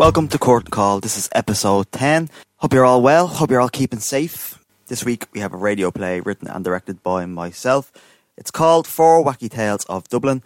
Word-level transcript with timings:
Welcome 0.00 0.28
to 0.28 0.38
Court 0.38 0.70
Call. 0.70 1.00
This 1.00 1.18
is 1.18 1.28
episode 1.34 1.92
10. 1.92 2.30
Hope 2.56 2.72
you're 2.72 2.86
all 2.86 3.02
well. 3.02 3.26
Hope 3.26 3.50
you're 3.50 3.60
all 3.60 3.68
keeping 3.68 3.98
safe. 3.98 4.58
This 4.86 5.04
week 5.04 5.26
we 5.34 5.40
have 5.40 5.52
a 5.52 5.58
radio 5.58 5.90
play 5.90 6.20
written 6.20 6.48
and 6.48 6.64
directed 6.64 7.02
by 7.02 7.26
myself. 7.26 7.92
It's 8.38 8.50
called 8.50 8.86
Four 8.86 9.22
Wacky 9.22 9.50
Tales 9.50 9.84
of 9.90 10.08
Dublin, 10.08 10.42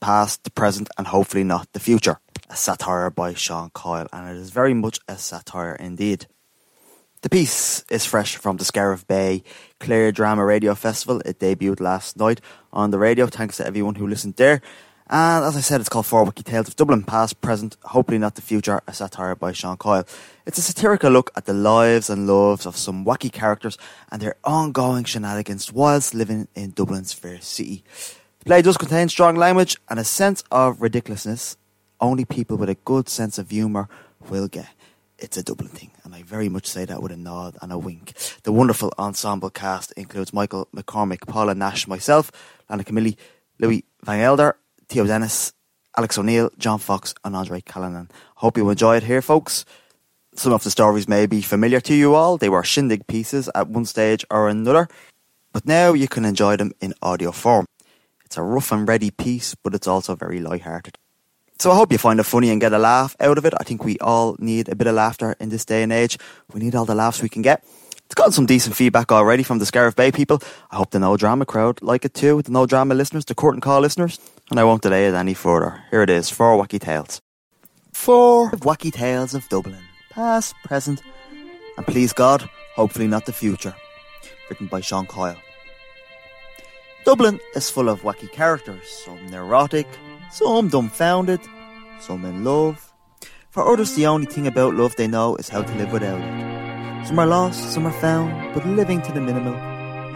past, 0.00 0.44
the 0.44 0.50
present, 0.50 0.88
and 0.96 1.08
hopefully 1.08 1.44
not 1.44 1.70
the 1.74 1.80
future. 1.80 2.18
A 2.48 2.56
satire 2.56 3.10
by 3.10 3.34
Sean 3.34 3.68
Coyle, 3.74 4.08
and 4.10 4.34
it 4.34 4.40
is 4.40 4.48
very 4.48 4.72
much 4.72 4.98
a 5.06 5.18
satire 5.18 5.74
indeed. 5.74 6.24
The 7.20 7.28
piece 7.28 7.84
is 7.90 8.06
fresh 8.06 8.36
from 8.36 8.56
the 8.56 8.64
Scariff 8.64 9.06
Bay 9.06 9.44
Clare 9.80 10.12
Drama 10.12 10.46
Radio 10.46 10.74
Festival. 10.74 11.20
It 11.26 11.40
debuted 11.40 11.78
last 11.78 12.16
night 12.16 12.40
on 12.72 12.90
the 12.90 12.98
radio. 12.98 13.26
Thanks 13.26 13.58
to 13.58 13.66
everyone 13.66 13.96
who 13.96 14.06
listened 14.06 14.36
there. 14.36 14.62
And 15.08 15.44
as 15.44 15.54
I 15.54 15.60
said, 15.60 15.80
it's 15.80 15.90
called 15.90 16.06
Four 16.06 16.24
Wacky 16.24 16.42
Tales 16.42 16.66
of 16.66 16.76
Dublin, 16.76 17.02
past, 17.02 17.40
present, 17.42 17.76
hopefully 17.82 18.16
not 18.16 18.36
the 18.36 18.42
future, 18.42 18.80
a 18.86 18.94
satire 18.94 19.34
by 19.34 19.52
Sean 19.52 19.76
Coyle. 19.76 20.04
It's 20.46 20.56
a 20.56 20.62
satirical 20.62 21.10
look 21.10 21.30
at 21.36 21.44
the 21.44 21.52
lives 21.52 22.08
and 22.08 22.26
loves 22.26 22.64
of 22.64 22.76
some 22.76 23.04
wacky 23.04 23.30
characters 23.30 23.76
and 24.10 24.22
their 24.22 24.36
ongoing 24.44 25.04
shenanigans 25.04 25.70
whilst 25.70 26.14
living 26.14 26.48
in 26.54 26.70
Dublin's 26.70 27.12
fair 27.12 27.40
city. 27.42 27.84
The 28.38 28.46
play 28.46 28.62
does 28.62 28.78
contain 28.78 29.10
strong 29.10 29.36
language 29.36 29.76
and 29.90 29.98
a 29.98 30.04
sense 30.04 30.42
of 30.50 30.80
ridiculousness 30.80 31.58
only 32.00 32.24
people 32.24 32.56
with 32.56 32.68
a 32.68 32.74
good 32.74 33.08
sense 33.08 33.38
of 33.38 33.50
humour 33.50 33.88
will 34.28 34.48
get. 34.48 34.68
It's 35.18 35.36
a 35.36 35.42
Dublin 35.42 35.70
thing, 35.70 35.90
and 36.02 36.14
I 36.14 36.22
very 36.22 36.48
much 36.48 36.66
say 36.66 36.84
that 36.86 37.02
with 37.02 37.12
a 37.12 37.16
nod 37.16 37.56
and 37.62 37.72
a 37.72 37.78
wink. 37.78 38.14
The 38.42 38.52
wonderful 38.52 38.92
ensemble 38.98 39.50
cast 39.50 39.92
includes 39.92 40.32
Michael 40.32 40.68
McCormick, 40.74 41.26
Paula 41.26 41.54
Nash, 41.54 41.86
myself, 41.86 42.32
Lana 42.68 42.84
Camilli, 42.84 43.16
Louis 43.58 43.84
Van 44.02 44.20
Elder, 44.20 44.56
Theo 44.88 45.06
Dennis, 45.06 45.52
Alex 45.96 46.18
O'Neill, 46.18 46.50
John 46.58 46.78
Fox, 46.78 47.14
and 47.24 47.36
Andre 47.36 47.60
Callanan. 47.60 48.10
Hope 48.36 48.56
you 48.56 48.68
enjoy 48.68 48.96
it 48.96 49.04
here, 49.04 49.22
folks. 49.22 49.64
Some 50.34 50.52
of 50.52 50.64
the 50.64 50.70
stories 50.70 51.08
may 51.08 51.26
be 51.26 51.42
familiar 51.42 51.80
to 51.80 51.94
you 51.94 52.14
all. 52.14 52.36
They 52.36 52.48
were 52.48 52.64
shindig 52.64 53.06
pieces 53.06 53.48
at 53.54 53.68
one 53.68 53.84
stage 53.84 54.24
or 54.30 54.48
another, 54.48 54.88
but 55.52 55.64
now 55.64 55.92
you 55.92 56.08
can 56.08 56.24
enjoy 56.24 56.56
them 56.56 56.72
in 56.80 56.94
audio 57.00 57.30
form. 57.30 57.66
It's 58.24 58.36
a 58.36 58.42
rough 58.42 58.72
and 58.72 58.88
ready 58.88 59.10
piece, 59.10 59.54
but 59.54 59.74
it's 59.74 59.86
also 59.86 60.16
very 60.16 60.40
light-hearted. 60.40 60.98
So 61.60 61.70
I 61.70 61.76
hope 61.76 61.92
you 61.92 61.98
find 61.98 62.18
it 62.18 62.24
funny 62.24 62.50
and 62.50 62.60
get 62.60 62.72
a 62.72 62.78
laugh 62.78 63.14
out 63.20 63.38
of 63.38 63.46
it. 63.46 63.54
I 63.60 63.62
think 63.62 63.84
we 63.84 63.96
all 63.98 64.34
need 64.40 64.68
a 64.68 64.74
bit 64.74 64.88
of 64.88 64.96
laughter 64.96 65.36
in 65.38 65.50
this 65.50 65.64
day 65.64 65.84
and 65.84 65.92
age. 65.92 66.18
We 66.52 66.60
need 66.60 66.74
all 66.74 66.84
the 66.84 66.96
laughs 66.96 67.22
we 67.22 67.28
can 67.28 67.42
get. 67.42 67.64
It's 68.14 68.20
gotten 68.20 68.32
some 68.32 68.46
decent 68.46 68.76
feedback 68.76 69.10
already 69.10 69.42
from 69.42 69.58
the 69.58 69.66
Scariff 69.66 69.96
Bay 69.96 70.12
people. 70.12 70.40
I 70.70 70.76
hope 70.76 70.92
the 70.92 71.00
No 71.00 71.16
Drama 71.16 71.44
crowd 71.44 71.82
like 71.82 72.04
it 72.04 72.14
too, 72.14 72.42
the 72.42 72.52
No 72.52 72.64
Drama 72.64 72.94
listeners, 72.94 73.24
the 73.24 73.34
Court 73.34 73.54
and 73.54 73.60
Call 73.60 73.80
listeners. 73.80 74.20
And 74.52 74.60
I 74.60 74.62
won't 74.62 74.82
delay 74.82 75.08
it 75.08 75.14
any 75.14 75.34
further. 75.34 75.82
Here 75.90 76.00
it 76.00 76.10
is, 76.10 76.30
Four 76.30 76.56
Wacky 76.56 76.78
Tales. 76.78 77.20
Four 77.92 78.52
Wacky 78.52 78.92
Tales 78.92 79.34
of 79.34 79.48
Dublin. 79.48 79.82
Past, 80.10 80.54
present, 80.62 81.02
and 81.76 81.84
please 81.88 82.12
God, 82.12 82.48
hopefully 82.76 83.08
not 83.08 83.26
the 83.26 83.32
future. 83.32 83.74
Written 84.48 84.68
by 84.68 84.80
Sean 84.80 85.06
Coyle. 85.06 85.34
Dublin 87.04 87.40
is 87.56 87.68
full 87.68 87.88
of 87.88 88.02
wacky 88.02 88.30
characters, 88.30 88.88
some 89.04 89.26
neurotic, 89.26 89.88
some 90.30 90.68
dumbfounded, 90.68 91.40
some 91.98 92.24
in 92.24 92.44
love. 92.44 92.92
For 93.50 93.68
others, 93.68 93.96
the 93.96 94.06
only 94.06 94.26
thing 94.26 94.46
about 94.46 94.76
love 94.76 94.94
they 94.94 95.08
know 95.08 95.34
is 95.34 95.48
how 95.48 95.62
to 95.62 95.74
live 95.74 95.90
without 95.90 96.20
it. 96.20 96.53
Some 97.06 97.18
are 97.18 97.26
lost, 97.26 97.72
some 97.72 97.86
are 97.86 98.00
found, 98.00 98.54
but 98.54 98.66
living 98.66 99.02
to 99.02 99.12
the 99.12 99.20
minimum, 99.20 99.54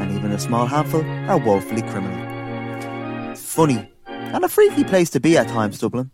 and 0.01 0.11
even 0.17 0.33
a 0.33 0.39
small 0.39 0.67
handful 0.67 1.05
are 1.29 1.37
woefully 1.37 1.83
criminal. 1.83 3.37
Funny, 3.37 3.93
and 4.07 4.43
a 4.43 4.49
freaky 4.49 4.85
place 4.85 5.11
to 5.11 5.21
be 5.21 5.37
at 5.37 5.49
times, 5.49 5.79
Dublin. 5.79 6.11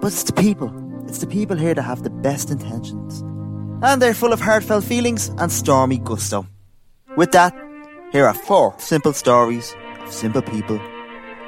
But 0.00 0.08
it's 0.08 0.24
the 0.24 0.32
people. 0.32 0.72
It's 1.06 1.18
the 1.18 1.26
people 1.26 1.56
here 1.56 1.74
that 1.74 1.82
have 1.82 2.02
the 2.02 2.10
best 2.10 2.50
intentions. 2.50 3.20
And 3.82 4.02
they're 4.02 4.14
full 4.14 4.32
of 4.32 4.40
heartfelt 4.40 4.84
feelings 4.84 5.28
and 5.38 5.52
stormy 5.52 5.98
gusto. 5.98 6.46
With 7.16 7.30
that, 7.32 7.54
here 8.12 8.26
are 8.26 8.34
four 8.34 8.74
simple 8.78 9.12
stories 9.12 9.74
of 10.00 10.12
simple 10.12 10.42
people, 10.42 10.80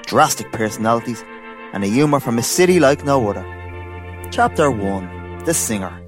drastic 0.07 0.53
personalities, 0.53 1.25
and 1.73 1.83
a 1.83 1.89
humour 1.89 2.21
from 2.21 2.39
a 2.39 2.43
city 2.43 2.79
like 2.79 3.05
no 3.05 3.29
other. 3.29 3.45
Chapter 4.31 4.71
1 4.71 5.45
The 5.45 5.55
Singer 5.55 5.99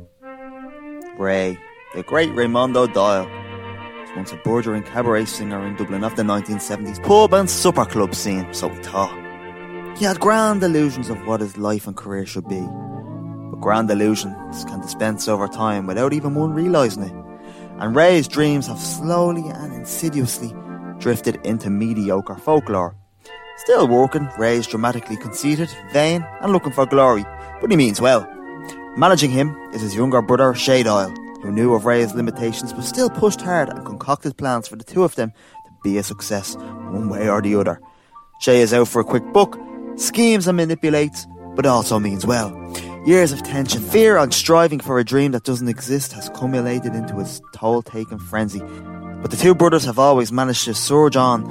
Ray, 1.19 1.59
the 1.95 2.03
great 2.03 2.35
Raimondo 2.35 2.89
Doyle, 2.89 3.25
was 4.01 4.11
once 4.17 4.33
a 4.33 4.37
bordering 4.37 4.83
cabaret 4.83 5.27
singer 5.27 5.65
in 5.65 5.77
Dublin 5.77 6.03
of 6.03 6.17
the 6.17 6.25
1970s 6.25 7.01
pub 7.05 7.33
and 7.33 7.49
supper 7.49 7.85
club 7.85 8.17
scene, 8.17 8.53
so 8.53 8.67
we 8.67 8.77
thought. 8.83 9.17
He 9.97 10.05
had 10.05 10.19
grand 10.19 10.61
illusions 10.65 11.09
of 11.09 11.25
what 11.25 11.41
his 11.41 11.57
life 11.57 11.87
and 11.87 11.97
career 11.97 12.27
should 12.27 12.49
be. 12.49 12.61
But 12.61 13.61
grand 13.61 13.89
illusions 13.93 14.65
can 14.65 14.81
dispense 14.81 15.29
over 15.29 15.47
time 15.47 15.87
without 15.87 16.13
even 16.13 16.35
one 16.35 16.53
realising 16.53 17.05
it. 17.05 17.15
And 17.79 17.95
Ray's 17.95 18.27
dreams 18.27 18.67
have 18.67 18.81
slowly 18.81 19.49
and 19.49 19.73
insidiously 19.73 20.53
drifted 20.99 21.37
into 21.47 21.71
mediocre 21.71 22.35
folklore. 22.37 22.97
Still 23.59 23.87
working, 23.87 24.29
Ray 24.37 24.57
is 24.57 24.67
dramatically 24.67 25.17
conceited, 25.17 25.71
vain, 25.93 26.27
and 26.41 26.53
looking 26.53 26.73
for 26.73 26.87
glory, 26.87 27.25
but 27.61 27.71
he 27.71 27.77
means 27.77 28.01
well. 28.01 28.29
Managing 28.97 29.31
him 29.31 29.57
is 29.73 29.81
his 29.81 29.95
younger 29.95 30.23
brother, 30.23 30.55
Shay 30.55 30.83
Doyle, 30.83 31.15
who 31.45 31.53
knew 31.53 31.75
of 31.75 31.85
Ray's 31.85 32.15
limitations 32.15 32.73
but 32.73 32.85
still 32.85 33.11
pushed 33.11 33.43
hard 33.43 33.69
and 33.69 33.85
concocted 33.85 34.39
plans 34.39 34.67
for 34.67 34.77
the 34.77 34.85
two 34.85 35.05
of 35.05 35.15
them 35.15 35.31
to 35.31 35.73
be 35.85 35.99
a 35.99 36.03
success, 36.03 36.57
one 36.57 37.11
way 37.11 37.29
or 37.29 37.43
the 37.43 37.55
other. 37.55 37.81
Shay 38.41 38.63
is 38.63 38.73
out 38.73 38.89
for 38.89 39.01
a 39.01 39.05
quick 39.05 39.31
buck, 39.35 39.59
schemes 39.97 40.47
and 40.47 40.57
manipulates, 40.57 41.27
but 41.55 41.67
also 41.67 41.99
means 41.99 42.25
well. 42.25 42.51
Years 43.05 43.31
of 43.31 43.43
tension, 43.43 43.83
fear, 43.83 44.17
and 44.17 44.33
striving 44.33 44.81
for 44.81 44.99
a 44.99 45.05
dream 45.05 45.33
that 45.33 45.45
doesn't 45.45 45.69
exist 45.69 46.15
has 46.15 46.31
culminated 46.31 46.95
into 46.95 47.21
a 47.21 47.27
toll-taking 47.55 48.19
frenzy. 48.19 48.61
But 49.21 49.31
the 49.31 49.37
two 49.37 49.55
brothers 49.55 49.85
have 49.85 49.99
always 49.99 50.33
managed 50.33 50.65
to 50.65 50.73
surge 50.73 51.15
on, 51.15 51.45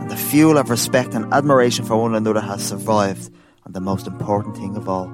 and 0.00 0.10
the 0.10 0.16
fuel 0.16 0.56
of 0.56 0.70
respect 0.70 1.12
and 1.12 1.32
admiration 1.34 1.84
for 1.84 2.00
one 2.00 2.14
another 2.14 2.40
has 2.40 2.66
survived. 2.66 3.30
And 3.66 3.74
the 3.74 3.80
most 3.80 4.06
important 4.06 4.56
thing 4.56 4.76
of 4.76 4.88
all, 4.88 5.08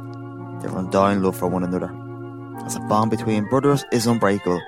their 0.60 0.76
undying 0.76 1.22
love 1.22 1.36
for 1.36 1.48
one 1.48 1.64
another. 1.64 1.92
As 2.66 2.76
a 2.76 2.80
bond 2.80 3.10
between 3.10 3.48
brothers 3.48 3.84
is 3.92 4.06
unbreakable. 4.06 4.60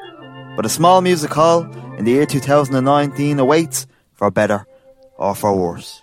But 0.57 0.67
a 0.67 0.69
small 0.69 1.01
music 1.01 1.33
hall 1.33 1.63
in 1.97 2.05
the 2.05 2.13
year 2.13 2.27
2019 2.27 3.39
awaits 3.39 3.87
for 4.13 4.31
better 4.31 4.67
or 5.17 5.35
for 5.35 5.57
worse. 5.57 6.01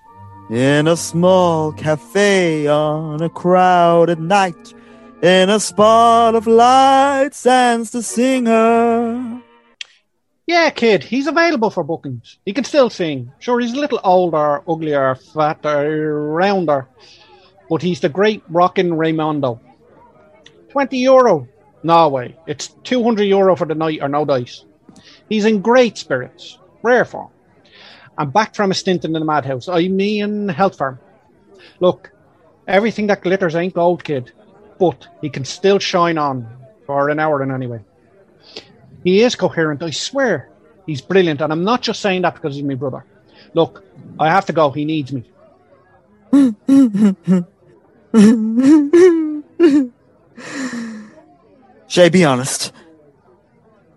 In 0.49 0.87
a 0.87 0.97
small 0.97 1.71
cafe 1.71 2.67
on 2.67 3.21
a 3.21 3.29
crowded 3.29 4.19
night, 4.19 4.73
in 5.21 5.49
a 5.49 5.59
spot 5.59 6.35
of 6.35 6.47
light 6.47 7.29
stands 7.33 7.91
the 7.91 8.03
singer. 8.03 9.41
Yeah, 10.47 10.69
kid, 10.71 11.03
he's 11.03 11.27
available 11.27 11.69
for 11.69 11.83
bookings. 11.83 12.37
He 12.45 12.51
can 12.51 12.65
still 12.65 12.89
sing. 12.89 13.31
Sure, 13.39 13.59
he's 13.59 13.73
a 13.73 13.79
little 13.79 14.01
older, 14.03 14.61
uglier, 14.67 15.15
fatter, 15.15 16.29
rounder, 16.31 16.87
but 17.69 17.81
he's 17.81 18.01
the 18.01 18.09
great 18.09 18.43
rockin' 18.49 18.93
Raimondo. 18.93 19.61
20 20.69 20.97
euro. 20.97 21.47
No 21.83 22.09
way. 22.09 22.35
It's 22.47 22.69
200 22.83 23.23
euro 23.23 23.55
for 23.55 23.65
the 23.65 23.75
night 23.75 23.99
or 24.01 24.09
no 24.09 24.25
dice. 24.25 24.63
He's 25.29 25.45
in 25.45 25.61
great 25.61 25.97
spirits. 25.97 26.57
Rare 26.83 27.05
form. 27.05 27.29
I'm 28.17 28.29
back 28.29 28.55
from 28.55 28.71
a 28.71 28.73
stint 28.73 29.05
in 29.05 29.13
the 29.13 29.23
madhouse. 29.23 29.67
I 29.67 29.87
mean, 29.87 30.49
health 30.49 30.77
farm. 30.77 30.99
Look, 31.79 32.11
everything 32.67 33.07
that 33.07 33.21
glitters 33.21 33.55
ain't 33.55 33.73
gold, 33.73 34.03
kid, 34.03 34.31
but 34.77 35.07
he 35.21 35.29
can 35.29 35.45
still 35.45 35.79
shine 35.79 36.17
on 36.17 36.47
for 36.85 37.09
an 37.09 37.19
hour 37.19 37.41
in 37.41 37.51
anyway. 37.51 37.79
He 39.03 39.21
is 39.21 39.35
coherent, 39.35 39.81
I 39.81 39.91
swear. 39.91 40.49
He's 40.85 41.01
brilliant, 41.01 41.41
and 41.41 41.51
I'm 41.51 41.63
not 41.63 41.81
just 41.81 42.01
saying 42.01 42.23
that 42.23 42.35
because 42.35 42.55
he's 42.55 42.63
my 42.63 42.75
brother. 42.75 43.05
Look, 43.53 43.83
I 44.19 44.29
have 44.29 44.45
to 44.47 44.53
go. 44.53 44.71
He 44.71 44.85
needs 44.85 45.11
me. 45.11 45.23
Shay, 51.91 52.07
be 52.07 52.23
honest. 52.23 52.71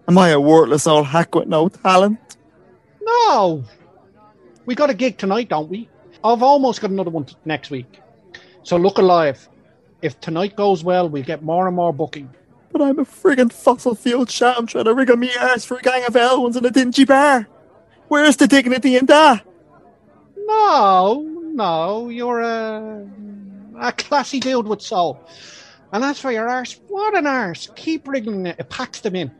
Am 0.08 0.18
I 0.18 0.30
a 0.30 0.40
worthless 0.40 0.84
old 0.84 1.06
hack 1.06 1.32
with 1.36 1.46
no 1.46 1.68
talent? 1.68 2.18
No, 3.00 3.62
we 4.66 4.74
got 4.74 4.90
a 4.90 4.94
gig 4.94 5.16
tonight, 5.16 5.48
don't 5.48 5.70
we? 5.70 5.88
I've 6.24 6.42
almost 6.42 6.80
got 6.80 6.90
another 6.90 7.12
one 7.12 7.26
t- 7.26 7.36
next 7.44 7.70
week. 7.70 8.00
So 8.64 8.76
look 8.76 8.98
alive. 8.98 9.48
If 10.02 10.20
tonight 10.20 10.56
goes 10.56 10.82
well, 10.82 11.08
we'll 11.08 11.22
get 11.22 11.44
more 11.44 11.68
and 11.68 11.76
more 11.76 11.92
booking. 11.92 12.28
But 12.72 12.82
I'm 12.82 12.98
a 12.98 13.04
friggin' 13.04 13.52
fossil 13.52 13.94
fuel 13.94 14.26
sham 14.26 14.66
trying 14.66 14.86
to 14.86 14.90
rig 14.90 15.08
wriggle 15.10 15.16
me 15.16 15.30
ass 15.30 15.64
for 15.64 15.76
a 15.76 15.80
gang 15.80 16.04
of 16.04 16.14
L1s 16.14 16.56
in 16.56 16.66
a 16.66 16.72
dingy 16.72 17.04
bar. 17.04 17.46
Where's 18.08 18.36
the 18.38 18.48
dignity 18.48 18.96
in 18.96 19.06
that? 19.06 19.46
No, 20.36 21.20
no, 21.20 22.08
you're 22.08 22.40
a, 22.40 23.08
a 23.78 23.92
classy 23.92 24.40
dude 24.40 24.66
with 24.66 24.82
soul. 24.82 25.24
And 25.94 26.02
as 26.02 26.18
for 26.18 26.32
your 26.32 26.48
arse, 26.48 26.80
what 26.88 27.16
an 27.16 27.24
arse. 27.24 27.70
Keep 27.76 28.08
wriggling 28.08 28.46
it, 28.46 28.56
it 28.58 28.68
packs 28.68 28.98
them 28.98 29.14
in. 29.14 29.30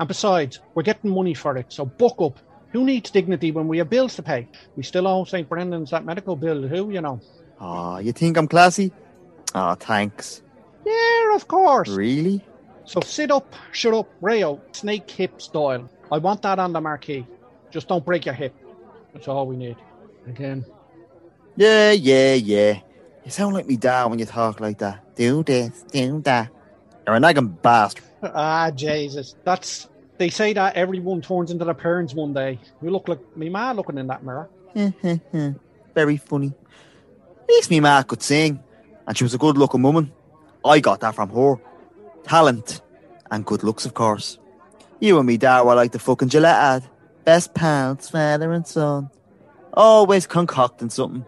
And 0.00 0.08
besides, 0.08 0.58
we're 0.74 0.82
getting 0.82 1.14
money 1.14 1.32
for 1.32 1.56
it, 1.56 1.72
so 1.72 1.84
buck 1.84 2.20
up. 2.20 2.40
Who 2.72 2.84
needs 2.84 3.12
dignity 3.12 3.52
when 3.52 3.68
we 3.68 3.78
have 3.78 3.88
bills 3.88 4.16
to 4.16 4.22
pay? 4.24 4.48
We 4.74 4.82
still 4.82 5.06
owe 5.06 5.24
St. 5.24 5.48
Brendan's 5.48 5.90
that 5.90 6.04
medical 6.04 6.34
bill, 6.34 6.66
who, 6.66 6.90
you 6.90 7.00
know. 7.00 7.20
Aw, 7.60 7.98
you 7.98 8.10
think 8.10 8.36
I'm 8.36 8.48
classy? 8.48 8.90
Aw, 9.54 9.76
thanks. 9.76 10.42
Yeah, 10.84 11.36
of 11.36 11.46
course. 11.46 11.88
Really? 11.88 12.44
So 12.84 13.00
sit 13.00 13.30
up, 13.30 13.54
shut 13.70 13.94
up, 13.94 14.08
Rayo, 14.20 14.60
snake 14.72 15.08
hip 15.08 15.40
style. 15.40 15.88
I 16.10 16.18
want 16.18 16.42
that 16.42 16.58
on 16.58 16.72
the 16.72 16.80
marquee. 16.80 17.24
Just 17.70 17.86
don't 17.86 18.04
break 18.04 18.26
your 18.26 18.34
hip. 18.34 18.56
That's 19.12 19.28
all 19.28 19.46
we 19.46 19.56
need. 19.56 19.76
Again. 20.26 20.64
Yeah, 21.54 21.92
yeah, 21.92 22.34
yeah. 22.34 22.80
You 23.24 23.30
sound 23.30 23.54
like 23.54 23.66
me 23.66 23.76
dad 23.76 24.06
when 24.06 24.18
you 24.18 24.24
talk 24.24 24.60
like 24.60 24.78
that. 24.78 25.14
Do 25.14 25.42
this, 25.42 25.84
do 25.92 26.20
that. 26.22 26.50
You're 27.06 27.16
a 27.16 27.20
nagging 27.20 27.48
bastard. 27.48 28.04
Ah, 28.24 28.70
Jesus. 28.70 29.34
That's 29.42 29.88
they 30.16 30.30
say 30.30 30.52
that 30.52 30.76
everyone 30.76 31.20
turns 31.22 31.50
into 31.50 31.64
their 31.64 31.74
parents 31.74 32.14
one 32.14 32.32
day. 32.32 32.60
You 32.80 32.90
look 32.90 33.08
like 33.08 33.18
me 33.36 33.48
ma 33.48 33.72
looking 33.72 33.98
in 33.98 34.06
that 34.06 34.22
mirror. 34.24 34.48
Very 35.94 36.16
funny. 36.18 36.52
At 37.42 37.48
least 37.48 37.70
me 37.70 37.80
ma 37.80 38.00
could 38.04 38.22
sing, 38.22 38.62
and 39.08 39.18
she 39.18 39.24
was 39.24 39.34
a 39.34 39.38
good 39.38 39.58
looking 39.58 39.82
woman. 39.82 40.12
I 40.64 40.78
got 40.78 41.00
that 41.00 41.16
from 41.16 41.30
her. 41.30 41.56
Talent 42.22 42.80
and 43.32 43.44
good 43.44 43.64
looks, 43.64 43.86
of 43.86 43.94
course. 43.94 44.38
You 45.00 45.18
and 45.18 45.26
me 45.26 45.36
dad 45.36 45.62
were 45.62 45.74
like 45.74 45.90
the 45.90 45.98
fucking 45.98 46.28
Gillette 46.28 46.54
ad. 46.54 46.84
Best 47.24 47.54
pals, 47.54 48.08
father 48.08 48.52
and 48.52 48.64
son. 48.64 49.10
Always 49.74 50.28
concocting 50.28 50.90
something. 50.90 51.26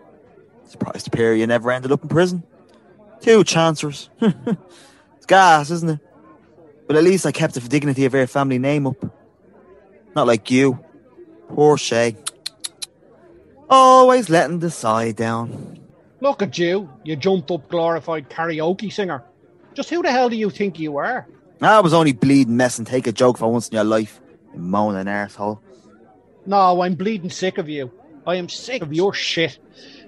Surprised 0.75 1.09
you 1.17 1.47
never 1.47 1.71
ended 1.71 1.93
up 1.93 2.03
in 2.03 2.09
prison. 2.09 2.43
Two 3.21 3.45
chancers. 3.45 4.11
it's 4.21 5.27
gas, 5.27 5.71
isn't 5.71 5.89
it? 5.89 6.01
But 6.89 6.97
at 6.97 7.05
least 7.05 7.25
I 7.27 7.31
kept 7.31 7.55
the 7.55 7.61
dignity 7.61 8.07
of 8.07 8.13
her 8.13 8.27
family 8.27 8.59
name 8.59 8.89
up. 8.89 8.97
Not 10.17 10.27
like 10.27 10.51
you. 10.51 10.85
Poor 11.49 11.79
Shay. 11.79 12.17
Always 13.71 14.29
letting 14.29 14.59
the 14.59 14.71
side 14.71 15.15
down. 15.15 15.79
Look 16.21 16.43
at 16.43 16.59
you, 16.59 16.91
you 17.05 17.15
jumped 17.15 17.53
up 17.53 17.69
glorified 17.69 18.29
karaoke 18.29 18.93
singer. 18.93 19.23
Just 19.75 19.91
who 19.91 20.03
the 20.03 20.11
hell 20.11 20.29
do 20.29 20.37
you 20.37 20.51
think 20.51 20.81
you 20.81 20.97
are? 20.97 21.29
I 21.61 21.79
was 21.81 21.95
only 21.95 22.13
bleeding 22.13 22.57
mess 22.57 22.79
and 22.79 22.87
take 22.87 23.07
a 23.07 23.13
joke 23.13 23.39
for 23.39 23.51
once 23.51 23.69
in 23.69 23.77
your 23.77 23.85
life. 23.85 24.21
You 24.53 24.59
moaning 24.59 25.07
asshole. 25.07 25.63
No, 26.47 26.83
I'm 26.83 26.97
bleeding 26.97 27.31
sick 27.31 27.59
of 27.59 27.69
you. 27.69 27.93
I 28.27 28.37
am 28.37 28.49
sick 28.49 28.83
of 28.83 28.93
your 28.93 29.15
shit. 29.15 29.59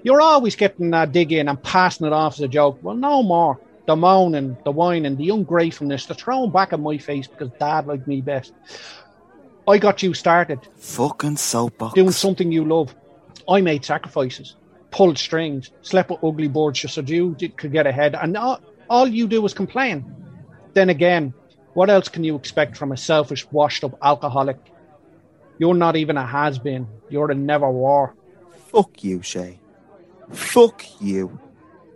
You're 0.07 0.21
always 0.21 0.55
getting 0.55 0.93
uh, 0.93 1.01
that 1.05 1.11
dig 1.11 1.33
in 1.33 1.49
and 1.49 1.61
passing 1.61 2.07
it 2.07 2.13
off 2.13 2.35
as 2.35 2.39
a 2.39 2.47
joke. 2.47 2.79
Well, 2.81 2.95
no 2.95 3.23
more. 3.23 3.59
The 3.87 3.95
moaning, 3.97 4.55
the 4.63 4.71
whining, 4.71 5.17
the 5.17 5.31
ungratefulness, 5.31 6.05
the 6.05 6.13
throwing 6.13 6.49
back 6.49 6.71
at 6.71 6.79
my 6.79 6.97
face 6.97 7.27
because 7.27 7.49
dad 7.59 7.87
liked 7.87 8.07
me 8.07 8.21
best. 8.21 8.53
I 9.67 9.77
got 9.79 10.01
you 10.01 10.13
started 10.13 10.61
Fucking 10.77 11.35
soapbox. 11.35 11.93
doing 11.95 12.11
something 12.11 12.53
you 12.53 12.63
love. 12.63 12.95
I 13.49 13.59
made 13.59 13.83
sacrifices, 13.83 14.55
pulled 14.91 15.17
strings, 15.17 15.71
slept 15.81 16.09
with 16.09 16.23
ugly 16.23 16.47
boards 16.47 16.79
just 16.79 16.93
so 16.93 17.01
you 17.01 17.35
could 17.57 17.73
get 17.73 17.85
ahead, 17.85 18.15
and 18.15 18.37
all, 18.37 18.61
all 18.89 19.07
you 19.07 19.27
do 19.27 19.45
is 19.45 19.53
complain. 19.53 20.05
Then 20.73 20.89
again, 20.89 21.33
what 21.73 21.89
else 21.89 22.07
can 22.07 22.23
you 22.23 22.37
expect 22.37 22.77
from 22.77 22.93
a 22.93 22.97
selfish, 22.97 23.45
washed 23.51 23.83
up 23.83 23.97
alcoholic? 24.01 24.57
You're 25.59 25.73
not 25.73 25.97
even 25.97 26.15
a 26.15 26.25
has 26.25 26.59
been. 26.59 26.87
You're 27.09 27.29
a 27.29 27.35
never 27.35 27.69
war. 27.69 28.15
Fuck 28.71 29.03
you, 29.03 29.21
Shay. 29.21 29.59
Fuck 30.31 30.83
you. 31.01 31.39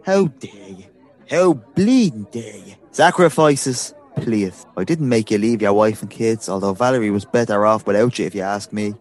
How 0.05 0.27
dare 0.27 0.69
you? 0.69 0.85
How 1.29 1.53
bleeding 1.53 2.27
dare 2.31 2.57
you? 2.57 2.75
Sacrifices, 2.91 3.93
please. 4.17 4.65
I 4.75 4.83
didn't 4.83 5.09
make 5.09 5.31
you 5.31 5.37
leave 5.37 5.61
your 5.61 5.73
wife 5.73 6.01
and 6.01 6.09
kids, 6.09 6.49
although 6.49 6.73
Valerie 6.73 7.11
was 7.11 7.25
better 7.25 7.65
off 7.65 7.85
without 7.85 8.17
you, 8.19 8.25
if 8.25 8.35
you 8.35 8.41
ask 8.41 8.73
me. 8.73 8.95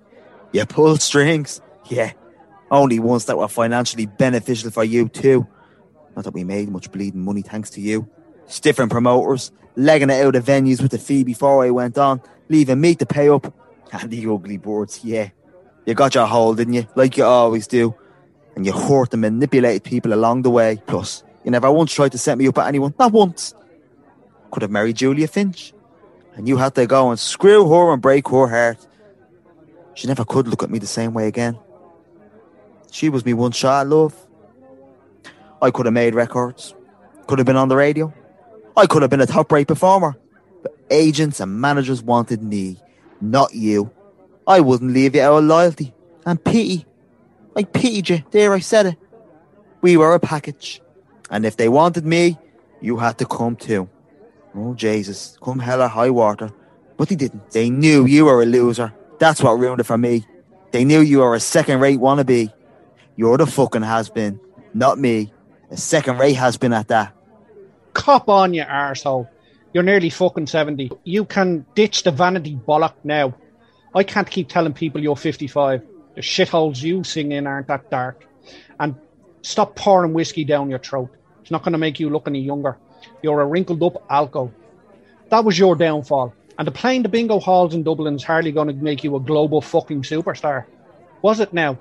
You 0.52 0.66
pulled 0.66 1.00
strings? 1.00 1.60
Yeah. 1.88 2.12
Only 2.70 2.98
ones 2.98 3.24
that 3.24 3.38
were 3.38 3.48
financially 3.48 4.06
beneficial 4.06 4.70
for 4.70 4.84
you, 4.84 5.08
too. 5.08 5.46
Not 6.14 6.24
that 6.24 6.34
we 6.34 6.44
made 6.44 6.68
much 6.68 6.90
bleeding 6.92 7.24
money 7.24 7.42
thanks 7.42 7.70
to 7.70 7.80
you. 7.80 8.08
Stiffing 8.46 8.90
promoters, 8.90 9.52
legging 9.76 10.10
it 10.10 10.24
out 10.24 10.36
of 10.36 10.44
venues 10.44 10.82
with 10.82 10.90
the 10.90 10.98
fee 10.98 11.24
before 11.24 11.64
I 11.64 11.70
went 11.70 11.98
on, 11.98 12.20
leaving 12.48 12.80
me 12.80 12.94
to 12.96 13.06
pay 13.06 13.28
up. 13.28 13.54
And 13.92 14.08
the 14.08 14.24
ugly 14.28 14.56
boards, 14.56 15.04
yeah. 15.04 15.30
You 15.84 15.94
got 15.94 16.14
your 16.14 16.26
hold, 16.26 16.58
didn't 16.58 16.74
you? 16.74 16.86
Like 16.94 17.16
you 17.16 17.24
always 17.24 17.66
do. 17.66 17.92
And 18.60 18.66
you 18.66 18.72
hurt 18.72 19.14
and 19.14 19.22
manipulated 19.22 19.84
people 19.84 20.12
along 20.12 20.42
the 20.42 20.50
way. 20.50 20.82
Plus, 20.86 21.24
you 21.44 21.50
never 21.50 21.72
once 21.72 21.94
tried 21.94 22.12
to 22.12 22.18
set 22.18 22.36
me 22.36 22.46
up 22.46 22.58
at 22.58 22.68
anyone. 22.68 22.92
Not 22.98 23.10
once. 23.10 23.54
Could 24.50 24.60
have 24.60 24.70
married 24.70 24.96
Julia 24.96 25.28
Finch. 25.28 25.72
And 26.34 26.46
you 26.46 26.58
had 26.58 26.74
to 26.74 26.86
go 26.86 27.08
and 27.08 27.18
screw 27.18 27.66
her 27.70 27.90
and 27.90 28.02
break 28.02 28.28
her 28.28 28.46
heart. 28.46 28.86
She 29.94 30.08
never 30.08 30.26
could 30.26 30.46
look 30.46 30.62
at 30.62 30.68
me 30.68 30.78
the 30.78 30.86
same 30.86 31.14
way 31.14 31.26
again. 31.26 31.58
She 32.90 33.08
was 33.08 33.24
me 33.24 33.32
one 33.32 33.52
shot 33.52 33.86
love. 33.86 34.14
I 35.62 35.70
could 35.70 35.86
have 35.86 35.94
made 35.94 36.14
records. 36.14 36.74
Could 37.28 37.38
have 37.38 37.46
been 37.46 37.56
on 37.56 37.68
the 37.68 37.76
radio. 37.76 38.12
I 38.76 38.84
could 38.84 39.00
have 39.00 39.10
been 39.10 39.22
a 39.22 39.26
top 39.26 39.50
rate 39.50 39.68
performer. 39.68 40.18
But 40.62 40.76
agents 40.90 41.40
and 41.40 41.62
managers 41.62 42.02
wanted 42.02 42.42
me, 42.42 42.76
not 43.22 43.54
you. 43.54 43.90
I 44.46 44.60
wouldn't 44.60 44.92
leave 44.92 45.14
you 45.14 45.22
out 45.22 45.38
of 45.38 45.44
loyalty 45.44 45.94
and 46.26 46.44
pity. 46.44 46.84
I 47.56 47.64
pitied 47.64 48.08
you. 48.08 48.22
There, 48.30 48.52
I 48.52 48.60
said 48.60 48.86
it. 48.86 48.96
We 49.80 49.96
were 49.96 50.14
a 50.14 50.20
package. 50.20 50.80
And 51.30 51.44
if 51.46 51.56
they 51.56 51.68
wanted 51.68 52.04
me, 52.04 52.38
you 52.80 52.96
had 52.96 53.18
to 53.18 53.26
come 53.26 53.56
too. 53.56 53.88
Oh, 54.54 54.74
Jesus. 54.74 55.38
Come 55.42 55.58
hell 55.58 55.82
or 55.82 55.88
high 55.88 56.10
water. 56.10 56.50
But 56.96 57.08
they 57.08 57.16
didn't. 57.16 57.50
They 57.50 57.70
knew 57.70 58.04
you 58.04 58.26
were 58.26 58.42
a 58.42 58.46
loser. 58.46 58.92
That's 59.18 59.42
what 59.42 59.58
ruined 59.58 59.80
it 59.80 59.84
for 59.84 59.98
me. 59.98 60.26
They 60.72 60.84
knew 60.84 61.00
you 61.00 61.18
were 61.18 61.34
a 61.34 61.40
second 61.40 61.80
rate 61.80 61.98
wannabe. 61.98 62.52
You're 63.16 63.38
the 63.38 63.46
fucking 63.46 63.82
has 63.82 64.08
been, 64.08 64.40
not 64.72 64.98
me. 64.98 65.32
A 65.70 65.76
second 65.76 66.18
rate 66.18 66.34
has 66.34 66.56
been 66.56 66.72
at 66.72 66.88
that. 66.88 67.14
Cop 67.92 68.28
on, 68.28 68.54
you 68.54 68.62
arsehole. 68.62 69.28
You're 69.72 69.82
nearly 69.82 70.10
fucking 70.10 70.46
70. 70.46 70.90
You 71.04 71.24
can 71.24 71.64
ditch 71.74 72.02
the 72.02 72.10
vanity 72.10 72.56
bollock 72.56 72.94
now. 73.04 73.34
I 73.94 74.04
can't 74.04 74.28
keep 74.28 74.48
telling 74.48 74.72
people 74.72 75.00
you're 75.00 75.16
55. 75.16 75.82
The 76.20 76.26
shitholes 76.26 76.82
you 76.82 77.02
sing 77.02 77.32
in 77.32 77.46
aren't 77.46 77.68
that 77.68 77.90
dark. 77.90 78.26
And 78.78 78.94
stop 79.40 79.74
pouring 79.74 80.12
whiskey 80.12 80.44
down 80.44 80.68
your 80.68 80.78
throat. 80.78 81.08
It's 81.40 81.50
not 81.50 81.62
going 81.62 81.72
to 81.72 81.78
make 81.78 81.98
you 81.98 82.10
look 82.10 82.28
any 82.28 82.40
younger. 82.40 82.76
You're 83.22 83.40
a 83.40 83.46
wrinkled 83.46 83.82
up 83.82 84.06
alco. 84.08 84.52
That 85.30 85.46
was 85.46 85.58
your 85.58 85.76
downfall. 85.76 86.34
And 86.58 86.68
the 86.68 86.72
playing 86.72 87.04
the 87.04 87.08
bingo 87.08 87.40
halls 87.40 87.72
in 87.72 87.84
Dublin's 87.84 88.22
hardly 88.22 88.52
going 88.52 88.68
to 88.68 88.74
make 88.74 89.02
you 89.02 89.16
a 89.16 89.20
global 89.20 89.62
fucking 89.62 90.02
superstar. 90.02 90.66
Was 91.22 91.40
it 91.40 91.54
now? 91.54 91.78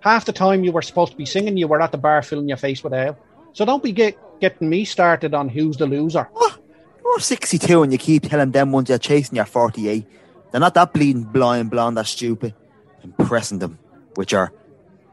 Half 0.00 0.26
the 0.26 0.34
time 0.34 0.64
you 0.64 0.72
were 0.72 0.82
supposed 0.82 1.12
to 1.12 1.16
be 1.16 1.24
singing, 1.24 1.56
you 1.56 1.66
were 1.66 1.80
at 1.80 1.90
the 1.90 1.96
bar 1.96 2.20
filling 2.20 2.48
your 2.48 2.58
face 2.58 2.84
with 2.84 2.92
ale. 2.92 3.16
So 3.54 3.64
don't 3.64 3.82
be 3.82 3.92
get, 3.92 4.18
getting 4.38 4.68
me 4.68 4.84
started 4.84 5.32
on 5.32 5.48
who's 5.48 5.78
the 5.78 5.86
loser. 5.86 6.28
What? 6.34 6.58
You're 7.02 7.20
62 7.20 7.84
and 7.84 7.92
you 7.92 7.96
keep 7.96 8.24
telling 8.24 8.50
them 8.50 8.70
ones 8.70 8.90
you're 8.90 8.98
chasing 8.98 9.36
you're 9.36 9.46
48. 9.46 10.04
They're 10.50 10.60
not 10.60 10.74
that 10.74 10.92
bleeding 10.92 11.24
blind 11.24 11.70
blonde 11.70 11.96
or 11.96 12.04
stupid. 12.04 12.54
Impressing 13.02 13.58
them 13.58 13.78
with 14.16 14.32
your 14.32 14.52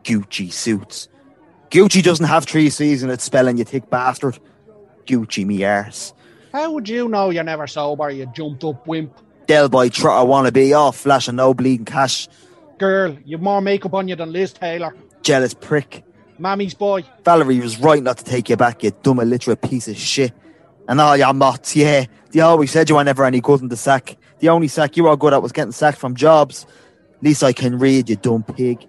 Gucci 0.03 0.51
suits. 0.51 1.09
Gucci 1.69 2.01
doesn't 2.03 2.25
have 2.25 2.45
three 2.45 2.69
C's 2.69 3.03
in 3.03 3.09
its 3.09 3.23
spelling, 3.23 3.57
you 3.57 3.63
thick 3.63 3.89
bastard. 3.89 4.39
Gucci 5.05 5.45
me 5.45 5.63
arse. 5.63 6.13
How 6.51 6.71
would 6.71 6.87
you 6.87 7.09
know 7.09 7.31
you're 7.31 7.43
never 7.43 7.67
sober, 7.67 8.09
you 8.09 8.25
jumped 8.27 8.63
up 8.63 8.87
wimp? 8.87 9.13
Del 9.47 9.69
boy 9.69 9.89
trotter 9.89 10.25
wanna 10.25 10.51
be 10.51 10.73
off 10.73 10.97
flashing 10.97 11.35
no 11.35 11.53
bleeding 11.53 11.85
cash. 11.85 12.27
Girl, 12.77 13.17
you've 13.25 13.41
more 13.41 13.61
makeup 13.61 13.93
on 13.93 14.07
you 14.07 14.15
than 14.15 14.31
Liz 14.31 14.53
Taylor. 14.53 14.95
Jealous 15.21 15.53
prick. 15.53 16.03
Mammy's 16.37 16.73
boy. 16.73 17.03
Valerie 17.23 17.59
was 17.59 17.79
right 17.79 18.03
not 18.03 18.17
to 18.17 18.23
take 18.23 18.49
you 18.49 18.57
back, 18.57 18.83
you 18.83 18.91
dumb 19.03 19.19
illiterate 19.19 19.61
piece 19.61 19.87
of 19.87 19.97
shit. 19.97 20.33
And 20.87 21.01
all 21.01 21.17
your 21.17 21.33
mots, 21.33 21.75
yeah. 21.75 22.05
They 22.31 22.41
always 22.41 22.71
said 22.71 22.89
you 22.89 22.95
were 22.95 23.03
never 23.03 23.25
any 23.25 23.41
good 23.41 23.61
in 23.61 23.69
the 23.69 23.77
sack. 23.77 24.17
The 24.39 24.49
only 24.49 24.67
sack 24.67 24.97
you 24.97 25.05
were 25.05 25.17
good 25.17 25.33
at 25.33 25.41
was 25.41 25.51
getting 25.51 25.71
sacked 25.71 25.97
from 25.97 26.15
jobs. 26.15 26.65
Least 27.21 27.43
I 27.43 27.53
can 27.53 27.79
read, 27.79 28.09
you 28.09 28.15
dumb 28.15 28.43
pig. 28.43 28.87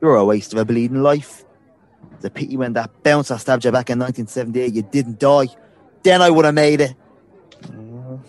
You're 0.00 0.16
a 0.16 0.24
waste 0.24 0.52
of 0.52 0.58
a 0.58 0.64
bleeding 0.64 1.02
life. 1.02 1.44
It's 2.14 2.24
a 2.24 2.30
pity 2.30 2.56
when 2.56 2.72
that 2.74 3.02
bouncer 3.02 3.36
stabbed 3.38 3.64
you 3.64 3.72
back 3.72 3.90
in 3.90 3.98
1978, 3.98 4.72
you 4.72 4.82
didn't 4.82 5.18
die. 5.18 5.48
Then 6.02 6.22
I 6.22 6.30
would 6.30 6.44
have 6.44 6.54
made 6.54 6.80
it. 6.80 6.94
Mm. 7.62 8.20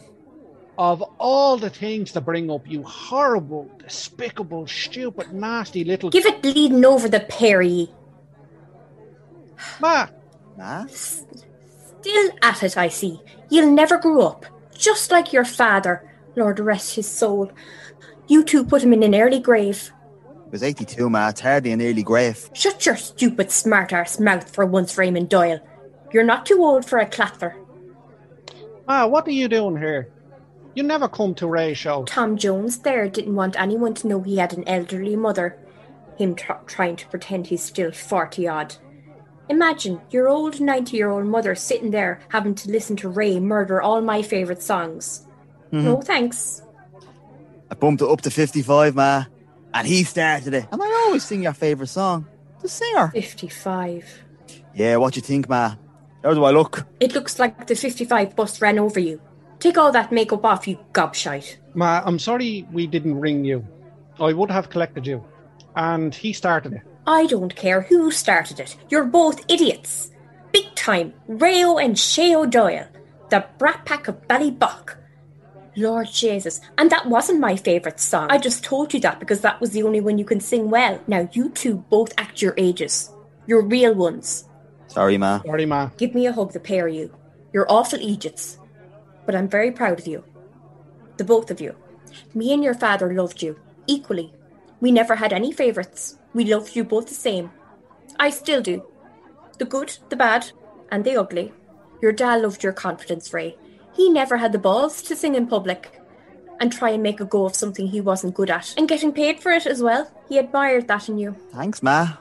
Of 0.78 1.02
all 1.20 1.58
the 1.58 1.70
things 1.70 2.12
to 2.14 2.22
bring 2.22 2.52
up, 2.52 2.68
you 2.68 2.84
horrible, 2.84 3.70
despicable, 3.80 4.68
stupid, 4.68 5.34
nasty 5.34 5.84
little. 5.84 6.10
Give 6.10 6.26
it 6.26 6.42
bleeding 6.42 6.86
over 6.86 7.08
the 7.08 7.22
Perry. 7.22 7.90
Ma, 9.80 10.08
Nah? 10.58 10.88
Still 10.88 12.32
at 12.42 12.64
it, 12.64 12.78
I 12.78 12.90
see. 12.90 13.22
You'll 13.50 13.72
never 13.72 13.98
grow 13.98 14.22
up. 14.22 14.46
Just 14.76 15.12
like 15.12 15.32
your 15.32 15.46
father, 15.46 16.04
Lord 16.36 16.60
rest 16.60 16.96
his 16.96 17.08
soul. 17.08 17.52
You 18.28 18.44
two 18.44 18.66
put 18.66 18.84
him 18.84 18.94
in 18.94 19.04
an 19.04 19.16
early 19.16 19.40
grave. 19.40 19.92
It 20.46 20.52
was 20.52 20.64
82, 20.64 21.10
man. 21.10 21.30
It's 21.30 21.42
hardly 21.42 21.72
an 21.72 21.82
early 21.82 22.04
grave. 22.04 22.50
Shut 22.54 22.86
your 22.86 22.96
stupid 22.96 23.52
smart 23.52 23.92
arse 23.94 24.20
mouth 24.20 24.54
for 24.54 24.66
once, 24.66 24.98
Raymond 24.98 25.30
Doyle. 25.30 25.60
You're 26.12 26.24
not 26.24 26.46
too 26.46 26.64
old 26.64 26.86
for 26.86 27.00
a 27.00 27.06
clatver. 27.06 27.56
Ma, 28.88 29.04
ah, 29.04 29.08
what 29.08 29.28
are 29.28 29.32
you 29.32 29.48
doing 29.50 29.78
here? 29.78 30.10
You 30.74 30.84
never 30.84 31.08
come 31.08 31.34
to 31.36 31.48
Ray 31.48 31.74
show. 31.74 32.06
Tom 32.06 32.38
Jones 32.38 32.80
there 32.80 33.10
didn't 33.10 33.36
want 33.36 33.60
anyone 33.60 33.94
to 33.96 34.08
know 34.08 34.22
he 34.22 34.38
had 34.38 34.54
an 34.54 34.68
elderly 34.68 35.16
mother. 35.16 35.58
Him 36.18 36.36
tr- 36.36 36.54
trying 36.66 36.96
to 36.98 37.08
pretend 37.08 37.48
he's 37.48 37.64
still 37.64 37.92
40 37.92 38.48
odd. 38.48 38.76
Imagine 39.50 40.02
your 40.12 40.28
old 40.30 40.60
90 40.60 40.96
year 40.96 41.10
old 41.10 41.26
mother 41.26 41.56
sitting 41.56 41.92
there 41.92 42.20
having 42.30 42.56
to 42.56 42.72
listen 42.72 42.96
to 42.98 43.10
Ray 43.10 43.40
murder 43.40 43.82
all 43.82 44.02
my 44.02 44.22
favourite 44.22 44.62
songs. 44.62 45.26
Mm-hmm. 45.72 45.84
No 45.84 46.02
thanks. 46.02 46.62
I 47.70 47.76
bumped 47.76 48.02
it 48.02 48.10
up 48.10 48.22
to 48.22 48.32
55, 48.32 48.96
ma. 48.96 49.26
And 49.74 49.88
he 49.88 50.04
started 50.04 50.54
it. 50.54 50.68
And 50.72 50.82
I 50.82 51.04
always 51.06 51.24
sing 51.24 51.44
your 51.44 51.54
favourite 51.54 51.90
song. 51.90 52.28
The 52.62 52.70
singer. 52.70 53.10
55. 53.10 54.24
Yeah, 54.74 54.98
what 54.98 55.16
you 55.16 55.22
think, 55.22 55.50
ma? 55.50 55.76
How 56.24 56.34
do 56.34 56.44
I 56.44 56.52
look? 56.52 56.86
It 57.00 57.14
looks 57.14 57.40
like 57.40 57.68
the 57.68 57.76
55 57.76 58.36
bus 58.36 58.62
ran 58.62 58.80
over 58.80 59.00
you. 59.00 59.22
Take 59.60 59.78
all 59.78 59.92
that 59.92 60.12
makeup 60.12 60.46
off, 60.46 60.68
you 60.68 60.78
gobshite. 60.94 61.58
Ma, 61.74 62.02
I'm 62.06 62.20
sorry 62.20 62.68
we 62.72 62.88
didn't 62.88 63.20
ring 63.20 63.44
you. 63.44 63.66
I 64.20 64.34
would 64.34 64.52
have 64.52 64.70
collected 64.70 65.06
you. 65.06 65.24
And 65.76 66.14
he 66.14 66.34
started 66.34 66.74
it. 66.74 66.82
I 67.06 67.28
don't 67.28 67.56
care 67.56 67.82
who 67.82 68.12
started 68.12 68.60
it. 68.60 68.76
You're 68.90 69.06
both 69.06 69.46
idiots. 69.50 70.12
Big 70.52 70.74
time. 70.76 71.14
Rayo 71.28 71.78
and 71.78 71.98
Shay 71.98 72.36
O'Doyle. 72.36 72.88
The 73.30 73.46
brat 73.58 73.86
pack 73.86 74.08
of 74.08 74.28
Ballybough. 74.28 74.96
Lord 75.78 76.08
Jesus. 76.08 76.60
And 76.78 76.90
that 76.90 77.06
wasn't 77.06 77.40
my 77.40 77.56
favourite 77.56 78.00
song. 78.00 78.28
I 78.30 78.40
just 78.40 78.64
told 78.64 78.94
you 78.94 79.00
that 79.02 79.20
because 79.20 79.42
that 79.42 79.62
was 79.62 79.70
the 79.70 79.84
only 79.84 80.02
one 80.02 80.18
you 80.18 80.26
can 80.26 80.40
sing 80.40 80.70
well. 80.70 81.00
Now 81.08 81.30
you 81.32 81.50
two 81.50 81.78
both 81.90 82.14
act 82.18 82.42
your 82.42 82.56
ages. 82.58 83.12
You're 83.46 83.62
real 83.62 83.94
ones. 83.94 84.46
Sorry, 84.88 85.18
ma. 85.18 85.42
Sorry, 85.44 85.66
Ma. 85.66 85.92
Give 85.98 86.16
me 86.16 86.26
a 86.26 86.34
hug, 86.34 86.54
the 86.54 86.60
pair 86.60 86.88
of 86.88 86.96
you. 86.96 87.16
You're 87.54 87.72
awful 87.72 88.00
idiots. 88.00 88.58
But 89.26 89.36
I'm 89.36 89.48
very 89.48 89.72
proud 89.72 90.00
of 90.00 90.08
you. 90.08 90.24
The 91.18 91.24
both 91.24 91.52
of 91.52 91.62
you. 91.62 91.76
Me 92.34 92.52
and 92.54 92.64
your 92.64 92.74
father 92.74 93.14
loved 93.14 93.44
you. 93.44 93.60
Equally. 93.86 94.34
We 94.82 94.92
never 94.92 95.16
had 95.16 95.34
any 95.34 95.52
favourites. 95.52 96.18
We 96.34 96.46
loved 96.46 96.76
you 96.76 96.84
both 96.84 97.08
the 97.08 97.14
same. 97.14 97.52
I 98.20 98.30
still 98.30 98.62
do. 98.62 98.86
The 99.60 99.66
good, 99.66 99.98
the 100.10 100.16
bad, 100.16 100.52
and 100.92 101.04
the 101.04 101.18
ugly. 101.18 101.54
Your 102.02 102.12
dad 102.12 102.42
loved 102.42 102.64
your 102.64 102.74
confidence, 102.74 103.34
Ray. 103.34 103.58
He 103.98 104.10
never 104.10 104.38
had 104.38 104.52
the 104.52 104.60
balls 104.60 105.02
to 105.02 105.16
sing 105.16 105.36
in 105.36 105.48
public 105.48 106.00
and 106.60 106.72
try 106.72 106.92
and 106.92 107.04
make 107.04 107.20
a 107.20 107.26
go 107.26 107.46
of 107.46 107.56
something 107.56 107.88
he 107.88 108.00
wasn't 108.00 108.36
good 108.36 108.50
at. 108.50 108.74
And 108.78 108.88
getting 108.88 109.12
paid 109.12 109.40
for 109.40 109.52
it 109.52 109.66
as 109.66 109.82
well. 109.82 110.10
He 110.30 110.38
admired 110.38 110.88
that 110.88 111.10
in 111.10 111.18
you. 111.18 111.36
Thanks, 111.52 111.82
ma. 111.82 112.14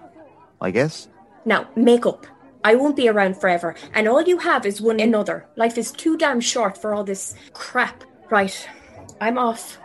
I 0.61 0.71
guess. 0.71 1.09
Now, 1.45 1.69
make 1.77 2.07
up. 2.07 2.27
I 2.65 2.75
won't 2.75 2.97
be 2.97 3.09
around 3.09 3.37
forever, 3.37 3.77
and 3.95 4.09
all 4.09 4.23
you 4.23 4.39
have 4.39 4.67
is 4.67 4.81
one 4.81 4.99
another. 4.99 5.47
Life 5.55 5.79
is 5.79 5.93
too 5.93 6.17
damn 6.17 6.41
short 6.41 6.77
for 6.77 6.95
all 6.95 7.05
this 7.05 7.37
crap. 7.53 8.03
Right, 8.29 8.69
I'm 9.21 9.39
off. 9.39 9.79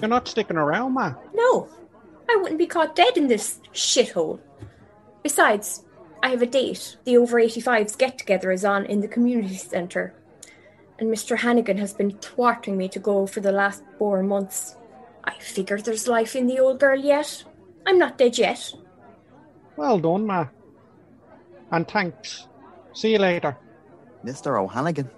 You're 0.00 0.08
not 0.08 0.28
sticking 0.28 0.58
around, 0.58 0.92
Ma. 0.92 1.14
No, 1.32 1.68
I 2.28 2.36
wouldn't 2.36 2.58
be 2.58 2.66
caught 2.66 2.94
dead 2.94 3.16
in 3.16 3.28
this 3.28 3.60
shithole. 3.72 4.40
Besides, 5.22 5.84
I 6.22 6.28
have 6.28 6.42
a 6.42 6.46
date. 6.46 6.98
The 7.04 7.16
over 7.16 7.40
85s 7.40 7.96
get 7.96 8.18
together 8.18 8.52
is 8.52 8.66
on 8.66 8.84
in 8.84 9.00
the 9.00 9.08
community 9.08 9.56
centre. 9.56 10.14
And 10.98 11.12
Mr. 11.12 11.38
Hannigan 11.38 11.78
has 11.78 11.94
been 11.94 12.10
thwarting 12.10 12.76
me 12.76 12.88
to 12.88 12.98
go 12.98 13.26
for 13.26 13.40
the 13.40 13.52
last 13.52 13.82
four 13.98 14.22
months. 14.22 14.76
I 15.24 15.38
figure 15.38 15.78
there's 15.78 16.08
life 16.08 16.34
in 16.34 16.46
the 16.46 16.58
old 16.58 16.80
girl 16.80 16.98
yet. 16.98 17.44
I'm 17.86 17.98
not 17.98 18.18
dead 18.18 18.36
yet. 18.36 18.72
Well 19.76 19.98
done, 19.98 20.26
Ma. 20.26 20.46
And 21.70 21.86
thanks. 21.86 22.48
See 22.94 23.12
you 23.12 23.18
later. 23.18 23.56
Mr. 24.24 24.60
O'Hannigan. 24.60 25.08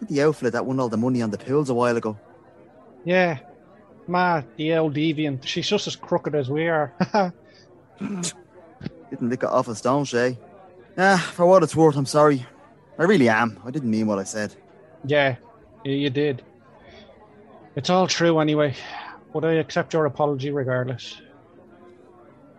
See 0.00 0.06
the 0.06 0.22
outfit 0.22 0.52
that 0.52 0.64
won 0.64 0.80
all 0.80 0.88
the 0.88 0.96
money 0.96 1.20
on 1.20 1.30
the 1.30 1.38
pills 1.38 1.68
a 1.68 1.74
while 1.74 1.96
ago. 1.96 2.16
Yeah. 3.04 3.38
Ma, 4.06 4.42
the 4.56 4.74
old 4.74 4.94
deviant. 4.94 5.44
She's 5.46 5.68
just 5.68 5.86
as 5.86 5.96
crooked 5.96 6.34
as 6.34 6.48
we 6.48 6.68
are. 6.68 6.94
Didn't 7.98 9.28
lick 9.28 9.42
it 9.42 9.48
off 9.48 9.68
a 9.68 9.74
stone, 9.74 10.04
Shay. 10.04 10.38
Ah, 10.96 11.30
for 11.34 11.46
what 11.46 11.62
it's 11.62 11.76
worth, 11.76 11.96
I'm 11.96 12.06
sorry. 12.06 12.46
I 12.98 13.04
really 13.04 13.28
am. 13.28 13.58
I 13.64 13.70
didn't 13.70 13.90
mean 13.90 14.06
what 14.06 14.18
I 14.18 14.24
said. 14.24 14.54
Yeah, 15.04 15.36
you 15.84 16.10
did. 16.10 16.42
It's 17.76 17.90
all 17.90 18.06
true 18.06 18.40
anyway. 18.40 18.74
But 19.32 19.44
I 19.44 19.52
accept 19.54 19.94
your 19.94 20.04
apology 20.04 20.50
regardless. 20.50 21.20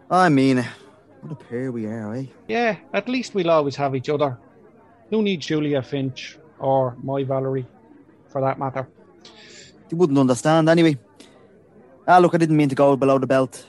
I 0.10 0.30
mean, 0.30 0.66
what 1.22 1.32
a 1.32 1.36
pair 1.36 1.72
we 1.72 1.86
are, 1.86 2.16
eh? 2.16 2.26
Yeah, 2.48 2.78
at 2.94 3.08
least 3.08 3.36
we'll 3.36 3.52
always 3.52 3.76
have 3.76 3.96
each 3.96 4.10
other. 4.10 4.38
Who 5.10 5.22
needs 5.22 5.46
Julia 5.46 5.84
Finch 5.84 6.38
or 6.58 6.98
my 7.04 7.24
Valerie, 7.24 7.68
for 8.28 8.42
that 8.42 8.58
matter? 8.58 8.88
You 9.90 9.98
wouldn't 9.98 10.18
understand 10.18 10.68
anyway. 10.68 10.98
Ah, 12.08 12.18
look, 12.18 12.34
I 12.34 12.38
didn't 12.38 12.58
mean 12.58 12.70
to 12.70 12.76
go 12.76 12.96
below 12.96 13.20
the 13.20 13.28
belt. 13.28 13.66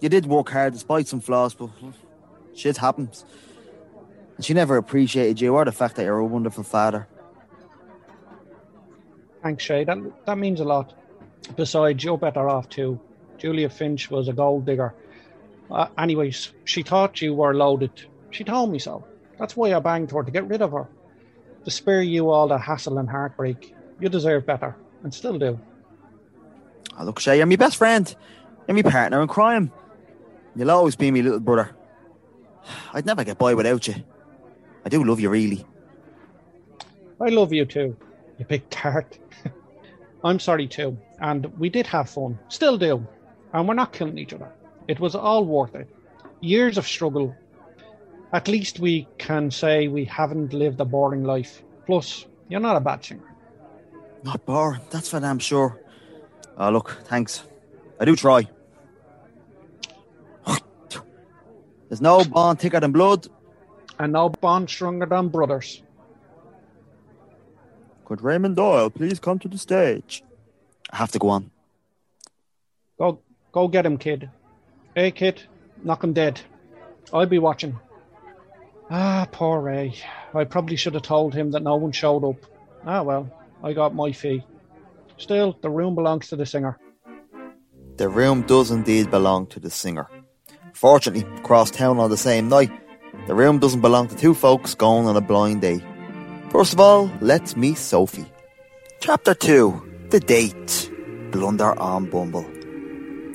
You 0.00 0.08
did 0.08 0.26
work 0.26 0.50
hard 0.50 0.72
despite 0.74 1.08
some 1.08 1.20
flaws, 1.20 1.54
but 1.54 1.70
shit 2.54 2.76
happens. 2.76 3.24
And 4.36 4.44
she 4.44 4.54
never 4.54 4.76
appreciated 4.76 5.40
you 5.40 5.54
or 5.54 5.64
the 5.64 5.72
fact 5.72 5.96
that 5.96 6.04
you're 6.04 6.18
a 6.18 6.24
wonderful 6.24 6.62
father. 6.62 7.08
Thanks, 9.48 9.64
Shay. 9.64 9.82
That, 9.84 9.96
that 10.26 10.36
means 10.36 10.60
a 10.60 10.64
lot. 10.64 10.92
Besides, 11.56 12.04
you're 12.04 12.18
better 12.18 12.50
off 12.50 12.68
too. 12.68 13.00
Julia 13.38 13.70
Finch 13.70 14.10
was 14.10 14.28
a 14.28 14.34
gold 14.34 14.66
digger. 14.66 14.92
Uh, 15.70 15.86
anyways, 15.96 16.52
she 16.66 16.82
thought 16.82 17.22
you 17.22 17.32
were 17.32 17.54
loaded. 17.54 17.90
She 18.30 18.44
told 18.44 18.70
me 18.70 18.78
so. 18.78 19.06
That's 19.38 19.56
why 19.56 19.72
I 19.72 19.78
banged 19.78 20.10
her 20.10 20.22
to 20.22 20.30
get 20.30 20.46
rid 20.46 20.60
of 20.60 20.72
her. 20.72 20.86
To 21.64 21.70
spare 21.70 22.02
you 22.02 22.28
all 22.28 22.46
the 22.46 22.58
hassle 22.58 22.98
and 22.98 23.08
heartbreak. 23.08 23.74
You 23.98 24.10
deserve 24.10 24.44
better, 24.44 24.76
and 25.02 25.14
still 25.14 25.38
do. 25.38 25.58
Ah, 26.98 27.04
look, 27.04 27.18
Shay, 27.18 27.38
you're 27.38 27.46
my 27.46 27.56
best 27.56 27.78
friend. 27.78 28.14
You're 28.66 28.74
my 28.74 28.82
partner 28.82 29.22
in 29.22 29.28
crime. 29.28 29.72
You'll 30.56 30.72
always 30.72 30.94
be 30.94 31.10
my 31.10 31.20
little 31.20 31.40
brother. 31.40 31.74
I'd 32.92 33.06
never 33.06 33.24
get 33.24 33.38
by 33.38 33.54
without 33.54 33.88
you. 33.88 33.94
I 34.84 34.90
do 34.90 35.02
love 35.02 35.20
you, 35.20 35.30
really. 35.30 35.64
I 37.18 37.30
love 37.30 37.54
you 37.54 37.64
too, 37.64 37.96
you 38.38 38.44
big 38.44 38.68
tart. 38.70 39.18
I'm 40.24 40.38
sorry 40.38 40.66
too, 40.66 40.96
and 41.20 41.46
we 41.58 41.68
did 41.68 41.86
have 41.86 42.10
fun. 42.10 42.38
Still 42.48 42.78
do. 42.78 43.06
And 43.52 43.66
we're 43.66 43.74
not 43.74 43.92
killing 43.92 44.18
each 44.18 44.32
other. 44.32 44.52
It 44.88 45.00
was 45.00 45.14
all 45.14 45.44
worth 45.44 45.74
it. 45.74 45.88
Years 46.40 46.78
of 46.78 46.86
struggle. 46.86 47.34
At 48.32 48.48
least 48.48 48.78
we 48.78 49.08
can 49.16 49.50
say 49.50 49.88
we 49.88 50.04
haven't 50.04 50.52
lived 50.52 50.80
a 50.80 50.84
boring 50.84 51.24
life. 51.24 51.62
Plus, 51.86 52.26
you're 52.48 52.60
not 52.60 52.76
a 52.76 52.80
bad 52.80 53.04
singer. 53.04 53.34
Not 54.22 54.44
boring, 54.44 54.82
that's 54.90 55.08
for 55.08 55.20
damn 55.20 55.38
sure. 55.38 55.80
Oh, 56.58 56.70
look, 56.70 56.98
thanks. 57.04 57.42
I 57.98 58.04
do 58.04 58.16
try. 58.16 58.48
There's 61.88 62.02
no 62.02 62.22
bond 62.22 62.60
thicker 62.60 62.80
than 62.80 62.92
blood. 62.92 63.28
And 63.98 64.12
no 64.12 64.28
bond 64.28 64.68
stronger 64.68 65.06
than 65.06 65.28
brothers. 65.28 65.82
Could 68.08 68.22
Raymond 68.22 68.56
Doyle 68.56 68.88
please 68.88 69.20
come 69.20 69.38
to 69.40 69.48
the 69.48 69.58
stage? 69.58 70.24
I 70.88 70.96
have 70.96 71.12
to 71.12 71.18
go 71.18 71.28
on. 71.28 71.50
Go, 72.98 73.20
go 73.52 73.68
get 73.68 73.84
him, 73.84 73.98
kid. 73.98 74.30
Hey, 74.94 75.10
kid, 75.10 75.42
knock 75.84 76.02
him 76.02 76.14
dead. 76.14 76.40
I'll 77.12 77.26
be 77.26 77.38
watching. 77.38 77.78
Ah, 78.90 79.28
poor 79.30 79.60
Ray. 79.60 79.94
I 80.32 80.44
probably 80.44 80.76
should 80.76 80.94
have 80.94 81.02
told 81.02 81.34
him 81.34 81.50
that 81.50 81.62
no 81.62 81.76
one 81.76 81.92
showed 81.92 82.24
up. 82.24 82.36
Ah, 82.86 83.02
well, 83.02 83.30
I 83.62 83.74
got 83.74 83.94
my 83.94 84.12
fee. 84.12 84.42
Still, 85.18 85.58
the 85.60 85.68
room 85.68 85.94
belongs 85.94 86.28
to 86.28 86.36
the 86.36 86.46
singer. 86.46 86.78
The 87.98 88.08
room 88.08 88.40
does 88.40 88.70
indeed 88.70 89.10
belong 89.10 89.48
to 89.48 89.60
the 89.60 89.68
singer. 89.68 90.08
Fortunately, 90.72 91.30
across 91.36 91.70
town 91.70 91.98
on 91.98 92.08
the 92.08 92.16
same 92.16 92.48
night, 92.48 92.70
the 93.26 93.34
room 93.34 93.58
doesn't 93.58 93.82
belong 93.82 94.08
to 94.08 94.16
two 94.16 94.32
folks 94.32 94.74
going 94.74 95.06
on 95.06 95.14
a 95.14 95.20
blind 95.20 95.60
date. 95.60 95.82
First 96.50 96.72
of 96.72 96.80
all, 96.80 97.10
let's 97.20 97.56
meet 97.56 97.76
Sophie. 97.76 98.24
Chapter 99.00 99.34
2 99.34 100.08
The 100.08 100.18
Date 100.18 100.90
Blunder 101.30 101.78
on 101.78 102.06
Bumble. 102.08 102.46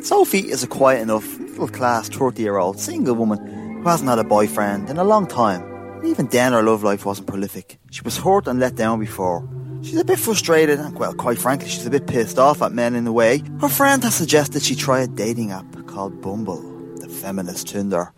Sophie 0.02 0.50
is 0.50 0.64
a 0.64 0.68
quiet 0.68 1.02
enough, 1.02 1.38
middle 1.38 1.68
class 1.68 2.10
30 2.10 2.42
year 2.42 2.58
old 2.58 2.80
single 2.80 3.14
woman 3.14 3.38
who 3.78 3.88
hasn't 3.88 4.10
had 4.10 4.18
a 4.18 4.24
boyfriend 4.24 4.90
in 4.90 4.98
a 4.98 5.04
long 5.04 5.28
time. 5.28 5.62
And 5.98 6.08
even 6.08 6.26
then, 6.28 6.54
her 6.54 6.64
love 6.64 6.82
life 6.82 7.06
wasn't 7.06 7.28
prolific. 7.28 7.78
She 7.92 8.02
was 8.02 8.18
hurt 8.18 8.48
and 8.48 8.60
let 8.60 8.76
down 8.76 9.00
before. 9.00 9.48
She's 9.84 10.00
a 10.00 10.06
bit 10.06 10.18
frustrated 10.18 10.80
and, 10.80 10.98
well, 10.98 11.14
quite 11.14 11.38
frankly, 11.38 11.70
she's 11.70 11.86
a 11.86 11.92
bit 11.92 12.08
pissed 12.08 12.40
off 12.40 12.64
at 12.64 12.72
men 12.72 12.96
in 12.96 13.06
a 13.06 13.12
way. 13.14 13.44
Her 13.62 13.70
friend 13.70 14.04
has 14.04 14.16
suggested 14.16 14.64
she 14.64 14.76
try 14.76 15.02
a 15.02 15.08
dating 15.08 15.52
app 15.52 15.86
called 15.86 16.20
Bumble, 16.20 16.62
the 16.96 17.08
feminist 17.08 17.68
Tinder. 17.68 18.12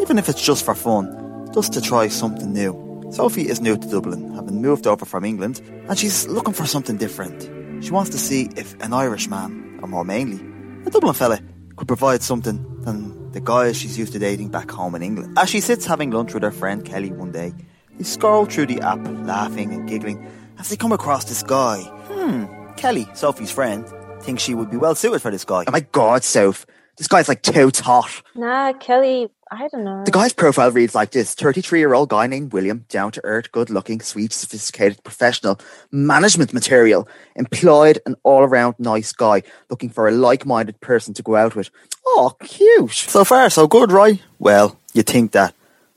Even 0.00 0.16
if 0.16 0.28
it's 0.28 0.46
just 0.46 0.64
for 0.64 0.76
fun, 0.76 1.50
just 1.52 1.72
to 1.72 1.80
try 1.80 2.06
something 2.06 2.52
new. 2.52 2.87
Sophie 3.10 3.48
is 3.48 3.60
new 3.60 3.76
to 3.76 3.88
Dublin, 3.88 4.34
having 4.34 4.60
moved 4.60 4.86
over 4.86 5.04
from 5.04 5.24
England, 5.24 5.62
and 5.88 5.98
she's 5.98 6.26
looking 6.28 6.52
for 6.52 6.66
something 6.66 6.96
different. 6.98 7.42
She 7.82 7.90
wants 7.90 8.10
to 8.10 8.18
see 8.18 8.50
if 8.56 8.74
an 8.82 8.92
Irish 8.92 9.28
man, 9.28 9.78
or 9.82 9.88
more 9.88 10.04
mainly, 10.04 10.40
a 10.86 10.90
Dublin 10.90 11.14
fella, 11.14 11.40
could 11.76 11.88
provide 11.88 12.22
something 12.22 12.82
than 12.82 13.32
the 13.32 13.40
guys 13.40 13.76
she's 13.78 13.98
used 13.98 14.12
to 14.12 14.18
dating 14.18 14.50
back 14.50 14.70
home 14.70 14.94
in 14.94 15.02
England. 15.02 15.38
As 15.38 15.48
she 15.48 15.60
sits 15.60 15.86
having 15.86 16.10
lunch 16.10 16.34
with 16.34 16.42
her 16.42 16.50
friend 16.50 16.84
Kelly 16.84 17.10
one 17.10 17.32
day, 17.32 17.54
they 17.96 18.04
scroll 18.04 18.44
through 18.44 18.66
the 18.66 18.80
app, 18.82 19.00
laughing 19.26 19.72
and 19.72 19.88
giggling, 19.88 20.26
as 20.58 20.68
they 20.68 20.76
come 20.76 20.92
across 20.92 21.24
this 21.24 21.42
guy. 21.42 21.80
Hmm, 22.08 22.44
Kelly, 22.76 23.08
Sophie's 23.14 23.50
friend, 23.50 23.86
thinks 24.20 24.42
she 24.42 24.54
would 24.54 24.70
be 24.70 24.76
well 24.76 24.94
suited 24.94 25.22
for 25.22 25.30
this 25.30 25.44
guy. 25.44 25.64
Oh 25.66 25.70
my 25.70 25.80
god, 25.80 26.24
Soph, 26.24 26.66
this 26.98 27.08
guy's 27.08 27.28
like 27.28 27.42
too 27.42 27.70
hot. 27.76 28.22
Nah, 28.34 28.72
Kelly, 28.74 29.30
I 29.50 29.68
don't 29.68 29.84
know. 29.84 30.04
The 30.04 30.10
guy's 30.10 30.32
profile 30.32 30.70
reads 30.70 30.94
like 30.94 31.10
this 31.10 31.34
33 31.34 31.78
year 31.78 31.94
old 31.94 32.08
guy 32.08 32.26
named 32.26 32.52
William, 32.52 32.84
down 32.88 33.12
to 33.12 33.20
earth, 33.24 33.50
good 33.52 33.70
looking, 33.70 34.00
sweet, 34.00 34.32
sophisticated, 34.32 35.02
professional, 35.04 35.58
management 35.90 36.52
material, 36.52 37.08
employed, 37.34 37.98
and 38.04 38.16
all 38.22 38.42
around 38.42 38.74
nice 38.78 39.12
guy, 39.12 39.42
looking 39.70 39.90
for 39.90 40.08
a 40.08 40.12
like 40.12 40.44
minded 40.44 40.80
person 40.80 41.14
to 41.14 41.22
go 41.22 41.36
out 41.36 41.56
with. 41.56 41.70
Oh, 42.06 42.36
cute. 42.42 42.92
So 42.92 43.24
far, 43.24 43.50
so 43.50 43.66
good, 43.66 43.92
right? 43.92 44.20
Well, 44.38 44.78
you 44.92 45.02
think 45.02 45.32
that. 45.32 45.54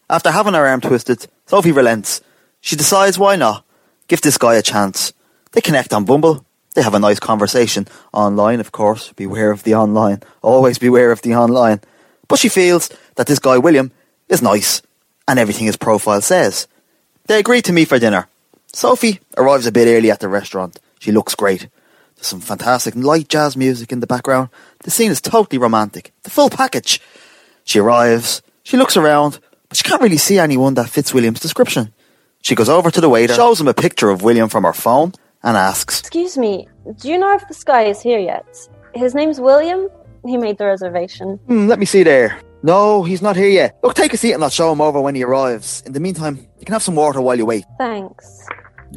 After 0.09 0.31
having 0.31 0.53
her 0.53 0.67
arm 0.67 0.81
twisted, 0.81 1.27
Sophie 1.45 1.71
relents. 1.71 2.21
She 2.61 2.75
decides 2.75 3.17
why 3.17 3.35
not? 3.35 3.65
Give 4.07 4.21
this 4.21 4.37
guy 4.37 4.55
a 4.55 4.61
chance. 4.61 5.13
They 5.51 5.61
connect 5.61 5.93
on 5.93 6.05
Bumble. 6.05 6.45
They 6.75 6.81
have 6.81 6.93
a 6.93 6.99
nice 6.99 7.19
conversation. 7.19 7.87
Online, 8.13 8.59
of 8.59 8.71
course. 8.71 9.11
Beware 9.13 9.51
of 9.51 9.63
the 9.63 9.75
online. 9.75 10.21
Always 10.41 10.77
beware 10.77 11.11
of 11.11 11.21
the 11.21 11.35
online. 11.35 11.81
But 12.31 12.39
she 12.39 12.47
feels 12.47 12.89
that 13.15 13.27
this 13.27 13.39
guy, 13.39 13.57
William, 13.57 13.91
is 14.29 14.41
nice, 14.41 14.81
and 15.27 15.37
everything 15.37 15.65
his 15.65 15.75
profile 15.75 16.21
says. 16.21 16.65
They 17.27 17.37
agree 17.37 17.61
to 17.63 17.73
meet 17.73 17.89
for 17.89 17.99
dinner. 17.99 18.29
Sophie 18.71 19.19
arrives 19.35 19.67
a 19.67 19.71
bit 19.71 19.89
early 19.89 20.09
at 20.09 20.21
the 20.21 20.29
restaurant. 20.29 20.79
She 20.99 21.11
looks 21.11 21.35
great. 21.35 21.67
There's 22.15 22.27
some 22.27 22.39
fantastic 22.39 22.95
light 22.95 23.27
jazz 23.27 23.57
music 23.57 23.91
in 23.91 23.99
the 23.99 24.07
background. 24.07 24.47
The 24.83 24.91
scene 24.91 25.11
is 25.11 25.19
totally 25.19 25.57
romantic. 25.57 26.13
The 26.23 26.29
full 26.29 26.49
package. 26.49 27.01
She 27.65 27.79
arrives. 27.79 28.41
She 28.63 28.77
looks 28.77 28.95
around, 28.95 29.39
but 29.67 29.77
she 29.77 29.83
can't 29.83 30.01
really 30.01 30.15
see 30.15 30.39
anyone 30.39 30.75
that 30.75 30.89
fits 30.89 31.13
William's 31.13 31.41
description. 31.41 31.93
She 32.43 32.55
goes 32.55 32.69
over 32.69 32.89
to 32.91 33.01
the 33.01 33.09
waiter, 33.09 33.33
shows 33.33 33.59
him 33.59 33.67
a 33.67 33.73
picture 33.73 34.09
of 34.09 34.21
William 34.21 34.47
from 34.47 34.63
her 34.63 34.73
phone, 34.73 35.11
and 35.43 35.57
asks, 35.57 35.99
Excuse 35.99 36.37
me, 36.37 36.69
do 36.97 37.09
you 37.09 37.17
know 37.17 37.35
if 37.35 37.45
this 37.49 37.65
guy 37.65 37.83
is 37.83 38.01
here 38.01 38.19
yet? 38.19 38.45
His 38.95 39.13
name's 39.13 39.41
William. 39.41 39.89
He 40.25 40.37
made 40.37 40.57
the 40.57 40.65
reservation. 40.65 41.37
Hmm, 41.47 41.67
let 41.67 41.79
me 41.79 41.85
see 41.85 42.03
there. 42.03 42.39
No, 42.63 43.03
he's 43.03 43.21
not 43.21 43.35
here 43.35 43.49
yet. 43.49 43.79
Look, 43.81 43.95
take 43.95 44.13
a 44.13 44.17
seat 44.17 44.33
and 44.33 44.43
I'll 44.43 44.49
show 44.49 44.71
him 44.71 44.81
over 44.81 45.01
when 45.01 45.15
he 45.15 45.23
arrives. 45.23 45.81
In 45.85 45.93
the 45.93 45.99
meantime, 45.99 46.47
you 46.59 46.65
can 46.65 46.73
have 46.73 46.83
some 46.83 46.95
water 46.95 47.19
while 47.19 47.35
you 47.35 47.45
wait. 47.45 47.65
Thanks. 47.79 48.47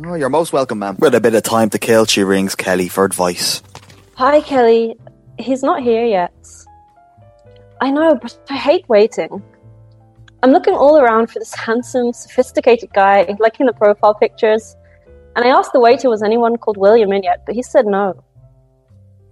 Oh, 0.05 0.15
you're 0.15 0.29
most 0.29 0.53
welcome, 0.53 0.81
ma'am. 0.81 0.97
With 0.99 1.15
a 1.15 1.21
bit 1.21 1.35
of 1.35 1.43
time 1.45 1.71
to 1.71 1.79
kill, 1.79 2.05
she 2.05 2.23
rings 2.25 2.55
Kelly 2.55 2.89
for 2.89 3.05
advice. 3.05 3.63
Hi, 4.17 4.41
Kelly. 4.41 4.97
He's 5.39 5.63
not 5.63 5.83
here 5.83 6.05
yet. 6.05 6.35
I 7.81 7.91
know, 7.91 8.19
but 8.21 8.37
I 8.51 8.57
hate 8.57 8.89
waiting. 8.89 9.43
I'm 10.43 10.51
looking 10.51 10.75
all 10.75 10.99
around 10.99 11.29
for 11.29 11.39
this 11.39 11.55
handsome, 11.55 12.13
sophisticated 12.13 12.93
guy, 12.93 13.27
liking 13.39 13.67
the 13.67 13.73
profile 13.73 14.15
pictures. 14.15 14.77
And 15.37 15.45
I 15.45 15.49
asked 15.49 15.73
the 15.73 15.81
waiter, 15.81 16.11
was 16.11 16.23
anyone 16.23 16.59
called 16.59 16.77
William 16.77 17.13
in 17.13 17.23
yet? 17.23 17.45
But 17.47 17.55
he 17.55 17.63
said 17.63 17.87
no. 17.87 18.23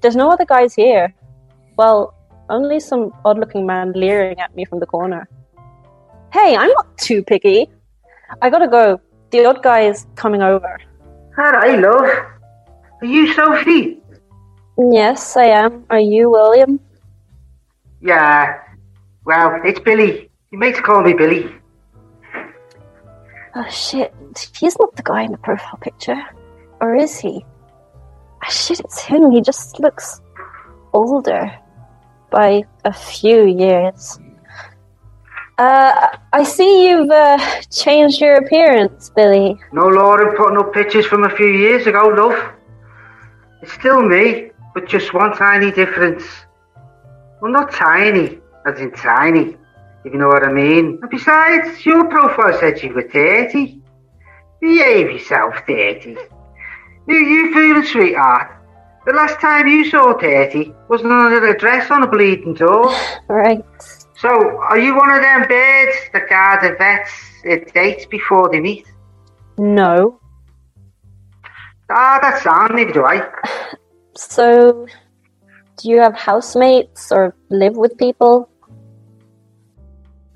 There's 0.01 0.17
no 0.17 0.31
other 0.31 0.47
guys 0.47 0.75
here. 0.75 1.15
Well, 1.77 2.15
only 2.49 2.81
some 2.81 3.13
odd 3.25 3.39
looking 3.39 3.67
man 3.67 3.93
leering 3.93 4.41
at 4.41 4.55
me 4.55 4.65
from 4.65 4.81
the 4.81 4.87
corner. 4.87 5.29
Hey, 6.33 6.57
I'm 6.57 6.71
not 6.71 6.99
too 6.99 7.23
picky. 7.23 7.69
I 8.41 8.51
gotta 8.51 8.69
go. 8.69 9.01
The 9.31 9.45
odd 9.47 9.63
guy 9.63 9.83
is 9.83 10.07
coming 10.15 10.43
over. 10.43 10.81
Alright, 11.39 11.81
love. 11.81 12.09
Are 13.01 13.07
you 13.07 13.33
Sophie? 13.33 14.01
Yes, 14.79 15.37
I 15.37 15.47
am. 15.47 15.85
Are 15.91 16.01
you 16.01 16.31
William? 16.31 16.81
Yeah. 18.01 18.59
Well, 19.25 19.61
it's 19.65 19.81
Billy. 19.81 20.31
You 20.51 20.59
mates 20.59 20.81
call 20.81 21.03
me 21.03 21.15
Billy. 21.15 21.51
Oh 23.55 23.69
shit, 23.69 24.15
he's 24.59 24.79
not 24.79 24.97
the 24.97 25.03
guy 25.03 25.23
in 25.23 25.33
the 25.33 25.39
profile 25.39 25.77
picture. 25.81 26.21
Or 26.81 26.97
is 26.97 27.19
he? 27.19 27.45
Ah, 28.43 28.49
shit, 28.49 28.81
it's 28.81 29.01
him. 29.01 29.31
He 29.31 29.41
just 29.41 29.79
looks 29.79 30.21
older 30.93 31.53
by 32.33 32.65
a 32.85 32.93
few 32.93 33.47
years. 33.47 34.19
Uh, 35.59 36.17
I 36.33 36.43
see 36.45 36.89
you've 36.89 37.11
uh, 37.11 37.39
changed 37.71 38.21
your 38.21 38.37
appearance, 38.37 39.11
Billy. 39.15 39.57
No 39.73 39.87
in 39.87 40.37
putting 40.37 40.59
up 40.59 40.73
pictures 40.73 41.07
from 41.07 41.25
a 41.25 41.31
few 41.31 41.47
years 41.47 41.87
ago, 41.87 42.09
love. 42.09 42.53
It's 43.61 43.73
still 43.75 44.03
me, 44.03 44.51
but 44.75 44.89
just 44.89 45.15
one 45.15 45.37
tiny 45.37 45.71
difference. 45.71 46.25
Well, 47.41 47.53
not 47.53 47.71
tiny, 47.71 48.39
as 48.67 48.81
in 48.81 48.91
tiny, 48.93 49.57
if 50.05 50.13
you 50.13 50.19
know 50.19 50.29
what 50.29 50.43
I 50.43 50.53
mean. 50.53 50.99
And 51.03 51.11
besides, 51.11 51.85
your 51.85 52.09
profile 52.09 52.59
said 52.59 52.83
you 52.83 52.95
were 52.95 53.09
30. 53.09 53.81
Behave 54.61 55.11
yourself, 55.11 55.55
30. 55.67 56.17
You, 57.09 57.17
you 57.17 57.53
feeling, 57.53 57.85
sweetheart? 57.85 58.62
The 59.05 59.13
last 59.13 59.41
time 59.41 59.67
you 59.67 59.85
saw 59.91 60.17
30 60.17 60.73
was 60.89 61.03
under 61.03 61.49
a 61.49 61.59
dress 61.59 61.91
on 61.91 62.05
a 62.05 62.07
bleeding 62.07 62.55
door. 62.55 62.95
Right. 63.29 63.65
So, 64.17 64.29
are 64.29 64.79
you 64.79 64.95
one 64.97 65.11
of 65.11 65.21
them 65.21 65.49
birds 65.49 65.97
that 66.13 66.29
guard 66.29 66.63
the 66.63 66.77
vets 66.77 67.11
at 67.45 67.75
dates 67.75 68.07
before 68.07 68.49
they 68.51 68.61
meet? 68.61 68.87
No. 69.59 70.21
Ah, 71.91 72.21
that 72.23 72.41
sound, 72.43 72.77
neither 72.77 72.93
do 72.93 73.05
I. 73.05 73.29
So, 74.15 74.87
do 75.79 75.89
you 75.89 75.99
have 76.01 76.15
housemates 76.15 77.11
or 77.11 77.35
live 77.49 77.79
with 77.79 77.97
people? 77.97 78.51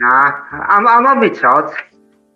Nah, 0.00 0.33
I'm, 0.50 0.88
I'm 0.88 1.07
on 1.07 1.20
my 1.20 1.29
Todd. 1.29 1.74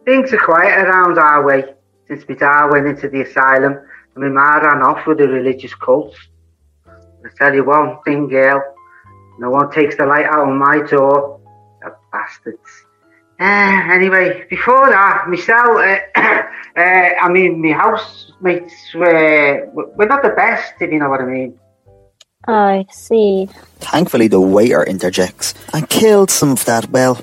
Things 0.04 0.32
are 0.34 0.38
quiet 0.38 0.84
around 0.84 1.18
our 1.18 1.44
way 1.44 1.64
since 2.06 2.28
my 2.28 2.34
dad 2.34 2.66
went 2.66 2.86
into 2.86 3.08
the 3.08 3.22
asylum 3.22 3.78
and 4.14 4.24
my 4.24 4.28
ma 4.28 4.56
ran 4.56 4.82
off 4.82 5.06
with 5.06 5.20
a 5.20 5.28
religious 5.28 5.74
cult. 5.74 6.14
I 6.86 7.28
tell 7.36 7.54
you 7.54 7.64
one 7.64 7.98
thing, 8.04 8.28
girl, 8.28 8.62
no 9.38 9.50
one 9.50 9.70
takes 9.70 9.96
the 9.96 10.06
light 10.06 10.26
out 10.26 10.48
of 10.48 10.54
my 10.54 10.82
door. 10.88 11.40
The 11.82 11.94
bastards. 12.12 12.86
Uh, 13.40 13.88
anyway, 13.90 14.46
before 14.50 14.90
that, 14.90 15.24
myself, 15.28 15.78
uh, 15.78 15.98
uh, 16.14 16.42
I 16.76 17.28
mean, 17.30 17.62
my 17.62 17.72
housemates 17.72 18.94
were, 18.94 19.66
we're 19.72 20.06
not 20.06 20.22
the 20.22 20.34
best, 20.36 20.74
if 20.80 20.92
you 20.92 20.98
know 20.98 21.08
what 21.08 21.22
I 21.22 21.24
mean. 21.24 21.58
I 22.46 22.84
see. 22.90 23.48
Thankfully, 23.78 24.28
the 24.28 24.40
waiter 24.40 24.82
interjects 24.84 25.54
and 25.72 25.88
killed 25.88 26.30
some 26.30 26.50
of 26.50 26.64
that, 26.66 26.90
well, 26.90 27.18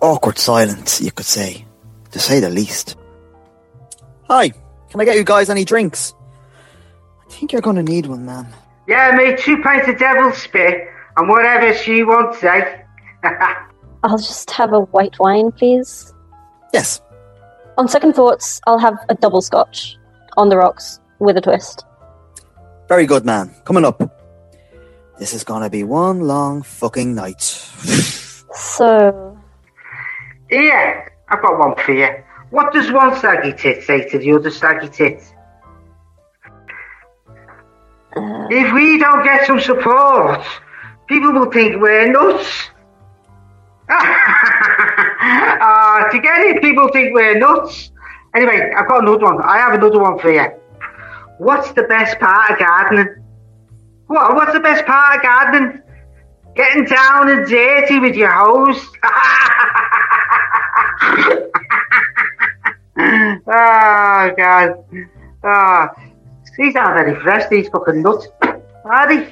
awkward 0.00 0.38
silence, 0.38 1.00
you 1.00 1.12
could 1.12 1.26
say, 1.26 1.64
to 2.10 2.18
say 2.18 2.40
the 2.40 2.50
least. 2.50 2.96
Hi, 4.28 4.52
can 4.96 5.02
I 5.02 5.04
get 5.04 5.18
you 5.18 5.24
guys 5.24 5.50
any 5.50 5.62
drinks? 5.62 6.14
I 7.28 7.30
think 7.30 7.52
you're 7.52 7.60
going 7.60 7.76
to 7.76 7.82
need 7.82 8.06
one, 8.06 8.24
man. 8.24 8.46
Yeah, 8.88 9.14
me 9.14 9.36
two 9.36 9.60
pints 9.62 9.86
of 9.88 9.98
devil's 9.98 10.38
spit 10.38 10.88
and 11.18 11.28
whatever 11.28 11.74
she 11.74 12.02
wants, 12.02 12.42
eh? 12.42 12.82
I'll 14.02 14.16
just 14.16 14.50
have 14.52 14.72
a 14.72 14.80
white 14.80 15.18
wine, 15.18 15.52
please. 15.52 16.14
Yes. 16.72 17.02
On 17.76 17.86
second 17.88 18.14
thoughts, 18.14 18.58
I'll 18.66 18.78
have 18.78 18.96
a 19.10 19.14
double 19.14 19.42
scotch 19.42 19.98
on 20.38 20.48
the 20.48 20.56
rocks 20.56 20.98
with 21.18 21.36
a 21.36 21.42
twist. 21.42 21.84
Very 22.88 23.04
good, 23.04 23.26
man. 23.26 23.50
Coming 23.66 23.84
up. 23.84 24.00
This 25.18 25.34
is 25.34 25.44
going 25.44 25.62
to 25.62 25.68
be 25.68 25.84
one 25.84 26.20
long 26.20 26.62
fucking 26.62 27.14
night. 27.14 27.42
So, 28.58 29.36
Yeah, 30.50 31.06
I've 31.28 31.42
got 31.42 31.58
one 31.58 31.74
for 31.84 31.92
you. 31.92 32.08
What 32.50 32.72
does 32.72 32.90
one 32.92 33.14
saggy 33.16 33.52
tit 33.52 33.82
say 33.84 34.08
to 34.08 34.18
the 34.18 34.32
other 34.32 34.50
saggy 34.50 34.88
tit? 34.88 35.22
uh, 38.16 38.46
If 38.50 38.72
we 38.72 38.98
don't 38.98 39.22
get 39.24 39.46
some 39.46 39.60
support, 39.60 40.40
people 41.08 41.32
will 41.32 41.50
think 41.50 41.80
we're 41.80 42.10
nuts. 42.10 42.70
Ah, 43.88 46.08
to 46.10 46.18
get 46.20 46.40
it, 46.40 46.62
people 46.62 46.88
think 46.92 47.14
we're 47.14 47.38
nuts. 47.38 47.92
Anyway, 48.34 48.72
I've 48.76 48.88
got 48.88 49.02
another 49.02 49.24
one. 49.24 49.40
I 49.42 49.58
have 49.58 49.74
another 49.74 50.00
one 50.00 50.18
for 50.18 50.30
you. 50.32 50.46
What's 51.38 51.72
the 51.72 51.82
best 51.84 52.18
part 52.18 52.50
of 52.52 52.58
gardening? 52.58 53.22
What? 54.06 54.34
What's 54.34 54.52
the 54.52 54.60
best 54.60 54.84
part 54.86 55.16
of 55.16 55.22
gardening? 55.22 55.82
Getting 56.56 56.84
down 56.86 57.28
and 57.28 57.46
dirty 57.46 57.98
with 58.00 58.16
your 58.16 58.32
host. 58.32 58.88
oh 62.98 64.32
God. 64.36 64.84
Ah, 65.44 65.90
these 66.56 66.74
aren't 66.74 67.06
very 67.06 67.20
fresh. 67.20 67.46
These 67.50 67.68
fucking 67.68 68.00
nuts, 68.00 68.28
are 68.42 69.06
they? 69.06 69.28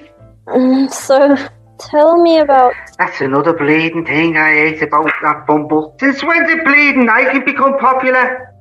mm, 0.47 0.93
so 0.93 1.35
tell 1.79 2.21
me 2.21 2.39
about. 2.41 2.75
That's 2.99 3.23
another 3.23 3.55
bleeding 3.55 4.05
thing 4.05 4.37
I 4.37 4.53
hate 4.53 4.83
about 4.83 5.11
that 5.23 5.47
bumble. 5.47 5.97
Since 5.99 6.23
when 6.23 6.47
did 6.47 6.63
bleeding 6.65 7.09
I 7.09 7.25
can 7.33 7.45
become 7.45 7.79
popular? 7.79 8.53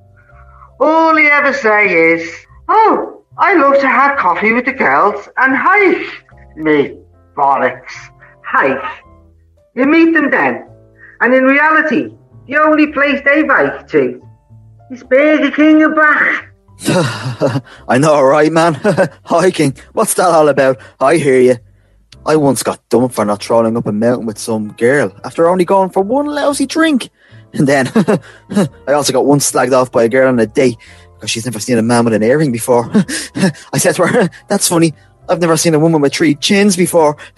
All 0.80 1.15
he 1.17 1.28
ever 1.28 1.52
say 1.52 2.13
is, 2.13 2.45
"Oh, 2.69 3.23
I 3.38 3.56
love 3.56 3.80
to 3.82 3.88
have 3.88 4.17
coffee 4.17 4.54
with 4.54 4.65
the 4.65 4.73
girls 4.73 5.28
and 5.38 5.54
hike." 5.56 6.08
Me, 6.56 6.97
bollocks, 7.36 7.93
hike. 8.53 9.03
You 9.75 9.85
meet 9.85 10.13
them 10.13 10.29
then, 10.29 10.65
and 11.21 11.33
in 11.33 11.43
reality, 11.43 12.15
the 12.47 12.57
only 12.57 12.87
place 12.87 13.21
they 13.25 13.43
bike 13.43 13.87
to 13.89 14.21
is 14.91 15.03
Burger 15.03 15.51
King 15.51 15.83
and 15.83 15.95
back. 15.95 16.49
I 17.87 17.97
know, 17.97 18.21
right, 18.21 18.51
man? 18.51 18.73
Hiking. 19.25 19.75
What's 19.93 20.13
that 20.15 20.27
all 20.27 20.49
about? 20.49 20.77
I 20.99 21.17
hear 21.17 21.39
you. 21.39 21.55
I 22.25 22.35
once 22.35 22.63
got 22.63 22.87
dumped 22.89 23.15
for 23.15 23.25
not 23.25 23.41
trolling 23.41 23.75
up 23.75 23.87
a 23.87 23.91
mountain 23.91 24.25
with 24.25 24.37
some 24.37 24.73
girl 24.73 25.13
after 25.25 25.49
only 25.49 25.65
going 25.65 25.89
for 25.89 26.01
one 26.01 26.27
lousy 26.27 26.65
drink. 26.65 27.09
And 27.53 27.67
then 27.67 27.87
I 28.87 28.93
also 28.93 29.13
got 29.13 29.25
one 29.25 29.39
slagged 29.39 29.73
off 29.73 29.91
by 29.91 30.03
a 30.03 30.09
girl 30.09 30.29
on 30.29 30.39
a 30.39 30.45
date 30.47 30.77
because 31.15 31.29
she's 31.31 31.45
never 31.45 31.59
seen 31.59 31.77
a 31.77 31.81
man 31.81 32.05
with 32.05 32.13
an 32.13 32.23
earring 32.23 32.51
before. 32.51 32.89
I 33.73 33.77
said 33.77 33.95
to 33.95 34.07
her, 34.07 34.29
That's 34.47 34.67
funny. 34.67 34.93
I've 35.29 35.39
never 35.39 35.57
seen 35.57 35.73
a 35.73 35.79
woman 35.79 36.01
with 36.01 36.13
three 36.13 36.36
chins 36.36 36.75
before. 36.75 37.17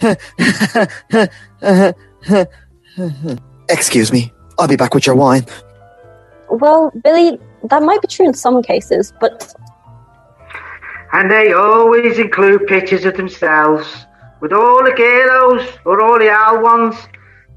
Excuse 3.68 4.12
me. 4.12 4.32
I'll 4.58 4.68
be 4.68 4.76
back 4.76 4.94
with 4.94 5.06
your 5.06 5.16
wine. 5.16 5.46
Well, 6.48 6.92
Billy, 7.02 7.38
that 7.64 7.82
might 7.82 8.00
be 8.00 8.08
true 8.08 8.26
in 8.26 8.34
some 8.34 8.62
cases, 8.62 9.12
but 9.20 9.54
And 11.12 11.30
they 11.30 11.52
always 11.52 12.18
include 12.18 12.66
pictures 12.66 13.04
of 13.04 13.16
themselves 13.16 13.86
with 14.40 14.52
all 14.52 14.84
the 14.84 14.92
girls 14.92 15.62
or 15.84 16.00
all 16.02 16.18
the 16.18 16.30
old 16.30 16.62
ones. 16.62 16.96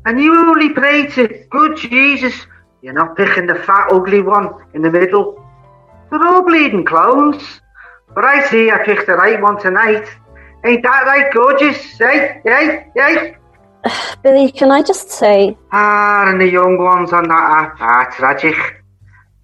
And 0.05 0.19
you 0.19 0.35
only 0.35 0.69
pray 0.69 1.07
to 1.07 1.27
good 1.49 1.77
Jesus. 1.77 2.33
You're 2.81 2.93
not 2.93 3.17
picking 3.17 3.47
the 3.47 3.55
fat, 3.55 3.91
ugly 3.91 4.21
one 4.21 4.49
in 4.73 4.81
the 4.81 4.91
middle. 4.91 5.45
They're 6.09 6.25
all 6.25 6.43
bleeding 6.43 6.85
clones. 6.85 7.61
But 8.15 8.25
I 8.25 8.47
see 8.49 8.69
I 8.71 8.83
picked 8.83 9.07
the 9.07 9.13
right 9.13 9.41
one 9.41 9.59
tonight. 9.61 10.07
Ain't 10.65 10.83
that 10.83 11.05
right, 11.05 11.31
gorgeous? 11.33 11.77
Hey, 11.97 12.41
hey, 12.43 12.87
hey. 12.95 13.35
Billy, 14.23 14.51
can 14.51 14.71
I 14.71 14.81
just 14.81 15.09
say, 15.09 15.57
Ah, 15.71 16.29
and 16.29 16.41
the 16.41 16.49
young 16.49 16.77
ones 16.77 17.13
on 17.13 17.27
that 17.29 17.51
app. 17.59 17.77
Ah, 17.79 18.13
tragic. 18.15 18.55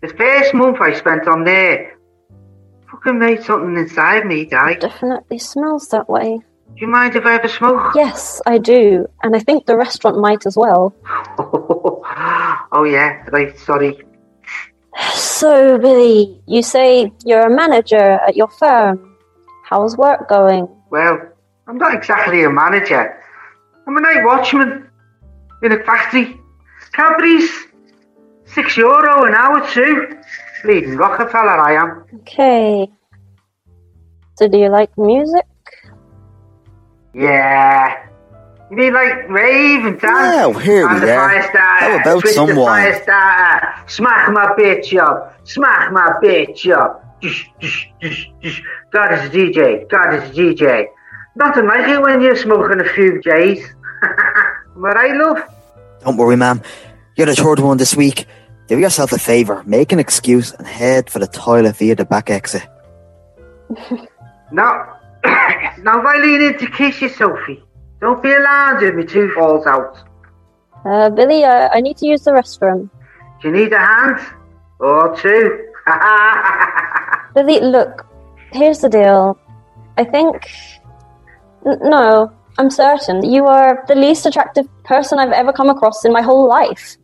The 0.01 0.10
first 0.10 0.54
month 0.54 0.78
I 0.82 0.93
spent 0.93 1.28
on 1.28 1.45
there, 1.45 1.97
fucking 2.91 3.17
made 3.17 3.43
something 3.43 3.78
inside 3.78 4.25
me 4.25 4.45
die. 4.45 4.73
Do 4.73 4.82
definitely 4.82 5.39
smells 5.39 5.88
that 5.89 6.10
way. 6.10 6.39
Do 6.75 6.82
you 6.82 6.88
mind 6.88 7.15
if 7.15 7.25
I 7.25 7.32
have 7.32 7.45
a 7.45 7.49
smoke? 7.49 7.93
Yes, 7.95 8.41
I 8.45 8.58
do, 8.58 9.08
and 9.23 9.36
I 9.36 9.39
think 9.39 9.65
the 9.65 9.78
restaurant 9.78 10.19
might 10.19 10.45
as 10.45 10.58
well. 10.58 10.93
oh 11.39 12.84
yeah, 12.84 13.23
right, 13.32 13.58
sorry. 13.58 13.97
So, 15.36 15.78
Billy, 15.78 16.41
you 16.48 16.62
say 16.63 17.12
you're 17.26 17.48
a 17.48 17.54
manager 17.54 17.98
at 18.26 18.38
your 18.38 18.48
firm. 18.48 19.17
How's 19.65 19.98
work 19.98 20.30
going? 20.30 20.65
Well, 20.89 21.19
I'm 21.67 21.78
not 21.78 21.93
exactly 21.93 22.45
a 22.45 22.50
manager. 22.50 23.21
I'm 23.86 23.98
a 23.98 24.00
night 24.00 24.24
watchman 24.24 24.89
in 25.62 25.74
a 25.74 25.84
factory. 25.84 26.39
Cadbury's, 26.93 27.52
six 28.45 28.78
euro 28.78 29.26
an 29.26 29.36
hour 29.36 29.69
too. 29.71 30.17
Bleeding 30.63 30.95
Rockefeller 30.95 31.60
I 31.60 31.74
am. 31.84 32.06
Okay. 32.21 32.89
So, 34.36 34.48
do 34.48 34.58
you 34.58 34.69
like 34.69 34.98
music? 34.98 35.45
Yeah. 37.13 38.08
You 38.71 38.78
mean 38.78 38.93
like 38.93 39.30
rave 39.30 39.86
and 39.86 39.99
dance? 39.99 40.12
Well, 40.12 40.54
here 40.54 40.88
and 40.88 40.95
we 40.95 41.08
the 41.08 41.15
are. 41.15 41.30
fire 41.30 41.49
starter. 41.49 41.86
How 41.86 41.99
about 42.01 42.23
the 42.23 42.56
fire 42.56 43.04
starter. 43.04 43.89
Smack 43.89 44.32
my 44.32 44.47
bitch 44.58 44.97
up. 44.99 45.39
Smack 45.47 45.91
my 45.91 46.13
bitch 46.23 46.71
up. 46.75 47.04
God 48.91 49.13
is 49.13 49.19
a 49.25 49.30
DJ. 49.30 49.88
God 49.89 50.15
is 50.15 50.30
a 50.30 50.34
DJ. 50.34 50.88
Nothing 51.36 51.67
like 51.67 51.88
it 51.88 52.01
when 52.01 52.21
you're 52.21 52.36
smoking 52.36 52.80
a 52.80 52.89
few 52.89 53.21
J's. 53.21 53.60
Am 54.75 54.86
I 54.86 54.89
right, 54.89 55.15
love? 55.15 55.43
Don't 56.04 56.17
worry, 56.17 56.36
ma'am. 56.36 56.62
You're 57.15 57.28
the 57.28 57.36
third 57.36 57.60
one 57.60 57.78
this 57.78 57.95
week. 57.95 58.25
Do 58.67 58.80
yourself 58.80 59.12
a 59.12 59.19
favour, 59.19 59.63
make 59.65 59.91
an 59.91 59.99
excuse 59.99 60.51
and 60.54 60.65
head 60.65 61.10
for 61.10 61.19
the 61.19 61.28
toilet 61.28 61.75
via 61.75 61.95
the 61.95 62.06
back 62.06 62.30
exit. 62.30 62.67
Now, 64.51 64.99
now 65.82 65.99
if 65.99 66.06
I 66.06 66.17
lean 66.21 66.41
in 66.41 66.58
to 66.60 66.69
kiss 66.69 67.01
you, 67.01 67.10
Sophie, 67.10 67.54
eh? 67.54 67.75
Don't 68.01 68.21
be 68.21 68.31
alarmed 68.34 68.84
if 68.84 68.95
my 68.95 69.03
tooth 69.03 69.34
falls 69.34 69.65
out. 69.65 69.97
Uh, 70.86 71.10
Billy, 71.10 71.43
uh, 71.43 71.69
I 71.73 71.81
need 71.81 71.97
to 71.97 72.05
use 72.05 72.23
the 72.23 72.31
restroom. 72.31 72.89
Do 73.41 73.49
you 73.49 73.55
need 73.55 73.73
a 73.73 73.79
hand? 73.79 74.19
Or 74.79 75.15
two? 75.15 75.67
Billy, 77.36 77.60
look, 77.60 78.05
here's 78.51 78.79
the 78.79 78.89
deal. 78.89 79.38
I 79.97 80.03
think. 80.03 80.49
N- 81.65 81.79
no, 81.81 82.31
I'm 82.58 82.69
certain. 82.69 83.23
You 83.29 83.45
are 83.45 83.84
the 83.88 83.95
least 83.95 84.25
attractive 84.25 84.67
person 84.84 85.19
I've 85.19 85.31
ever 85.31 85.51
come 85.51 85.69
across 85.69 86.05
in 86.05 86.13
my 86.13 86.21
whole 86.21 86.47
life. 86.47 86.97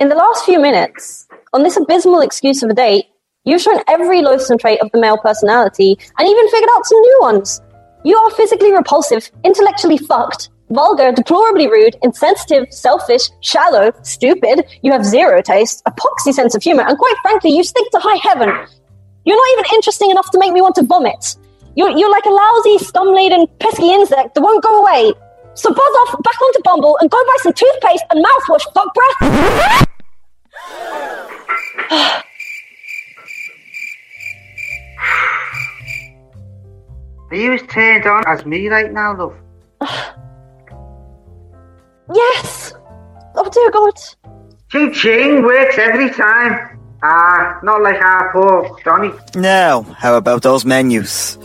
In 0.00 0.08
the 0.08 0.14
last 0.14 0.44
few 0.44 0.60
minutes, 0.60 1.26
on 1.52 1.62
this 1.62 1.76
abysmal 1.76 2.20
excuse 2.20 2.62
of 2.62 2.70
a 2.70 2.74
date, 2.74 3.06
you've 3.44 3.62
shown 3.62 3.80
every 3.88 4.22
loathsome 4.22 4.58
trait 4.58 4.80
of 4.80 4.90
the 4.92 5.00
male 5.00 5.18
personality 5.18 5.98
and 6.18 6.28
even 6.28 6.48
figured 6.50 6.70
out 6.74 6.86
some 6.86 7.00
new 7.00 7.18
ones. 7.20 7.60
You 8.08 8.16
are 8.16 8.30
physically 8.30 8.72
repulsive, 8.72 9.30
intellectually 9.44 9.98
fucked, 9.98 10.48
vulgar, 10.70 11.12
deplorably 11.12 11.68
rude, 11.68 11.94
insensitive, 12.02 12.72
selfish, 12.72 13.28
shallow, 13.42 13.92
stupid. 14.02 14.64
You 14.80 14.92
have 14.92 15.04
zero 15.04 15.42
taste, 15.42 15.82
a 15.84 15.90
poxy 15.92 16.32
sense 16.32 16.54
of 16.54 16.62
humor, 16.62 16.84
and 16.88 16.96
quite 16.96 17.16
frankly, 17.20 17.54
you 17.54 17.62
stink 17.62 17.92
to 17.92 17.98
high 17.98 18.16
heaven. 18.22 18.48
You're 19.26 19.36
not 19.36 19.48
even 19.52 19.74
interesting 19.74 20.10
enough 20.10 20.30
to 20.30 20.38
make 20.38 20.54
me 20.54 20.62
want 20.62 20.76
to 20.76 20.84
vomit. 20.84 21.36
You're, 21.76 21.90
you're 21.90 22.10
like 22.10 22.24
a 22.24 22.30
lousy, 22.30 22.78
scum-laden, 22.78 23.46
pesky 23.60 23.92
insect 23.92 24.36
that 24.36 24.40
won't 24.40 24.64
go 24.64 24.80
away. 24.80 25.12
So 25.52 25.68
buzz 25.68 25.78
off 25.78 26.22
back 26.22 26.40
onto 26.40 26.62
Bumble 26.64 26.96
and 27.02 27.10
go 27.10 27.22
buy 27.22 27.36
some 27.42 27.52
toothpaste 27.52 28.04
and 28.08 28.24
mouthwash, 28.24 28.64
fuck 28.72 28.94
breath. 31.90 32.24
You 37.36 37.52
as 37.54 37.62
turned 37.62 38.06
on 38.06 38.24
as 38.26 38.44
me 38.46 38.68
right 38.68 38.92
now, 38.92 39.16
love? 39.16 39.34
Yes. 42.14 42.72
Oh 43.34 43.50
dear 43.50 43.70
God. 43.70 43.92
Ching 44.70 44.92
ching 44.94 45.42
works 45.42 45.76
every 45.76 46.10
time. 46.10 46.80
Ah, 47.02 47.60
not 47.62 47.82
like 47.82 48.00
our 48.00 48.32
poor 48.32 48.78
Donny. 48.82 49.12
Now, 49.34 49.82
how 49.82 50.16
about 50.16 50.42
those 50.42 50.64
menus? 50.64 51.36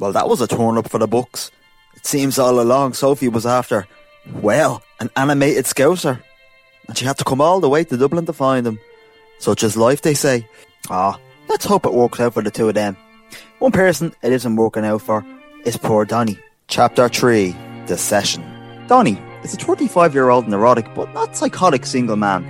Well, 0.00 0.12
that 0.12 0.28
was 0.28 0.40
a 0.40 0.46
turn 0.46 0.76
up 0.76 0.90
for 0.90 0.98
the 0.98 1.06
books. 1.06 1.50
Seems 2.04 2.38
all 2.38 2.60
along 2.60 2.92
Sophie 2.92 3.28
was 3.28 3.46
after, 3.46 3.86
well, 4.42 4.82
an 5.00 5.10
animated 5.16 5.64
scouser. 5.64 6.22
And 6.86 6.98
she 6.98 7.06
had 7.06 7.16
to 7.16 7.24
come 7.24 7.40
all 7.40 7.60
the 7.60 7.68
way 7.68 7.82
to 7.82 7.96
Dublin 7.96 8.26
to 8.26 8.34
find 8.34 8.66
him. 8.66 8.78
Such 9.38 9.62
is 9.62 9.74
life, 9.74 10.02
they 10.02 10.12
say. 10.12 10.46
Ah, 10.90 11.18
let's 11.48 11.64
hope 11.64 11.86
it 11.86 11.94
works 11.94 12.20
out 12.20 12.34
for 12.34 12.42
the 12.42 12.50
two 12.50 12.68
of 12.68 12.74
them. 12.74 12.96
One 13.58 13.72
person 13.72 14.14
it 14.22 14.32
isn't 14.32 14.56
working 14.56 14.84
out 14.84 15.00
for 15.00 15.24
is 15.64 15.78
poor 15.78 16.04
Donny. 16.04 16.38
Chapter 16.68 17.08
3 17.08 17.56
The 17.86 17.96
Session. 17.96 18.44
Donny 18.86 19.18
is 19.42 19.54
a 19.54 19.56
25 19.56 20.12
year 20.12 20.28
old 20.28 20.46
neurotic 20.46 20.94
but 20.94 21.12
not 21.14 21.34
psychotic 21.34 21.86
single 21.86 22.16
man. 22.16 22.44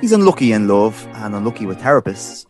He's 0.00 0.12
unlucky 0.12 0.52
in 0.52 0.66
love 0.66 1.06
and 1.16 1.34
unlucky 1.34 1.66
with 1.66 1.78
therapists. 1.78 2.46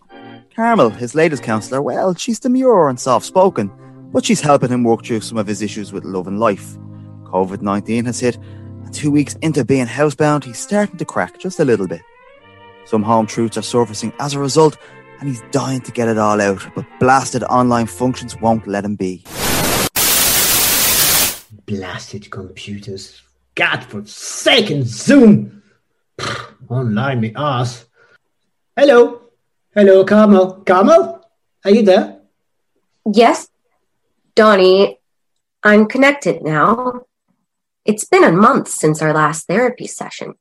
Carmel, 0.54 0.90
his 0.90 1.16
latest 1.16 1.42
counsellor, 1.42 1.82
well, 1.82 2.14
she's 2.14 2.38
demure 2.38 2.88
and 2.88 2.98
soft 2.98 3.26
spoken, 3.26 3.72
but 4.14 4.24
she's 4.24 4.40
helping 4.40 4.70
him 4.70 4.84
work 4.84 5.04
through 5.04 5.20
some 5.20 5.36
of 5.36 5.46
his 5.48 5.60
issues 5.60 5.92
with 5.92 6.04
love 6.04 6.28
and 6.28 6.38
life. 6.38 6.76
COVID 7.24 7.62
19 7.62 8.04
has 8.04 8.20
hit, 8.20 8.36
and 8.36 8.94
two 8.94 9.10
weeks 9.10 9.34
into 9.42 9.64
being 9.64 9.86
housebound, 9.86 10.44
he's 10.44 10.56
starting 10.56 10.96
to 10.98 11.04
crack 11.04 11.36
just 11.40 11.58
a 11.58 11.64
little 11.64 11.88
bit. 11.88 12.00
Some 12.84 13.02
home 13.02 13.26
truths 13.26 13.58
are 13.58 13.62
surfacing 13.62 14.12
as 14.20 14.34
a 14.34 14.38
result, 14.38 14.78
and 15.18 15.28
he's 15.28 15.42
dying 15.50 15.80
to 15.80 15.90
get 15.90 16.06
it 16.06 16.16
all 16.16 16.40
out, 16.40 16.64
but 16.76 16.86
blasted 17.00 17.42
online 17.44 17.86
functions 17.86 18.40
won't 18.40 18.68
let 18.68 18.84
him 18.84 18.94
be. 18.94 19.24
Blasted 21.66 22.30
computers. 22.30 23.20
God 23.56 23.82
forsaken 23.82 24.84
Zoom! 24.84 25.62
Online 26.68 27.20
me 27.20 27.32
ass. 27.34 27.84
Hello. 28.76 29.22
Hello, 29.74 30.04
Carmel. 30.04 30.62
Carmel? 30.64 31.28
Are 31.64 31.70
you 31.70 31.82
there? 31.82 32.20
Yes, 33.12 33.48
Donnie, 34.36 34.98
I'm 35.62 35.86
connected 35.86 36.42
now. 36.42 37.02
It's 37.84 38.04
been 38.04 38.24
a 38.24 38.32
month 38.32 38.68
since 38.68 39.00
our 39.00 39.12
last 39.12 39.46
therapy 39.46 39.86
session. 39.86 40.34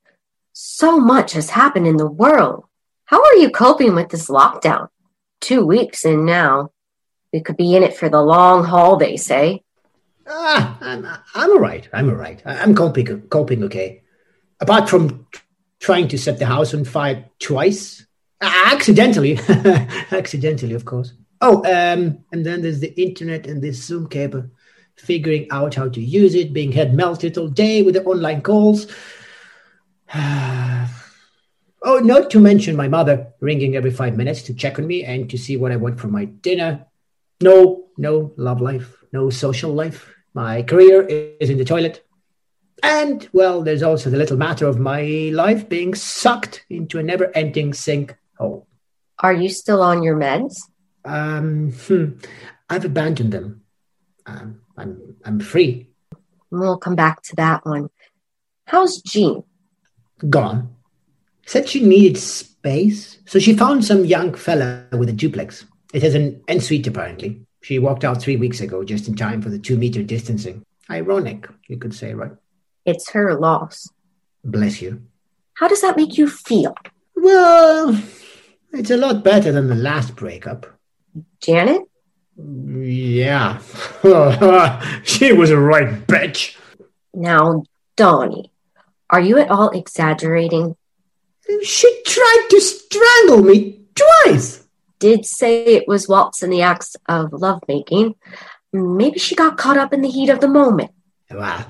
So 0.51 0.99
much 0.99 1.33
has 1.33 1.51
happened 1.51 1.85
in 1.85 1.97
the 1.97 2.09
world. 2.09 2.65
How 3.05 3.23
are 3.23 3.35
you 3.35 3.51
coping 3.51 3.93
with 3.93 4.09
this 4.09 4.29
lockdown? 4.29 4.87
Two 5.41 5.63
weeks 5.65 6.05
in 6.05 6.25
now. 6.25 6.71
We 7.31 7.41
could 7.41 7.57
be 7.57 7.75
in 7.75 7.83
it 7.83 7.95
for 7.95 8.09
the 8.09 8.21
long 8.21 8.63
haul, 8.63 8.97
they 8.97 9.17
say. 9.17 9.63
Ah, 10.27 10.77
I'm, 10.81 11.05
I'm 11.35 11.51
all 11.51 11.59
right. 11.59 11.87
I'm 11.93 12.09
all 12.09 12.15
right. 12.15 12.41
I'm 12.45 12.73
coping, 12.73 13.27
coping 13.27 13.63
okay. 13.65 14.01
Apart 14.59 14.89
from 14.89 15.27
trying 15.79 16.07
to 16.07 16.17
set 16.17 16.39
the 16.39 16.45
house 16.47 16.73
on 16.73 16.85
fire 16.85 17.25
twice. 17.39 18.07
Accidentally. 18.41 19.37
Accidentally, 20.11 20.73
of 20.73 20.85
course. 20.85 21.13
Oh, 21.45 21.57
um, 21.65 22.23
and 22.31 22.45
then 22.45 22.61
there's 22.61 22.79
the 22.79 22.93
internet 23.01 23.47
and 23.47 23.61
this 23.61 23.83
Zoom 23.83 24.07
cable. 24.07 24.45
Figuring 24.95 25.47
out 25.51 25.75
how 25.75 25.89
to 25.89 25.99
use 25.99 26.35
it, 26.35 26.53
being 26.53 26.71
head 26.71 26.93
melted 26.93 27.37
all 27.37 27.49
day 27.49 27.81
with 27.81 27.95
the 27.95 28.03
online 28.05 28.41
calls. 28.41 28.87
oh, 30.15 30.87
not 31.83 32.29
to 32.29 32.39
mention 32.39 32.77
my 32.77 32.87
mother 32.87 33.33
ringing 33.41 33.75
every 33.75 33.91
five 33.91 34.15
minutes 34.15 34.43
to 34.43 34.53
check 34.53 34.79
on 34.79 34.87
me 34.87 35.03
and 35.03 35.29
to 35.31 35.37
see 35.37 35.57
what 35.57 35.73
I 35.73 35.75
want 35.75 35.99
for 35.99 36.07
my 36.07 36.23
dinner. 36.23 36.85
No, 37.41 37.87
no 37.97 38.31
love 38.37 38.61
life, 38.61 39.03
no 39.11 39.29
social 39.29 39.73
life. 39.73 40.09
My 40.33 40.63
career 40.63 41.01
is 41.05 41.49
in 41.49 41.57
the 41.57 41.65
toilet. 41.65 42.05
And, 42.81 43.27
well, 43.33 43.63
there's 43.63 43.83
also 43.83 44.09
the 44.09 44.17
little 44.17 44.37
matter 44.37 44.65
of 44.65 44.79
my 44.79 45.29
life 45.33 45.67
being 45.67 45.93
sucked 45.93 46.65
into 46.69 46.99
a 46.99 47.03
never 47.03 47.35
ending 47.35 47.73
sink 47.73 48.15
hole. 48.37 48.65
Are 49.19 49.33
you 49.33 49.49
still 49.49 49.81
on 49.81 50.03
your 50.03 50.15
meds? 50.15 50.61
Um, 51.05 51.71
hmm, 51.71 52.11
I've 52.69 52.85
abandoned 52.85 53.33
them. 53.33 53.61
Um, 54.25 54.61
I'm, 54.77 55.15
I'm 55.25 55.39
free. 55.39 55.89
We'll 56.49 56.77
come 56.77 56.95
back 56.95 57.21
to 57.23 57.35
that 57.37 57.65
one. 57.65 57.89
How's 58.67 59.01
Jean? 59.01 59.43
Gone. 60.29 60.75
Said 61.45 61.67
she 61.67 61.81
needed 61.81 62.17
space, 62.17 63.19
so 63.25 63.39
she 63.39 63.53
found 63.55 63.83
some 63.83 64.05
young 64.05 64.33
fella 64.33 64.85
with 64.93 65.09
a 65.09 65.13
duplex. 65.13 65.65
It 65.93 66.03
has 66.03 66.15
an 66.15 66.41
ensuite, 66.47 66.87
apparently. 66.87 67.45
She 67.61 67.79
walked 67.79 68.03
out 68.03 68.21
three 68.21 68.37
weeks 68.37 68.61
ago, 68.61 68.83
just 68.83 69.07
in 69.07 69.15
time 69.15 69.41
for 69.41 69.49
the 69.49 69.59
two 69.59 69.77
meter 69.77 70.03
distancing. 70.03 70.63
Ironic, 70.89 71.47
you 71.67 71.77
could 71.77 71.93
say, 71.93 72.13
right? 72.13 72.31
It's 72.85 73.09
her 73.11 73.35
loss. 73.35 73.89
Bless 74.43 74.81
you. 74.81 75.01
How 75.55 75.67
does 75.67 75.81
that 75.81 75.97
make 75.97 76.17
you 76.17 76.29
feel? 76.29 76.75
Well, 77.15 78.01
it's 78.71 78.91
a 78.91 78.97
lot 78.97 79.23
better 79.23 79.51
than 79.51 79.67
the 79.67 79.75
last 79.75 80.15
breakup. 80.15 80.65
Janet? 81.41 81.83
Yeah. 82.37 83.59
she 85.03 85.33
was 85.33 85.51
a 85.51 85.57
right 85.57 86.07
bitch. 86.07 86.55
Now, 87.13 87.63
Donnie, 87.95 88.51
are 89.09 89.21
you 89.21 89.37
at 89.37 89.51
all 89.51 89.69
exaggerating? 89.69 90.75
She 91.63 92.01
tried 92.05 92.47
to 92.49 92.61
strangle 92.61 93.43
me 93.43 93.81
twice. 93.95 94.65
Did 94.99 95.25
say 95.25 95.65
it 95.65 95.87
was 95.87 96.07
waltz 96.07 96.41
in 96.41 96.49
the 96.49 96.61
acts 96.61 96.95
of 97.07 97.33
lovemaking. 97.33 98.15
Maybe 98.71 99.19
she 99.19 99.35
got 99.35 99.57
caught 99.57 99.77
up 99.77 99.93
in 99.93 100.01
the 100.01 100.09
heat 100.09 100.29
of 100.29 100.39
the 100.39 100.47
moment. 100.47 100.91
Well, 101.29 101.67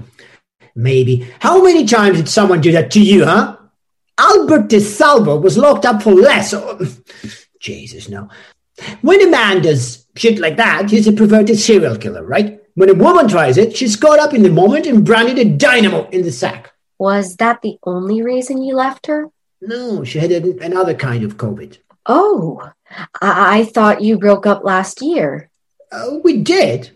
maybe. 0.76 1.28
How 1.40 1.62
many 1.62 1.86
times 1.86 2.18
did 2.18 2.30
someone 2.30 2.62
do 2.62 2.72
that 2.74 2.92
to 2.92 3.02
you, 3.02 3.26
huh? 3.26 3.58
Albert 4.18 4.70
DeSalvo 4.70 5.42
was 5.42 5.58
locked 5.58 5.86
up 5.86 6.04
for 6.04 6.14
less. 6.14 6.54
Oh, 6.54 6.80
Jesus, 7.60 8.08
no. 8.08 8.30
When 9.02 9.22
a 9.22 9.30
man 9.30 9.62
does 9.62 10.06
shit 10.16 10.40
like 10.40 10.58
that, 10.58 10.90
he's 10.90 11.08
a 11.08 11.14
perverted 11.14 11.60
serial 11.60 11.98
killer, 11.98 12.24
right? 12.24 12.60
When 12.76 12.90
a 12.90 12.94
woman 12.94 13.28
tries 13.28 13.58
it, 13.58 13.78
she's 13.78 13.96
caught 13.96 14.20
up 14.20 14.34
in 14.34 14.42
the 14.44 14.50
moment 14.50 14.88
and 14.88 15.06
branded 15.06 15.38
a 15.38 15.46
dynamo 15.46 16.10
in 16.10 16.24
the 16.24 16.32
sack. 16.32 16.74
Was 16.98 17.36
that 17.38 17.62
the 17.62 17.78
only 17.84 18.22
reason 18.22 18.64
you 18.64 18.76
left 18.76 19.08
her? 19.08 19.30
No, 19.62 20.04
she 20.04 20.20
had 20.20 20.32
a, 20.32 20.60
another 20.64 20.94
kind 20.94 21.24
of 21.24 21.38
COVID. 21.38 21.78
Oh, 22.06 22.72
I, 23.22 23.60
I 23.60 23.66
thought 23.66 24.02
you 24.02 24.18
broke 24.18 24.46
up 24.46 24.64
last 24.64 25.02
year. 25.02 25.50
Uh, 25.92 26.18
we 26.24 26.38
did. 26.38 26.92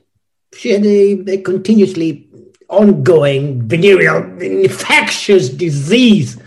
She 0.56 0.72
had 0.72 0.86
a, 0.86 1.34
a 1.34 1.42
continuously 1.42 2.28
ongoing 2.70 3.68
venereal 3.68 4.42
infectious 4.42 5.50
disease, 5.50 6.38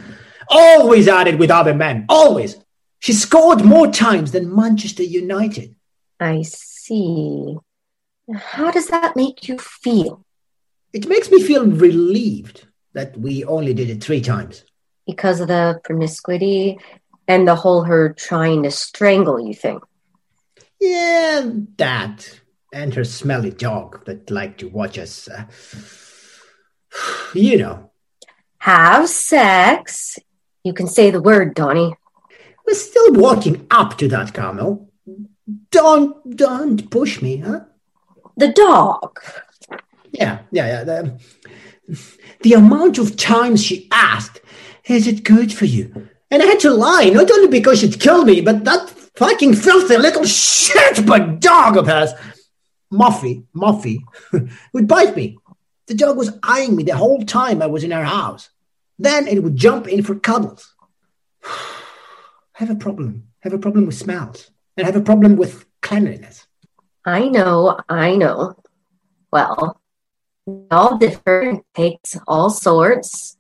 always 0.49 1.09
at 1.09 1.29
it 1.29 1.39
with 1.39 1.51
other 1.51 1.75
men, 1.75 2.07
always. 2.09 2.57
She 3.01 3.15
scored 3.15 3.65
more 3.65 3.89
times 3.89 4.33
than 4.33 4.55
Manchester 4.55 5.03
United. 5.03 5.75
I 6.21 6.43
see. 6.43 7.57
How 8.33 8.71
does 8.71 8.89
that 8.89 9.17
make 9.17 9.49
you 9.49 9.59
feel? 9.59 10.25
It 10.93 11.09
makes 11.09 11.31
me 11.31 11.43
feel 11.43 11.67
relieved 11.67 12.67
that 12.93 13.17
we 13.17 13.45
only 13.45 13.73
did 13.73 13.89
it 13.89 14.05
three 14.05 14.21
times. 14.21 14.65
Because 15.07 15.41
of 15.41 15.49
the 15.49 15.81
promiscuity 15.83 16.79
and 17.27 17.49
the 17.49 17.55
whole 17.55 17.85
her 17.85 18.13
trying 18.13 18.65
to 18.65 18.71
strangle 18.71 19.41
you 19.41 19.55
thing. 19.55 19.81
Yeah, 20.79 21.49
that. 21.79 22.41
And 22.73 22.95
her 22.95 23.05
smelly 23.05 23.51
dog 23.51 24.05
that 24.05 24.31
liked 24.31 24.61
to 24.61 24.69
watch 24.69 24.99
us. 24.99 25.29
Uh, 25.29 25.47
you 27.35 27.57
know. 27.57 27.91
Have 28.59 29.09
sex. 29.09 30.19
You 30.65 30.75
can 30.75 30.87
say 30.87 31.11
the 31.11 31.23
word, 31.23 31.55
Donnie. 31.55 31.95
We're 32.71 32.75
still 32.75 33.15
walking 33.15 33.67
up 33.73 33.99
to 33.99 34.07
that, 34.11 34.33
Carmel. 34.33 34.89
Don't, 35.73 36.37
don't 36.37 36.89
push 36.89 37.21
me, 37.21 37.39
huh? 37.39 37.63
The 38.37 38.53
dog. 38.53 39.19
Yeah, 40.13 40.43
yeah, 40.53 40.67
yeah. 40.69 40.85
The, 40.85 41.21
the 42.43 42.53
amount 42.53 42.99
of 42.99 43.17
times 43.17 43.65
she 43.65 43.89
asked, 43.91 44.41
Is 44.85 45.09
it 45.09 45.25
good 45.25 45.53
for 45.53 45.65
you? 45.65 46.09
And 46.31 46.45
I 46.45 46.47
had 46.47 46.61
to 46.61 46.71
lie, 46.71 47.11
not 47.11 47.29
only 47.29 47.49
because 47.49 47.81
she'd 47.81 47.99
kill 47.99 48.25
me, 48.25 48.41
but 48.41 48.63
that 48.63 48.89
fucking 49.17 49.55
filthy 49.55 49.97
little 49.97 50.25
shit 50.25 51.05
but 51.05 51.41
dog 51.41 51.77
of 51.77 51.89
hers, 51.89 52.13
Muffy, 52.93 53.47
Muffy, 53.53 53.99
would 54.73 54.87
bite 54.87 55.17
me. 55.17 55.39
The 55.89 55.95
dog 55.95 56.17
was 56.17 56.39
eyeing 56.45 56.77
me 56.77 56.85
the 56.85 56.97
whole 56.97 57.25
time 57.25 57.63
I 57.63 57.67
was 57.67 57.83
in 57.83 57.91
her 57.91 58.05
house. 58.05 58.49
Then 58.97 59.27
it 59.27 59.43
would 59.43 59.57
jump 59.57 59.89
in 59.89 60.05
for 60.05 60.15
cuddles. 60.15 60.73
Have 62.61 62.69
a 62.69 62.75
problem. 62.75 63.25
Have 63.39 63.55
a 63.55 63.59
problem 63.59 63.87
with 63.87 63.95
smells. 63.95 64.51
And 64.77 64.85
have 64.85 64.95
a 64.95 65.01
problem 65.01 65.37
with 65.37 65.65
cleanliness. 65.81 66.47
I 67.07 67.27
know, 67.27 67.79
I 67.89 68.17
know. 68.17 68.55
Well, 69.33 69.81
all 70.71 70.99
different, 70.99 71.65
takes 71.75 72.19
all 72.29 72.51
sorts. 72.51 73.39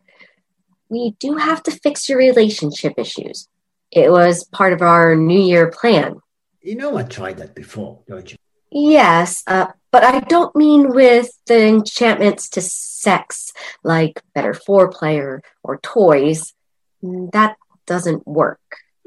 We 0.88 1.16
do 1.20 1.36
have 1.36 1.62
to 1.64 1.70
fix 1.70 2.08
your 2.08 2.16
relationship 2.16 2.94
issues. 2.96 3.46
It 3.90 4.10
was 4.10 4.44
part 4.44 4.72
of 4.72 4.80
our 4.80 5.14
New 5.16 5.38
Year 5.38 5.70
plan. 5.70 6.22
You 6.62 6.76
know, 6.76 6.96
I 6.96 7.02
tried 7.02 7.36
that 7.40 7.54
before, 7.54 8.00
don't 8.08 8.32
you? 8.32 8.38
Yes, 8.70 9.42
uh, 9.46 9.66
but 9.92 10.02
I 10.02 10.20
don't 10.20 10.56
mean 10.56 10.94
with 10.94 11.28
the 11.44 11.66
enchantments 11.66 12.48
to 12.50 12.62
sex, 12.62 13.52
like 13.84 14.22
better 14.34 14.54
foreplay 14.54 15.18
or, 15.18 15.42
or 15.62 15.76
toys. 15.82 16.54
That 17.02 17.56
doesn't 17.84 18.26
work. 18.26 18.60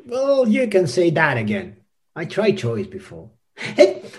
Well, 0.06 0.48
you 0.48 0.68
can 0.68 0.88
say 0.88 1.10
that 1.12 1.38
again. 1.38 1.78
I 2.16 2.26
tried 2.26 2.58
toys 2.58 2.88
before. 2.88 3.30
Have, 3.56 4.18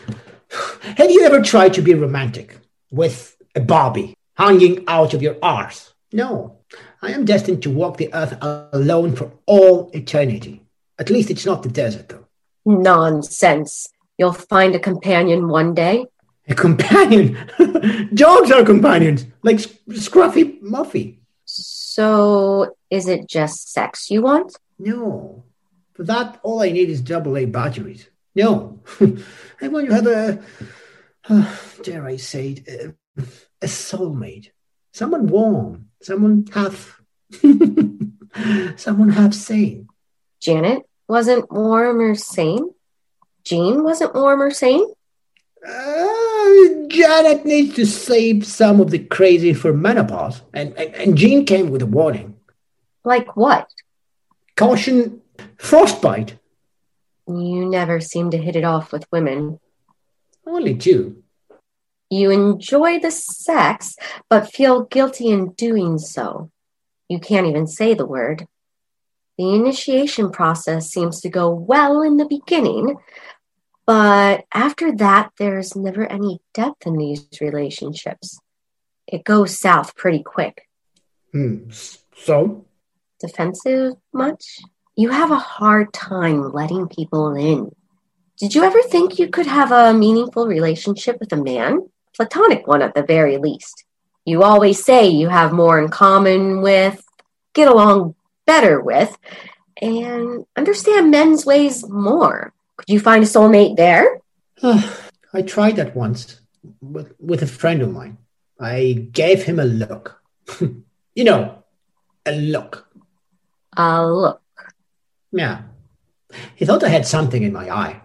have 0.97 1.11
you 1.11 1.25
ever 1.25 1.43
tried 1.43 1.75
to 1.75 1.83
be 1.83 1.95
romantic 1.95 2.59
with 2.91 3.37
a 3.55 3.61
Barbie 3.61 4.17
hanging 4.37 4.85
out 4.89 5.15
of 5.15 5.23
your 5.23 5.37
arse? 5.43 5.93
No. 6.13 6.59
I 7.03 7.11
am 7.11 7.25
destined 7.25 7.63
to 7.65 7.71
walk 7.71 7.99
the 7.99 8.13
earth 8.15 8.37
alone 8.41 9.15
for 9.15 9.33
all 9.47 9.91
eternity. 9.93 10.63
At 10.99 11.11
least 11.11 11.31
it's 11.31 11.45
not 11.45 11.63
the 11.63 11.69
desert, 11.69 12.09
though. 12.09 12.27
Nonsense. 12.65 13.89
You'll 14.17 14.33
find 14.33 14.75
a 14.75 14.79
companion 14.79 15.49
one 15.49 15.75
day. 15.75 16.07
A 16.49 16.55
companion? 16.55 17.37
Dogs 18.15 18.51
are 18.51 18.65
companions, 18.65 19.27
like 19.43 19.57
Scruffy 19.57 20.61
Muffy. 20.63 21.19
So, 21.45 22.75
is 22.91 23.09
it 23.09 23.29
just 23.29 23.73
sex 23.73 24.11
you 24.11 24.23
want? 24.23 24.57
No. 24.79 25.45
For 25.95 26.05
that, 26.05 26.41
all 26.43 26.63
I 26.63 26.71
need 26.71 26.91
is 26.91 27.01
double 27.01 27.37
A 27.37 27.45
batteries. 27.45 28.09
No. 28.35 28.81
I 29.61 29.69
want 29.69 29.89
to 29.89 29.95
have 29.95 30.07
a, 30.07 30.43
uh, 31.29 31.57
dare 31.83 32.05
I 32.07 32.17
say 32.17 32.63
it, 32.67 32.97
uh, 33.19 33.23
a 33.63 33.67
soulmate. 33.67 34.51
Someone 34.93 35.29
warm. 35.29 35.89
Someone 36.03 36.47
half, 36.53 37.01
someone 38.77 39.11
half 39.11 39.33
sane. 39.33 39.89
Janet 40.41 40.83
wasn't 41.09 41.51
warm 41.51 42.01
or 42.01 42.15
sane? 42.15 42.71
Jean 43.45 43.83
wasn't 43.83 44.15
warm 44.15 44.43
or 44.43 44.51
sane? 44.51 44.87
Uh, 45.67 46.55
Janet 46.89 47.47
needs 47.47 47.75
to 47.77 47.87
save 47.87 48.47
some 48.47 48.81
of 48.81 48.91
the 48.91 48.99
crazy 48.99 49.55
for 49.55 49.73
menopause. 49.73 50.43
And, 50.53 50.77
and, 50.77 50.95
and 50.95 51.17
Jean 51.17 51.47
came 51.47 51.71
with 51.71 51.83
a 51.83 51.87
warning. 51.87 52.37
Like 53.05 53.37
what? 53.37 53.71
Caution, 54.57 55.23
frostbite. 55.57 56.39
You 57.27 57.69
never 57.69 58.01
seem 58.01 58.31
to 58.31 58.39
hit 58.39 58.57
it 58.57 58.65
off 58.65 58.93
with 58.93 59.11
women. 59.11 59.59
Only 60.47 60.75
two. 60.75 61.23
You 62.11 62.31
enjoy 62.31 63.01
the 63.01 63.11
sex, 63.11 63.97
but 64.29 64.53
feel 64.53 64.85
guilty 64.85 65.29
in 65.29 65.53
doing 65.53 65.99
so. 65.99 66.51
You 67.09 67.19
can't 67.19 67.47
even 67.47 67.67
say 67.67 67.95
the 67.95 68.07
word. 68.07 68.47
The 69.39 69.55
initiation 69.55 70.31
process 70.31 70.91
seems 70.91 71.21
to 71.23 71.29
go 71.29 71.51
well 71.51 72.03
in 72.03 72.19
the 72.19 72.27
beginning, 72.27 72.97
but 73.87 74.45
after 74.53 74.95
that, 74.97 75.33
there's 75.39 75.75
never 75.75 76.07
any 76.07 76.41
depth 76.55 76.87
in 76.87 76.97
these 76.97 77.27
relationships. 77.41 78.39
It 79.07 79.25
goes 79.25 79.59
south 79.59 79.97
pretty 79.97 80.23
quick. 80.23 80.69
Hmm. 81.33 81.71
So? 82.17 82.67
Defensive 83.21 83.95
much? 84.13 84.61
You 84.97 85.11
have 85.11 85.33
a 85.33 85.39
hard 85.39 85.93
time 85.93 86.53
letting 86.53 86.87
people 86.87 87.35
in. 87.35 87.75
Did 88.39 88.55
you 88.55 88.63
ever 88.63 88.81
think 88.83 89.19
you 89.19 89.29
could 89.29 89.47
have 89.47 89.73
a 89.73 89.93
meaningful 89.93 90.47
relationship 90.47 91.19
with 91.19 91.33
a 91.33 91.37
man? 91.37 91.89
Platonic 92.15 92.67
one 92.69 92.81
at 92.81 92.95
the 92.95 93.03
very 93.03 93.39
least. 93.39 93.85
You 94.25 94.45
always 94.45 94.85
say 94.85 95.09
you 95.09 95.29
have 95.29 95.53
more 95.53 95.81
in 95.81 95.89
common 95.89 96.63
with, 96.63 97.05
get 97.55 97.67
along 97.67 98.15
better 98.47 98.81
with 98.81 99.17
and 99.83 100.47
understand 100.57 101.11
men's 101.11 101.45
ways 101.45 101.89
more. 101.89 102.53
Could 102.77 102.89
you 102.89 103.01
find 103.01 103.25
a 103.25 103.27
soulmate 103.27 103.77
there? 103.77 104.21
I 104.63 105.43
tried 105.43 105.77
that 105.77 105.97
once 105.97 106.41
with, 106.81 107.15
with 107.19 107.43
a 107.43 107.49
friend 107.49 107.83
of 107.83 107.93
mine. 107.93 108.19
I 108.61 109.09
gave 109.11 109.43
him 109.43 109.59
a 109.59 109.65
look. 109.65 110.23
you 110.61 111.25
know, 111.25 111.65
a 112.25 112.33
look. 112.33 112.89
A 113.77 114.07
look. 114.07 114.41
Yeah. 115.35 115.63
He 116.55 116.65
thought 116.65 116.85
I 116.85 116.89
had 116.89 117.07
something 117.07 117.43
in 117.43 117.53
my 117.53 117.69
eye. 117.71 118.01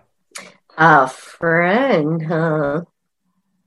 A 0.78 1.08
friend, 1.08 2.26
huh? 2.26 2.82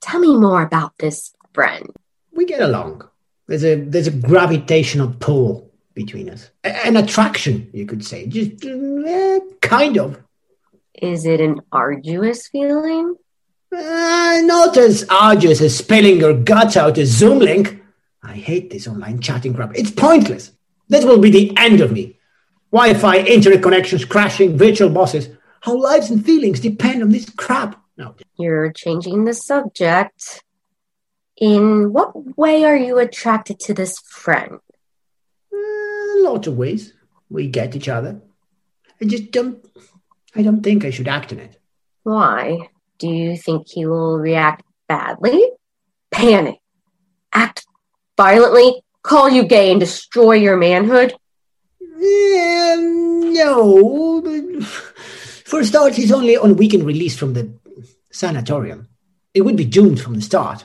Tell 0.00 0.20
me 0.20 0.36
more 0.36 0.62
about 0.62 0.98
this 0.98 1.32
friend. 1.52 1.88
We 2.32 2.44
get 2.44 2.60
along. 2.60 3.08
There's 3.46 3.64
a 3.64 3.74
there's 3.76 4.06
a 4.06 4.12
gravitational 4.12 5.14
pull 5.20 5.70
between 5.94 6.30
us, 6.30 6.50
an 6.64 6.96
attraction, 6.96 7.68
you 7.72 7.86
could 7.86 8.04
say. 8.04 8.26
Just 8.26 8.64
uh, 8.64 9.40
kind 9.60 9.98
of. 9.98 10.18
Is 10.94 11.26
it 11.26 11.40
an 11.40 11.60
arduous 11.70 12.48
feeling? 12.48 13.16
Uh, 13.70 14.40
not 14.44 14.76
as 14.76 15.04
arduous 15.10 15.60
as 15.60 15.76
spilling 15.76 16.18
your 16.18 16.34
guts 16.34 16.76
out 16.76 16.98
a 16.98 17.06
Zoom 17.06 17.38
link. 17.38 17.82
I 18.22 18.34
hate 18.34 18.70
this 18.70 18.88
online 18.88 19.20
chatting 19.20 19.54
crap. 19.54 19.76
It's 19.76 19.90
pointless. 19.90 20.52
That 20.88 21.04
will 21.04 21.18
be 21.18 21.30
the 21.30 21.56
end 21.56 21.80
of 21.80 21.92
me. 21.92 22.18
Wi-Fi, 22.72 23.18
internet 23.18 23.62
connections, 23.62 24.04
crashing, 24.04 24.56
virtual 24.56 24.88
bosses. 24.88 25.28
Our 25.66 25.76
lives 25.76 26.10
and 26.10 26.24
feelings 26.24 26.58
depend 26.60 27.02
on 27.02 27.10
this 27.10 27.28
crap. 27.30 27.78
No, 27.98 28.14
You're 28.38 28.72
changing 28.72 29.24
the 29.24 29.34
subject. 29.34 30.42
In 31.36 31.92
what 31.92 32.36
way 32.38 32.64
are 32.64 32.76
you 32.76 32.98
attracted 32.98 33.60
to 33.60 33.74
this 33.74 33.98
friend? 34.00 34.58
uh, 35.52 36.22
lots 36.22 36.46
of 36.46 36.56
ways 36.56 36.94
we 37.30 37.48
get 37.48 37.76
each 37.76 37.88
other. 37.88 38.20
I 39.00 39.04
just 39.04 39.30
don't. 39.32 39.64
I 40.34 40.42
don't 40.42 40.62
think 40.62 40.84
I 40.84 40.90
should 40.90 41.08
act 41.08 41.32
on 41.32 41.40
it. 41.40 41.58
Why? 42.04 42.58
Do 42.98 43.08
you 43.08 43.36
think 43.36 43.66
he 43.68 43.84
will 43.86 44.18
react 44.18 44.64
badly? 44.88 45.50
Panic. 46.10 46.58
Act 47.32 47.66
violently? 48.16 48.82
Call 49.02 49.28
you 49.28 49.44
gay 49.44 49.70
and 49.70 49.80
destroy 49.80 50.34
your 50.34 50.56
manhood? 50.56 51.14
Um, 52.02 53.32
no. 53.32 54.60
For 55.44 55.60
a 55.60 55.64
start, 55.64 55.94
he's 55.94 56.10
only 56.10 56.36
on 56.36 56.56
weekend 56.56 56.84
release 56.84 57.16
from 57.16 57.34
the 57.34 57.52
sanatorium. 58.10 58.88
It 59.34 59.42
would 59.42 59.56
be 59.56 59.64
doomed 59.64 60.00
from 60.00 60.14
the 60.14 60.22
start. 60.22 60.64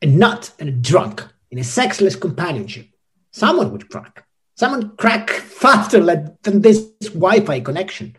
A 0.00 0.06
nut 0.06 0.52
and 0.58 0.68
a 0.68 0.72
drunk 0.72 1.24
in 1.50 1.58
a 1.58 1.64
sexless 1.64 2.16
companionship. 2.16 2.86
Someone 3.32 3.70
would 3.72 3.90
crack. 3.90 4.26
Someone 4.54 4.96
crack 4.96 5.30
faster 5.30 6.04
than 6.42 6.62
this 6.62 6.88
Wi 7.12 7.40
Fi 7.40 7.60
connection. 7.60 8.16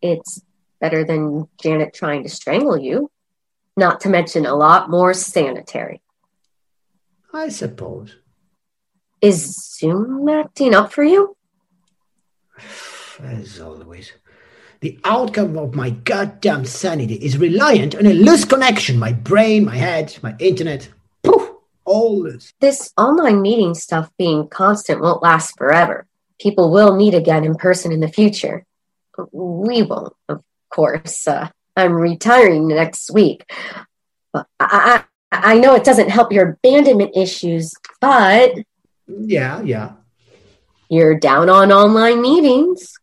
It's 0.00 0.42
better 0.80 1.04
than 1.04 1.48
Janet 1.60 1.92
trying 1.94 2.22
to 2.22 2.28
strangle 2.28 2.78
you. 2.78 3.10
Not 3.76 4.00
to 4.02 4.08
mention 4.08 4.46
a 4.46 4.54
lot 4.54 4.90
more 4.90 5.12
sanitary. 5.12 6.00
I 7.32 7.48
suppose. 7.48 8.14
Is 9.20 9.56
Zoom 9.78 10.28
acting 10.28 10.74
up 10.74 10.92
for 10.92 11.02
you? 11.02 11.36
As 13.20 13.60
always. 13.60 14.12
The 14.80 14.98
outcome 15.04 15.56
of 15.56 15.74
my 15.74 15.90
goddamn 15.90 16.64
sanity 16.66 17.14
is 17.14 17.38
reliant 17.38 17.94
on 17.94 18.06
a 18.06 18.12
loose 18.12 18.44
connection. 18.44 18.98
My 18.98 19.12
brain, 19.12 19.64
my 19.64 19.76
head, 19.76 20.18
my 20.22 20.34
internet. 20.38 20.88
Poof, 21.22 21.50
all 21.84 22.22
loose. 22.22 22.52
This 22.60 22.92
online 22.98 23.40
meeting 23.40 23.74
stuff 23.74 24.10
being 24.18 24.48
constant 24.48 25.00
won't 25.00 25.22
last 25.22 25.56
forever. 25.56 26.06
People 26.40 26.70
will 26.70 26.96
meet 26.96 27.14
again 27.14 27.44
in 27.44 27.54
person 27.54 27.92
in 27.92 28.00
the 28.00 28.08
future. 28.08 28.66
We 29.32 29.82
won't, 29.82 30.12
of 30.28 30.42
course. 30.70 31.26
Uh, 31.26 31.48
I'm 31.76 31.94
retiring 31.94 32.68
next 32.68 33.10
week. 33.10 33.50
But 34.32 34.46
I, 34.60 35.04
I, 35.32 35.54
I 35.54 35.58
know 35.58 35.74
it 35.74 35.84
doesn't 35.84 36.10
help 36.10 36.32
your 36.32 36.50
abandonment 36.50 37.16
issues, 37.16 37.72
but 38.00 38.52
Yeah, 39.06 39.62
yeah. 39.62 39.92
You're 40.88 41.18
down 41.18 41.48
on 41.48 41.72
online 41.72 42.20
meetings. 42.20 42.94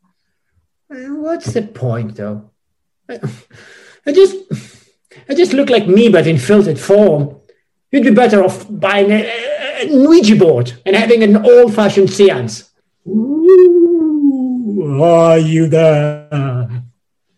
What's 0.89 1.54
the 1.54 1.62
point, 1.63 2.15
though? 2.15 2.52
I, 3.10 3.20
I 4.06 4.12
just, 4.12 4.36
I 5.30 5.34
just 5.34 5.54
look 5.54 5.70
like 5.70 5.88
me, 5.88 6.10
but 6.10 6.28
in 6.28 6.38
filtered 6.38 6.80
form. 6.80 7.38
You'd 7.91 8.04
be 8.04 8.12
better 8.12 8.44
off 8.44 8.65
buying 8.70 9.12
a, 9.12 9.26
a, 9.26 9.88
a 9.88 10.08
Ouija 10.08 10.36
board 10.36 10.74
and 10.86 10.96
having 10.96 11.24
an 11.24 11.46
old-fashioned 11.46 12.10
seance. 12.10 12.72
Ooh, 13.08 15.02
are 15.02 15.38
you 15.38 15.67
there? 15.67 16.84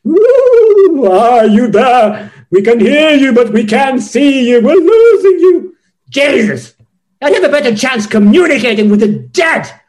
Ooh, 0.05 1.05
are 1.11 1.45
you 1.45 1.67
there? 1.69 2.31
We 2.51 2.61
can 2.61 2.79
hear 2.79 3.11
you, 3.15 3.33
but 3.33 3.51
we 3.51 3.65
can't 3.65 4.01
see 4.01 4.49
you. 4.49 4.61
We're 4.61 4.75
losing 4.75 5.39
you. 5.39 5.75
Jesus! 6.09 6.75
I'd 7.21 7.33
have 7.33 7.43
a 7.45 7.49
better 7.49 7.75
chance 7.75 8.05
communicating 8.05 8.89
with 8.89 8.99
the 8.99 9.07
dead. 9.07 9.81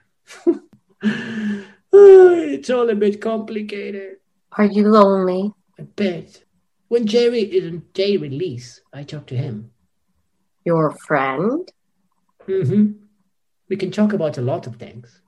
It's 1.97 2.71
all 2.71 2.89
a 2.89 2.95
bit 2.95 3.21
complicated. 3.21 4.17
Are 4.53 4.65
you 4.65 4.89
lonely? 4.89 5.53
A 5.79 5.83
bit. 5.83 6.45
When 6.89 7.07
Jerry 7.07 7.41
is 7.41 7.67
on 7.71 7.83
day 7.93 8.17
release, 8.17 8.81
I 8.93 9.03
talk 9.03 9.27
to 9.27 9.37
him. 9.37 9.71
Your 10.65 10.93
friend? 10.93 11.71
Mm-hmm. 12.49 12.93
We 13.69 13.77
can 13.77 13.91
talk 13.91 14.13
about 14.13 14.39
a 14.39 14.41
lot 14.41 14.67
of 14.67 14.77
things. 14.77 15.21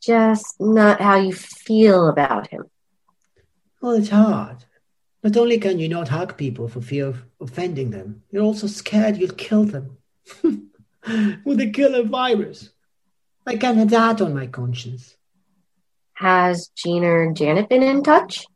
Just 0.00 0.54
not 0.60 1.00
how 1.00 1.16
you 1.16 1.32
feel 1.32 2.08
about 2.08 2.48
him. 2.48 2.64
Well, 3.80 3.94
it's 3.94 4.10
hard. 4.10 4.64
Not 5.22 5.36
only 5.36 5.58
can 5.58 5.78
you 5.78 5.88
not 5.88 6.08
hug 6.08 6.36
people 6.36 6.68
for 6.68 6.82
fear 6.82 7.06
of 7.06 7.24
offending 7.40 7.90
them, 7.90 8.22
you're 8.30 8.44
also 8.44 8.66
scared 8.66 9.16
you'll 9.16 9.30
kill 9.30 9.64
them. 9.64 9.96
With 11.44 11.60
a 11.60 11.70
killer 11.72 12.04
virus. 12.04 12.73
I 13.46 13.56
can't 13.56 13.76
have 13.78 13.90
that 13.90 14.20
on 14.20 14.34
my 14.34 14.46
conscience. 14.46 15.16
Has 16.14 16.68
Gina 16.76 17.06
or 17.06 17.32
Janet 17.32 17.68
been 17.68 17.82
in 17.82 18.02
touch? 18.02 18.46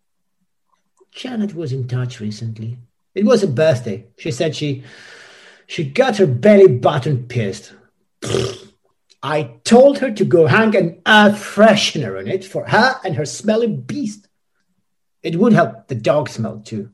Janet 1.13 1.55
was 1.55 1.73
in 1.73 1.89
touch 1.89 2.21
recently. 2.21 2.79
It 3.15 3.25
was 3.25 3.43
her 3.43 3.49
birthday. 3.49 4.07
She 4.19 4.31
said 4.31 4.55
she 4.55 4.85
she 5.67 5.85
got 5.85 6.17
her 6.17 6.27
belly 6.27 6.69
button 6.69 7.27
pierced. 7.27 7.75
I 9.23 9.57
told 9.65 9.99
her 9.99 10.13
to 10.13 10.25
go 10.25 10.47
hang 10.47 10.77
an 10.77 11.03
air 11.05 11.31
freshener 11.31 12.19
on 12.19 12.29
it 12.29 12.45
for 12.45 12.67
her 12.69 13.01
and 13.05 13.17
her 13.17 13.27
smelly 13.27 13.67
beast. 13.67 14.29
It 15.23 15.37
would 15.37 15.53
help 15.53 15.89
the 15.89 15.97
dog 15.97 16.29
smell 16.29 16.61
too. 16.61 16.91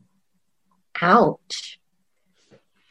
Ouch. 1.02 1.78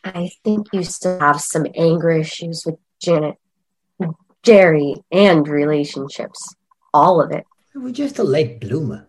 I 0.03 0.29
think 0.43 0.67
you 0.71 0.83
still 0.83 1.19
have 1.19 1.41
some 1.41 1.65
anger 1.75 2.11
issues 2.11 2.63
with 2.65 2.75
Janet, 3.01 3.35
Jerry, 4.43 4.95
and 5.11 5.47
relationships. 5.47 6.55
All 6.93 7.21
of 7.21 7.31
it. 7.31 7.45
I 7.75 7.79
was 7.79 7.93
just 7.93 8.19
a 8.19 8.23
late 8.23 8.59
bloomer. 8.59 9.07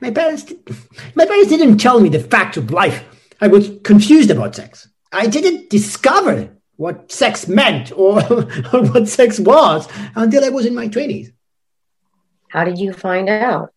My 0.00 0.10
parents, 0.10 0.44
did, 0.44 0.58
my 1.14 1.26
parents 1.26 1.48
didn't 1.48 1.78
tell 1.78 2.00
me 2.00 2.08
the 2.08 2.20
fact 2.20 2.56
of 2.56 2.70
life. 2.70 3.04
I 3.40 3.48
was 3.48 3.70
confused 3.82 4.30
about 4.30 4.54
sex. 4.54 4.88
I 5.10 5.26
didn't 5.26 5.68
discover 5.70 6.56
what 6.76 7.10
sex 7.10 7.48
meant 7.48 7.92
or, 7.92 8.22
or 8.72 8.82
what 8.84 9.08
sex 9.08 9.40
was 9.40 9.88
until 10.14 10.44
I 10.44 10.50
was 10.50 10.66
in 10.66 10.74
my 10.74 10.88
twenties. 10.88 11.32
How 12.48 12.64
did 12.64 12.78
you 12.78 12.92
find 12.92 13.28
out? 13.28 13.72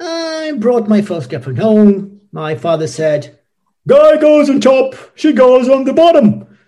I 0.00 0.52
brought 0.56 0.88
my 0.88 1.02
first 1.02 1.28
girlfriend 1.28 1.58
home. 1.58 2.20
My 2.32 2.54
father 2.54 2.86
said, 2.86 3.38
Guy 3.86 4.16
goes 4.18 4.50
on 4.50 4.60
top, 4.60 4.94
she 5.14 5.32
goes 5.32 5.68
on 5.68 5.84
the 5.84 5.92
bottom. 5.92 6.58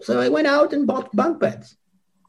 So 0.00 0.20
I 0.20 0.28
went 0.28 0.46
out 0.46 0.72
and 0.72 0.86
bought 0.86 1.14
bunk 1.14 1.40
beds. 1.40 1.76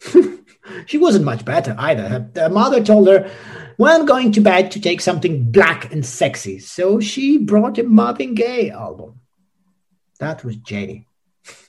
she 0.86 0.98
wasn't 0.98 1.26
much 1.26 1.46
better 1.46 1.76
either. 1.78 2.08
Her, 2.08 2.30
her 2.36 2.50
mother 2.50 2.84
told 2.84 3.08
her, 3.08 3.30
Well, 3.78 4.00
I'm 4.00 4.06
going 4.06 4.32
to 4.34 4.42
bed 4.42 4.72
to 4.72 4.82
take 4.82 5.02
something 5.02 5.52
black 5.52 5.92
and 5.94 6.06
sexy. 6.06 6.60
So 6.60 7.00
she 7.00 7.38
brought 7.38 7.78
a 7.78 7.84
Marvin 7.84 8.36
Gaye 8.36 8.72
album. 8.72 9.20
That 10.20 10.44
was 10.44 10.58
Jenny. 10.58 11.08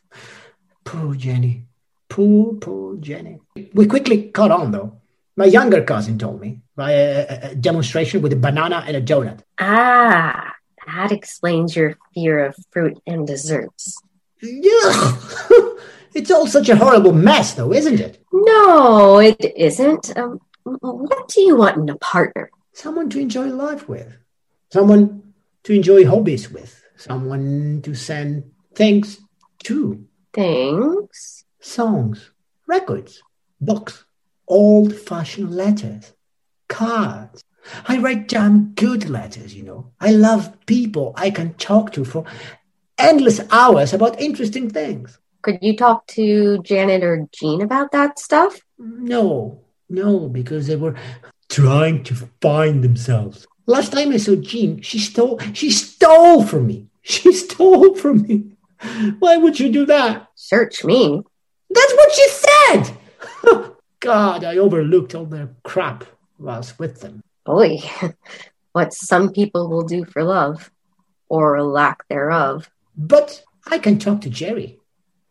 poor 0.85 1.15
Jenny. 1.15 1.67
Poor, 2.09 2.55
poor 2.55 2.97
Jenny. 2.97 3.39
We 3.73 3.87
quickly 3.87 4.31
caught 4.31 4.51
on 4.51 4.73
though. 4.73 4.97
My 5.37 5.45
younger 5.47 5.83
cousin 5.83 6.19
told 6.19 6.41
me 6.41 6.61
by 6.77 6.93
a, 6.93 7.51
a- 7.51 7.55
demonstration 7.55 8.21
with 8.21 8.33
a 8.33 8.37
banana 8.37 8.85
and 8.87 8.97
a 8.97 9.01
donut. 9.01 9.41
Ah, 9.59 10.55
that 10.87 11.13
explains 11.13 11.77
your 11.77 11.97
fear 12.13 12.47
of 12.47 12.57
fruit 12.73 12.99
and 13.07 13.27
desserts. 13.27 13.97
Ugh. 14.43 15.67
it's 16.15 16.31
all 16.31 16.47
such 16.47 16.69
a 16.69 16.77
horrible 16.77 17.13
mess, 17.13 17.55
though, 17.55 17.73
isn't 17.73 18.01
it? 18.01 18.23
No, 18.33 19.19
it 19.19 19.45
isn't. 19.57 20.17
Um, 20.17 20.41
what 20.65 21.29
do 21.29 21.41
you 21.41 21.57
want 21.57 21.77
in 21.79 21.89
a 21.89 21.97
partner? 21.97 22.51
Someone 22.73 23.11
to 23.11 23.21
enjoy 23.21 23.47
life 23.47 23.89
with, 23.89 24.17
someone 24.73 25.35
to 25.65 25.73
enjoy 25.73 26.07
hobbies 26.07 26.51
with, 26.51 26.83
someone 26.97 27.81
to 27.83 27.95
send 27.95 28.51
things 28.75 29.21
to, 29.65 30.05
Things? 30.33 31.45
songs, 31.61 32.31
records, 32.67 33.23
books, 33.61 34.05
old 34.47 34.95
fashioned 34.95 35.55
letters, 35.55 36.13
cards. 36.69 37.43
I 37.87 37.99
write 37.99 38.29
damn 38.29 38.73
good 38.75 39.11
letters, 39.11 39.55
you 39.55 39.65
know. 39.65 39.93
I 40.01 40.13
love 40.13 40.57
people 40.67 41.13
I 41.17 41.31
can 41.31 41.55
talk 41.55 41.93
to 41.93 42.05
for 42.05 42.25
endless 42.97 43.41
hours 43.51 43.93
about 43.93 44.21
interesting 44.21 44.71
things. 44.71 45.19
Could 45.43 45.59
you 45.63 45.77
talk 45.77 46.07
to 46.09 46.63
Janet 46.63 47.03
or 47.03 47.27
Jean 47.33 47.63
about 47.63 47.93
that 47.93 48.19
stuff? 48.19 48.61
No, 48.79 49.61
no, 49.89 50.29
because 50.29 50.67
they 50.67 50.77
were 50.77 50.95
trying 51.49 52.05
to 52.05 52.15
find 52.41 52.85
themselves. 52.85 53.47
Last 53.67 53.93
time 53.93 54.13
I 54.13 54.19
saw 54.19 54.37
Jean, 54.37 54.83
she 54.83 54.99
stole 54.99 55.39
she 55.55 55.71
stole 55.71 56.45
from 56.45 56.67
me. 56.67 56.87
She 57.03 57.33
stole 57.33 57.95
from 57.95 58.23
me. 58.23 58.57
Why 59.21 59.39
would 59.39 59.59
you 59.59 59.73
do 59.73 59.87
that? 59.87 60.29
Search 60.35 60.85
me. 60.85 61.23
That's 61.71 61.95
what 61.95 62.13
she 62.13 62.29
said. 62.29 62.97
God, 64.01 64.45
I 64.45 64.59
overlooked 64.59 65.15
all 65.15 65.25
their 65.25 65.49
crap 65.63 66.05
whilst 66.39 66.79
with 66.79 67.01
them. 67.01 67.23
Boy, 67.47 67.79
what 68.73 68.93
some 68.93 69.33
people 69.33 69.71
will 69.71 69.85
do 69.85 70.05
for 70.05 70.23
love, 70.23 70.71
or 71.29 71.63
lack 71.63 72.07
thereof. 72.09 72.71
But 72.97 73.43
I 73.67 73.79
can 73.79 73.99
talk 73.99 74.21
to 74.23 74.31
Jerry 74.31 74.80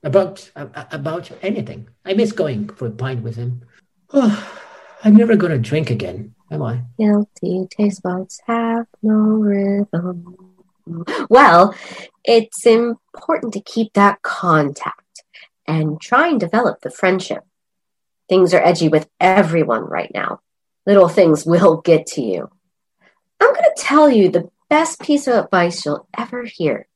about 0.04 0.50
uh, 0.56 0.68
about 0.92 1.32
anything. 1.42 1.90
I 2.06 2.14
miss 2.14 2.32
going 2.32 2.70
for 2.70 2.88
a 2.88 2.92
pint 2.92 3.24
with 3.24 3.36
him. 3.36 3.64
Oh, 4.12 4.62
I'm 5.04 5.16
never 5.16 5.36
going 5.36 5.54
to 5.54 5.58
drink 5.58 5.90
again, 5.90 6.36
am 6.52 6.62
I? 6.62 6.82
Guilty 6.98 7.68
taste 7.70 8.04
buds 8.04 8.42
have 8.48 8.86
no 9.02 9.14
rhythm. 9.14 10.36
Well, 11.30 11.76
it's 12.24 12.66
important 12.66 13.54
to 13.54 13.62
keep 13.62 13.94
that 13.94 14.22
contact 14.24 15.24
and 15.68 16.02
try 16.02 16.28
and 16.28 16.40
develop 16.40 16.82
the 16.82 16.90
friendship. 16.90 17.44
Things 18.28 18.54
are 18.54 18.62
edgy 18.62 18.90
with 18.90 19.08
everyone 19.20 19.84
right 19.84 20.12
now. 20.14 20.42
Little 20.86 21.08
things 21.08 21.46
will 21.46 21.78
get 21.78 22.08
to 22.08 22.22
you. 22.22 22.50
I'm 23.40 23.54
going 23.54 23.64
to 23.64 23.82
tell 23.82 24.10
you 24.10 24.30
the 24.30 24.50
best 24.70 25.00
piece 25.02 25.28
of 25.28 25.36
advice 25.46 25.86
you'll 25.86 26.08
ever 26.18 26.44
hear. 26.44 26.88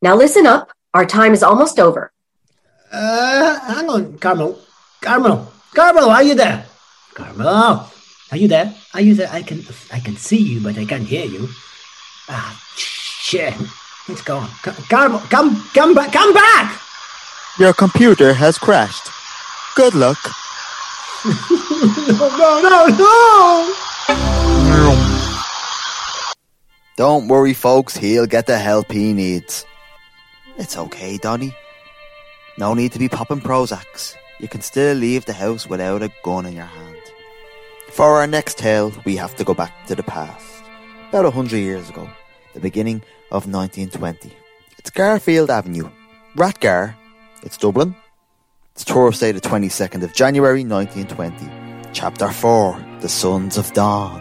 Now 0.00 0.16
listen 0.16 0.46
up. 0.46 0.72
Our 0.94 1.04
time 1.04 1.32
is 1.32 1.42
almost 1.42 1.78
over. 1.78 2.12
Uh, 2.90 3.60
hang 3.74 3.88
on, 3.90 4.18
Carmel. 4.18 4.58
Carmel. 5.00 5.52
Carmel, 5.74 6.10
are 6.10 6.22
you 6.22 6.34
there? 6.34 6.64
Carmel, 7.14 7.86
are 8.32 8.36
you 8.36 8.48
there? 8.48 8.74
Are 8.94 9.00
you 9.00 9.14
there? 9.14 9.28
I 9.30 9.42
can, 9.42 9.62
I 9.92 10.00
can 10.00 10.16
see 10.16 10.38
you, 10.38 10.60
but 10.60 10.78
I 10.78 10.84
can't 10.84 11.04
hear 11.04 11.26
you. 11.26 11.48
Ah, 12.28 12.58
shit. 12.76 13.54
It's 14.08 14.22
gone. 14.22 14.48
Carmel, 14.88 15.20
come, 15.28 15.62
come 15.74 15.94
back, 15.94 16.12
come 16.12 16.32
back! 16.32 16.80
Your 17.58 17.74
computer 17.74 18.32
has 18.32 18.56
crashed. 18.56 19.10
Good 19.76 19.94
luck. 19.94 20.18
no, 21.24 21.32
no, 22.62 22.86
no, 22.86 22.86
no! 22.96 23.74
Don't 26.96 27.28
worry, 27.28 27.54
folks, 27.54 27.96
he'll 27.96 28.26
get 28.26 28.46
the 28.46 28.58
help 28.58 28.90
he 28.90 29.12
needs. 29.12 29.64
It's 30.56 30.76
okay, 30.76 31.18
Donny. 31.18 31.54
No 32.58 32.74
need 32.74 32.90
to 32.90 32.98
be 32.98 33.08
popping 33.08 33.40
Prozacs. 33.40 34.16
You 34.40 34.48
can 34.48 34.62
still 34.62 34.96
leave 34.96 35.24
the 35.26 35.32
house 35.32 35.68
without 35.68 36.02
a 36.02 36.10
gun 36.24 36.44
in 36.44 36.54
your 36.54 36.64
hand. 36.64 36.96
For 37.90 38.16
our 38.16 38.26
next 38.26 38.58
tale, 38.58 38.92
we 39.04 39.14
have 39.14 39.36
to 39.36 39.44
go 39.44 39.54
back 39.54 39.86
to 39.86 39.94
the 39.94 40.02
past. 40.02 40.64
About 41.10 41.24
a 41.24 41.30
hundred 41.30 41.58
years 41.58 41.88
ago, 41.88 42.10
the 42.54 42.60
beginning 42.60 42.96
of 43.30 43.46
1920. 43.46 44.32
It's 44.76 44.90
Garville 44.90 45.48
Avenue. 45.48 45.88
Rathgar. 46.34 46.96
It's 47.44 47.56
Dublin. 47.56 47.94
It's 48.74 48.82
Thursday 48.82 49.30
the 49.30 49.40
22nd 49.40 50.02
of 50.02 50.12
January 50.12 50.64
1920. 50.64 51.92
Chapter 51.92 52.28
4. 52.28 52.84
The 52.98 53.08
Sons 53.08 53.56
of 53.56 53.72
Dawn. 53.72 54.20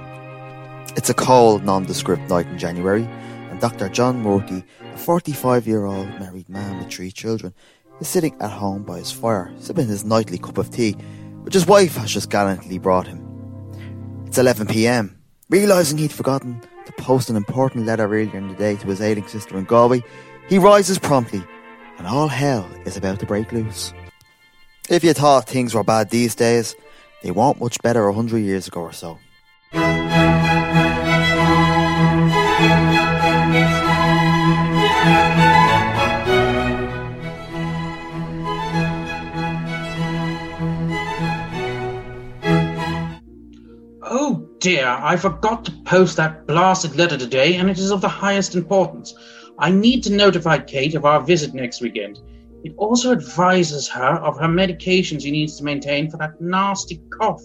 It's 0.95 1.09
a 1.09 1.15
cold, 1.15 1.63
nondescript 1.63 2.29
night 2.29 2.45
in 2.45 2.59
January, 2.59 3.09
and 3.49 3.59
Dr. 3.59 3.89
John 3.89 4.21
Murty, 4.21 4.63
a 4.93 4.97
45 4.97 5.65
year 5.65 5.85
old 5.85 6.07
married 6.19 6.47
man 6.47 6.77
with 6.77 6.91
three 6.91 7.11
children, 7.11 7.55
is 7.99 8.07
sitting 8.07 8.35
at 8.41 8.51
home 8.51 8.83
by 8.83 8.99
his 8.99 9.11
fire, 9.11 9.51
sipping 9.59 9.87
his 9.87 10.05
nightly 10.05 10.37
cup 10.37 10.57
of 10.57 10.69
tea, 10.69 10.93
which 11.41 11.53
his 11.53 11.65
wife 11.65 11.95
has 11.95 12.11
just 12.11 12.29
gallantly 12.29 12.77
brought 12.77 13.07
him. 13.07 13.23
It's 14.25 14.37
11 14.37 14.67
pm. 14.67 15.17
Realising 15.49 15.97
he'd 15.97 16.11
forgotten 16.11 16.61
to 16.85 16.91
post 16.93 17.29
an 17.29 17.35
important 17.35 17.85
letter 17.85 18.05
earlier 18.05 18.37
in 18.37 18.49
the 18.49 18.55
day 18.55 18.75
to 18.75 18.87
his 18.87 19.01
ailing 19.01 19.27
sister 19.27 19.57
in 19.57 19.65
Galway, 19.65 20.03
he 20.49 20.57
rises 20.57 20.99
promptly, 20.99 21.43
and 21.97 22.07
all 22.07 22.27
hell 22.27 22.69
is 22.85 22.97
about 22.97 23.19
to 23.19 23.25
break 23.25 23.51
loose. 23.51 23.93
If 24.89 25.03
you 25.03 25.13
thought 25.13 25.47
things 25.47 25.73
were 25.73 25.83
bad 25.83 26.09
these 26.09 26.35
days, 26.35 26.75
they 27.23 27.31
weren't 27.31 27.59
much 27.59 27.81
better 27.81 28.07
a 28.07 28.13
hundred 28.13 28.39
years 28.39 28.67
ago 28.67 28.81
or 28.81 28.93
so. 28.93 29.19
Dear, 44.67 44.85
I 44.85 45.15
forgot 45.15 45.63
to 45.63 45.71
post 45.85 46.17
that 46.17 46.45
blasted 46.45 46.97
letter 46.97 47.17
today, 47.17 47.55
and 47.55 47.69
it 47.69 47.79
is 47.79 47.89
of 47.89 48.01
the 48.01 48.09
highest 48.09 48.53
importance. 48.53 49.13
I 49.57 49.71
need 49.71 50.03
to 50.03 50.11
notify 50.11 50.57
Kate 50.57 50.93
of 50.93 51.05
our 51.05 51.21
visit 51.21 51.53
next 51.53 51.79
weekend. 51.79 52.19
It 52.65 52.73
also 52.75 53.13
advises 53.13 53.87
her 53.87 54.15
of 54.17 54.37
her 54.41 54.49
medication 54.49 55.21
she 55.21 55.31
needs 55.31 55.55
to 55.55 55.63
maintain 55.63 56.11
for 56.11 56.17
that 56.17 56.41
nasty 56.41 57.01
cough 57.17 57.41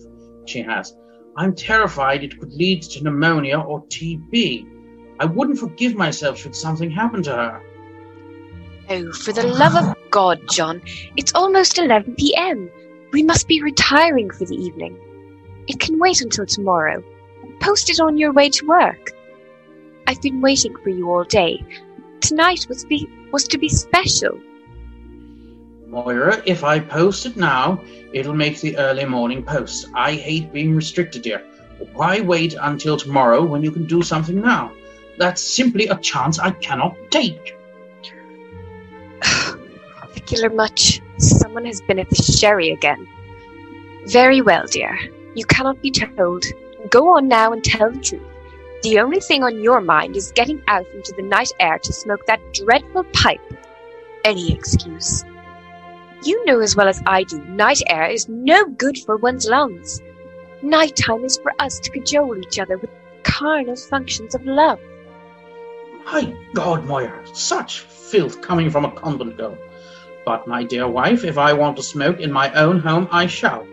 she 0.47 0.63
has. 0.63 0.97
I'm 1.37 1.55
terrified 1.55 2.25
it 2.25 2.41
could 2.41 2.53
lead 2.55 2.83
to 2.83 3.05
pneumonia 3.05 3.61
or 3.61 3.87
TB. 3.87 4.67
I 5.21 5.25
wouldn't 5.25 5.61
forgive 5.61 5.95
myself 5.95 6.39
should 6.39 6.57
something 6.57 6.91
happen 6.91 7.23
to 7.23 7.37
her. 7.37 7.63
Oh, 8.91 9.13
for 9.13 9.33
the 9.33 9.47
love 9.47 9.77
of 9.77 9.97
God, 10.11 10.41
John, 10.51 10.83
it's 11.17 11.33
almost 11.37 11.79
11 11.79 12.17
p.m. 12.17 12.69
We 13.13 13.23
must 13.23 13.47
be 13.47 13.63
retiring 13.63 14.29
for 14.29 14.45
the 14.45 14.57
evening. 14.57 14.99
It 15.69 15.79
can 15.79 16.01
wait 16.01 16.21
until 16.21 16.47
tomorrow. 16.47 17.05
Post 17.63 17.91
it 17.91 18.01
on 18.01 18.19
your 18.19 18.33
way 18.33 18.51
to 18.51 18.67
work. 18.67 19.13
I've 20.09 20.21
been 20.21 20.41
waiting 20.41 20.75
for 20.83 20.89
you 20.89 21.09
all 21.09 21.23
day. 21.23 21.65
Tonight 22.21 22.67
was 22.69 22.85
be 22.85 23.09
was 23.33 23.47
to 23.49 23.57
be 23.57 23.69
special. 23.69 24.39
Moira, 25.87 26.43
if 26.45 26.65
I 26.65 26.81
post 26.81 27.25
it 27.25 27.37
now, 27.37 27.81
it'll 28.13 28.35
make 28.35 28.61
the 28.61 28.77
early 28.79 29.05
morning 29.05 29.45
post. 29.45 29.87
I 29.95 30.15
hate 30.15 30.53
being 30.53 30.75
restricted 30.75 31.25
here. 31.25 31.45
Why 31.93 32.21
wait 32.21 32.57
until 32.61 32.97
tomorrow 32.97 33.45
when 33.45 33.63
you 33.63 33.71
can 33.71 33.87
do 33.87 34.03
something 34.03 34.41
now? 34.41 34.73
That's 35.19 35.41
simply 35.41 35.87
a 35.87 35.97
chance 35.99 36.41
I 36.41 36.51
cannot 36.51 36.97
take. 37.11 37.57
Particular 40.01 40.51
much. 40.51 41.01
Someone 41.19 41.67
has 41.67 41.81
been 41.81 42.01
at 42.01 42.11
the 42.11 42.17
sherry 42.17 42.71
again. 42.71 43.07
Very 44.07 44.41
well, 44.41 44.67
dear. 44.67 44.99
You 45.37 45.45
cannot 45.45 45.81
be 45.81 45.93
told. 45.93 46.45
Go 46.93 47.17
on 47.17 47.27
now 47.27 47.55
and 47.55 47.65
tell 47.65 47.91
the 47.91 47.99
truth. 47.99 48.23
The 48.83 48.99
only 49.01 49.19
thing 49.19 49.43
on 49.43 49.63
your 49.63 49.81
mind 49.81 50.15
is 50.15 50.31
getting 50.33 50.63
out 50.69 50.87
into 50.95 51.15
the 51.17 51.23
night 51.23 51.51
air 51.59 51.79
to 51.79 51.93
smoke 51.93 52.27
that 52.27 52.53
dreadful 52.53 53.05
pipe. 53.15 53.41
Any 54.25 54.53
excuse. 54.53 55.25
You 56.23 56.45
know 56.45 56.61
as 56.61 56.77
well 56.77 56.89
as 56.89 57.03
I 57.07 57.23
do, 57.23 57.43
night 57.45 57.81
air 57.87 58.05
is 58.05 58.29
no 58.29 58.67
good 58.67 58.99
for 58.99 59.17
one's 59.17 59.47
lungs. 59.47 60.03
Nighttime 60.61 61.25
is 61.25 61.39
for 61.39 61.55
us 61.59 61.81
to 61.81 61.91
cajole 61.91 62.37
each 62.37 62.59
other 62.59 62.77
with 62.77 62.91
carnal 63.23 63.75
functions 63.75 64.35
of 64.35 64.45
love. 64.45 64.79
My 66.05 66.37
God, 66.53 66.85
Moira, 66.85 67.25
such 67.35 67.81
filth 67.81 68.43
coming 68.43 68.69
from 68.69 68.85
a 68.85 68.93
convent 68.93 69.39
girl. 69.39 69.57
But, 70.27 70.47
my 70.47 70.63
dear 70.63 70.87
wife, 70.87 71.25
if 71.25 71.39
I 71.39 71.55
want 71.55 71.79
to 71.79 71.83
smoke 71.83 72.21
in 72.21 72.31
my 72.31 72.53
own 72.53 72.81
home, 72.81 73.09
I 73.11 73.29
shall. 73.29 73.67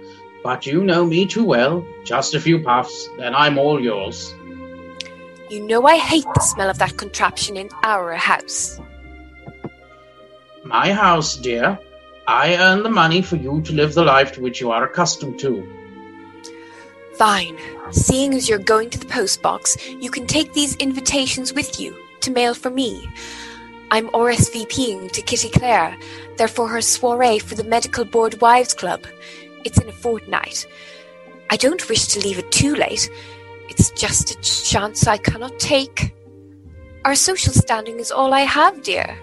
But 0.43 0.65
you 0.65 0.83
know 0.83 1.05
me 1.05 1.25
too 1.25 1.43
well. 1.43 1.85
Just 2.03 2.33
a 2.33 2.39
few 2.39 2.63
puffs, 2.63 3.09
then 3.17 3.35
I'm 3.35 3.57
all 3.57 3.81
yours. 3.81 4.33
You 5.49 5.65
know 5.65 5.85
I 5.85 5.97
hate 5.97 6.27
the 6.33 6.41
smell 6.41 6.69
of 6.69 6.77
that 6.79 6.97
contraption 6.97 7.57
in 7.57 7.69
our 7.83 8.13
house. 8.13 8.79
My 10.63 10.93
house, 10.93 11.35
dear. 11.35 11.79
I 12.27 12.57
earn 12.57 12.83
the 12.83 12.89
money 12.89 13.23
for 13.23 13.37
you 13.37 13.61
to 13.61 13.73
live 13.73 13.95
the 13.95 14.03
life 14.03 14.33
to 14.33 14.41
which 14.41 14.61
you 14.61 14.71
are 14.71 14.83
accustomed 14.83 15.39
to. 15.39 15.67
Fine. 17.15 17.57
Seeing 17.91 18.35
as 18.35 18.47
you're 18.47 18.59
going 18.59 18.91
to 18.91 18.99
the 18.99 19.07
post 19.07 19.41
box, 19.41 19.75
you 19.87 20.11
can 20.11 20.27
take 20.27 20.53
these 20.53 20.75
invitations 20.75 21.53
with 21.53 21.79
you 21.79 21.97
to 22.21 22.31
mail 22.31 22.53
for 22.53 22.69
me. 22.69 23.09
I'm 23.91 24.09
RSVPing 24.09 25.11
to 25.11 25.21
Kitty 25.23 25.49
Clare. 25.49 25.97
They're 26.37 26.47
for 26.47 26.67
her 26.67 26.81
soiree 26.81 27.39
for 27.39 27.55
the 27.55 27.63
Medical 27.63 28.05
Board 28.05 28.39
Wives 28.39 28.75
Club. 28.75 29.07
It's 29.63 29.79
in 29.79 29.89
a 29.89 29.93
fortnight. 29.93 30.65
I 31.49 31.57
don't 31.57 31.87
wish 31.89 32.07
to 32.07 32.19
leave 32.19 32.39
it 32.39 32.51
too 32.51 32.75
late. 32.75 33.09
It's 33.69 33.91
just 33.91 34.31
a 34.31 34.41
chance 34.41 35.07
I 35.07 35.17
cannot 35.17 35.59
take. 35.59 36.13
Our 37.05 37.15
social 37.15 37.53
standing 37.53 37.99
is 37.99 38.11
all 38.11 38.33
I 38.33 38.41
have, 38.41 38.83
dear. 38.83 39.17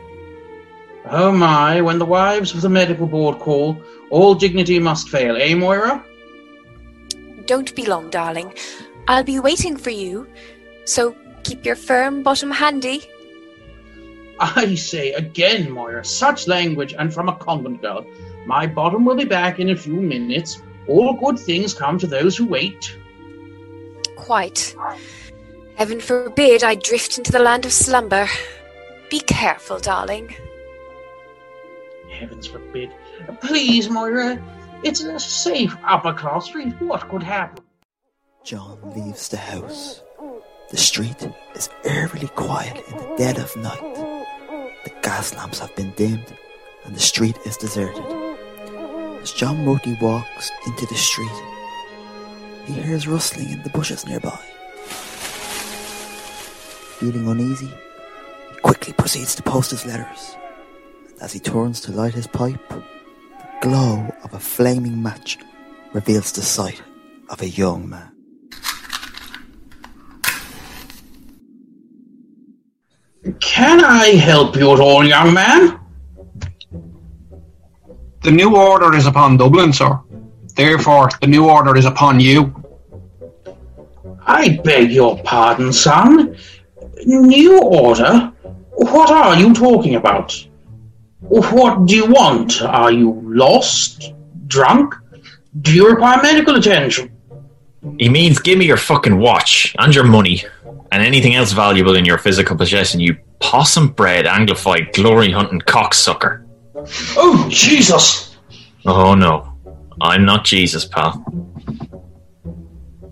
Oh 1.09 1.31
my, 1.31 1.81
when 1.81 1.99
the 1.99 2.07
wives 2.07 2.53
of 2.53 2.63
the 2.63 2.69
medical 2.69 3.07
board 3.07 3.39
call, 3.39 3.81
all 4.11 4.35
dignity 4.35 4.79
must 4.79 5.09
fail, 5.09 5.37
eh, 5.37 5.55
Moira? 5.55 6.05
Don't 7.45 7.75
be 7.77 7.87
long, 7.87 8.11
darling. 8.11 8.53
I'll 9.07 9.23
be 9.23 9.39
waiting 9.39 9.77
for 9.77 9.91
you, 9.91 10.27
so 10.85 11.15
keep 11.45 11.65
your 11.65 11.77
firm 11.77 12.25
bottom 12.25 12.51
handy. 12.51 13.09
I 14.39 14.75
say 14.75 15.13
again, 15.13 15.71
Moira, 15.71 16.05
such 16.05 16.47
language, 16.47 16.95
and 16.99 17.13
from 17.13 17.29
a 17.29 17.37
convent 17.37 17.81
girl. 17.83 18.07
My 18.47 18.67
bottom 18.67 19.05
will 19.05 19.17
be 19.17 19.25
back 19.25 19.59
in 19.59 19.71
a 19.71 19.77
few 19.77 20.01
minutes. 20.01 20.63
All 20.89 21.15
good 21.15 21.39
things 21.39 21.75
come 21.75 21.99
to 21.99 22.07
those 22.07 22.37
who 22.37 22.47
wait. 22.47 22.97
Quite. 24.17 24.75
Heaven 25.77 26.01
forbid 26.01 26.63
I 26.63 26.75
drift 26.75 27.19
into 27.19 27.33
the 27.33 27.39
land 27.39 27.67
of 27.67 27.73
slumber. 27.73 28.29
Be 29.11 29.21
careful, 29.21 29.79
darling. 29.79 30.35
Heavens 32.11 32.47
forbid. 32.47 32.91
Please, 33.41 33.91
Moira, 33.91 34.43
it's 34.83 35.03
a 35.03 35.19
safe 35.19 35.77
upper 35.85 36.13
class 36.13 36.47
street. 36.47 36.75
What 36.81 37.09
could 37.09 37.23
happen? 37.23 37.65
John 38.45 38.79
leaves 38.95 39.29
the 39.29 39.39
house. 39.39 40.03
The 40.71 40.77
street 40.77 41.29
is 41.55 41.69
eerily 41.85 42.29
quiet 42.29 42.85
in 42.89 42.97
the 42.97 43.15
dead 43.17 43.39
of 43.39 43.55
night. 43.57 44.16
Gas 45.07 45.37
lamps 45.37 45.61
have 45.61 45.73
been 45.77 45.93
dimmed 45.93 46.37
and 46.85 46.97
the 46.97 46.99
street 46.99 47.39
is 47.45 47.57
deserted. 47.57 48.05
As 49.23 49.31
John 49.31 49.65
Murty 49.65 49.97
walks 50.01 50.51
into 50.67 50.85
the 50.87 50.97
street, 50.97 51.31
he 52.65 52.73
hears 52.73 53.07
rustling 53.07 53.51
in 53.51 53.63
the 53.63 53.71
bushes 53.71 54.05
nearby. 54.05 54.37
Feeling 56.99 57.29
uneasy, 57.29 57.71
he 58.51 58.61
quickly 58.63 58.95
proceeds 58.95 59.37
to 59.37 59.45
post 59.45 59.71
his 59.71 59.87
letters. 59.87 60.35
As 61.21 61.33
he 61.33 61.39
turns 61.39 61.81
to 61.83 61.93
light 61.93 62.15
his 62.15 62.27
pipe, 62.27 62.69
the 62.69 63.47
glow 63.63 64.13
of 64.25 64.35
a 64.35 64.41
flaming 64.41 65.01
match 65.01 65.39
reveals 65.93 66.33
the 66.33 66.43
sight 66.43 66.83
of 67.29 67.43
a 67.43 67.49
young 67.49 67.89
man. 67.89 68.16
Can 73.41 73.85
I 73.85 74.09
help 74.15 74.57
you 74.57 74.73
at 74.73 74.81
all, 74.81 75.05
young 75.05 75.35
man? 75.35 75.81
The 78.23 78.31
new 78.31 78.57
order 78.57 78.95
is 78.95 79.07
upon 79.07 79.37
Dublin, 79.37 79.73
sir. 79.73 79.99
Therefore, 80.55 81.11
the 81.21 81.27
new 81.27 81.49
order 81.49 81.77
is 81.77 81.85
upon 81.85 82.21
you. 82.21 82.55
I 84.27 84.61
beg 84.65 84.91
your 84.91 85.19
pardon, 85.23 85.73
son. 85.73 86.37
New 87.05 87.63
order? 87.63 88.33
What 88.73 89.11
are 89.11 89.37
you 89.37 89.55
talking 89.55 89.97
about? 89.97 90.33
What 91.21 91.87
do 91.87 91.97
you 91.97 92.07
want? 92.07 92.63
Are 92.63 92.93
you 92.93 93.21
lost? 93.25 94.13
Drunk? 94.47 94.95
Do 95.61 95.75
you 95.75 95.89
require 95.91 96.23
medical 96.23 96.57
attention? 96.57 97.11
He 97.99 98.09
means 98.09 98.39
give 98.39 98.59
me 98.59 98.67
your 98.67 98.77
fucking 98.77 99.19
watch 99.19 99.75
and 99.79 99.95
your 99.95 100.05
money 100.05 100.45
and 100.93 101.03
anything 101.03 101.35
else 101.35 101.53
valuable 101.53 101.97
in 101.97 102.05
your 102.05 102.19
physical 102.19 102.57
possession, 102.57 103.01
you 103.01 103.17
possum 103.41 103.89
bred, 103.89 104.25
anglified, 104.27 104.93
glory 104.93 105.31
hunting 105.31 105.61
cocksucker. 105.61 106.47
Oh, 107.17 107.47
Jesus! 107.51 108.37
Oh 108.85 109.15
no, 109.15 109.53
I'm 110.01 110.25
not 110.25 110.45
Jesus, 110.45 110.85
pal. 110.85 111.25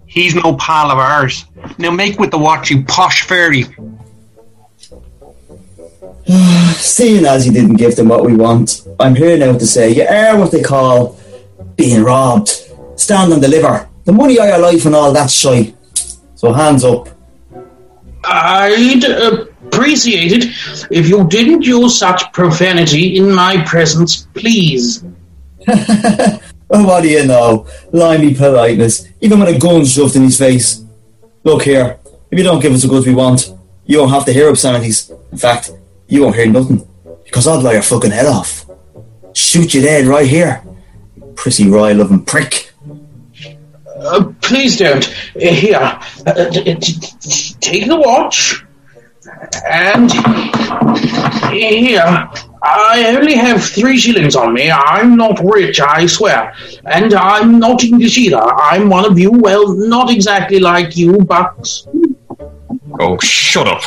He's 0.06 0.34
no 0.34 0.54
pal 0.56 0.92
of 0.92 0.98
ours. 0.98 1.44
Now 1.78 1.90
make 1.90 2.20
with 2.20 2.30
the 2.30 2.38
watch, 2.38 2.70
you 2.70 2.84
posh 2.84 3.22
fairy. 3.22 3.64
Seeing 6.76 7.26
as 7.26 7.46
you 7.46 7.52
didn't 7.52 7.74
give 7.74 7.96
them 7.96 8.08
what 8.08 8.24
we 8.24 8.36
want, 8.36 8.86
I'm 9.00 9.16
here 9.16 9.36
now 9.36 9.58
to 9.58 9.66
say 9.66 9.90
you 9.90 10.04
are 10.04 10.38
what 10.38 10.52
they 10.52 10.62
call 10.62 11.18
being 11.74 12.04
robbed. 12.04 12.48
Stand 12.96 13.32
and 13.32 13.42
deliver. 13.42 13.88
The 14.04 14.12
money 14.12 14.38
of 14.38 14.46
your 14.46 14.58
life 14.58 14.86
and 14.86 14.94
all 14.94 15.12
that 15.12 15.30
shy. 15.30 15.74
So 16.36 16.52
hands 16.52 16.84
up. 16.84 17.08
I'd 18.26 19.04
appreciate 19.04 20.32
it 20.32 20.44
if 20.90 21.08
you 21.08 21.26
didn't 21.28 21.62
use 21.62 21.98
such 21.98 22.32
profanity 22.32 23.16
in 23.16 23.32
my 23.32 23.62
presence, 23.64 24.26
please. 24.34 25.04
Well, 25.66 26.40
oh, 26.70 26.84
what 26.84 27.02
do 27.02 27.08
you 27.08 27.26
know? 27.26 27.66
Limey 27.92 28.34
politeness, 28.34 29.08
even 29.20 29.38
when 29.38 29.54
a 29.54 29.58
gun 29.58 29.84
shoved 29.84 30.16
in 30.16 30.22
his 30.22 30.38
face. 30.38 30.84
Look 31.42 31.62
here, 31.62 31.98
if 32.30 32.38
you 32.38 32.44
don't 32.44 32.60
give 32.60 32.72
us 32.72 32.82
the 32.82 32.88
goods 32.88 33.06
we 33.06 33.14
want, 33.14 33.52
you 33.86 33.98
won't 33.98 34.10
have 34.10 34.24
to 34.26 34.32
hear 34.32 34.48
obscenities. 34.48 35.10
In 35.30 35.38
fact, 35.38 35.72
you 36.08 36.22
won't 36.22 36.36
hear 36.36 36.48
nothing, 36.48 36.86
because 37.24 37.46
I'll 37.46 37.60
blow 37.60 37.72
your 37.72 37.82
fucking 37.82 38.10
head 38.10 38.26
off. 38.26 38.66
Shoot 39.34 39.74
you 39.74 39.82
dead 39.82 40.06
right 40.06 40.26
here. 40.26 40.62
Prissy 41.34 41.68
Roy 41.68 41.92
loving 41.94 42.24
prick. 42.24 42.72
Uh, 44.05 44.32
please 44.42 44.76
don't. 44.76 45.09
Uh, 45.09 45.40
Here, 45.40 45.98
uh, 46.26 46.50
take 47.61 47.86
the 47.86 47.96
watch. 47.96 48.64
And 49.70 50.11
here, 51.52 52.28
I 52.62 53.14
only 53.16 53.34
have 53.34 53.64
three 53.64 53.96
shillings 53.98 54.36
on 54.36 54.52
me. 54.52 54.70
I'm 54.70 55.16
not 55.16 55.40
rich, 55.42 55.80
I 55.80 56.07
swear. 56.07 56.55
And 56.84 57.14
I'm 57.14 57.59
not 57.59 57.82
English 57.82 58.18
either. 58.18 58.42
I'm 58.42 58.88
one 58.88 59.05
of 59.05 59.18
you, 59.18 59.30
well, 59.30 59.74
not 59.74 60.11
exactly 60.11 60.61
like 60.61 60.96
you, 60.96 61.18
but. 61.18 61.84
Oh, 63.00 63.18
shut 63.18 63.66
up. 63.66 63.82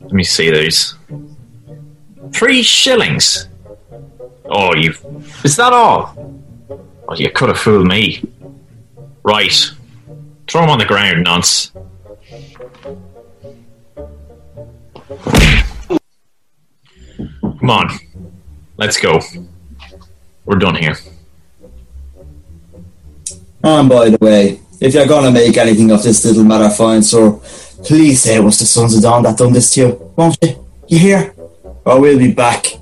Let 0.00 0.12
me 0.12 0.24
see 0.24 0.50
these. 0.50 0.94
Three 2.32 2.62
shillings. 2.62 3.48
Oh, 4.46 4.74
you. 4.74 4.94
Is 5.44 5.56
that 5.56 5.72
all? 5.72 6.37
Oh, 7.10 7.14
you 7.14 7.30
could 7.30 7.48
have 7.48 7.58
fooled 7.58 7.86
me. 7.86 8.22
Right. 9.22 9.70
Throw 10.46 10.64
him 10.64 10.68
on 10.68 10.78
the 10.78 10.84
ground, 10.84 11.24
nonce. 11.24 11.70
Come 17.60 17.70
on. 17.70 17.98
Let's 18.76 18.98
go. 19.00 19.20
We're 20.44 20.58
done 20.58 20.74
here. 20.74 20.96
And 23.64 23.88
by 23.88 24.10
the 24.10 24.18
way, 24.20 24.60
if 24.78 24.92
you're 24.92 25.06
gonna 25.06 25.30
make 25.30 25.56
anything 25.56 25.90
of 25.90 26.02
this 26.02 26.22
little 26.26 26.44
matter 26.44 26.68
fine, 26.68 27.02
sir, 27.02 27.32
please 27.84 28.22
say 28.22 28.36
it 28.36 28.44
was 28.44 28.58
the 28.58 28.66
Sons 28.66 28.94
of 28.94 29.02
Dawn 29.02 29.22
that 29.22 29.38
done 29.38 29.54
this 29.54 29.72
to 29.74 29.80
you, 29.80 30.12
won't 30.14 30.36
you? 30.42 30.66
You 30.88 30.98
hear? 30.98 31.34
Or 31.86 32.00
we'll 32.00 32.18
be 32.18 32.32
back. 32.32 32.74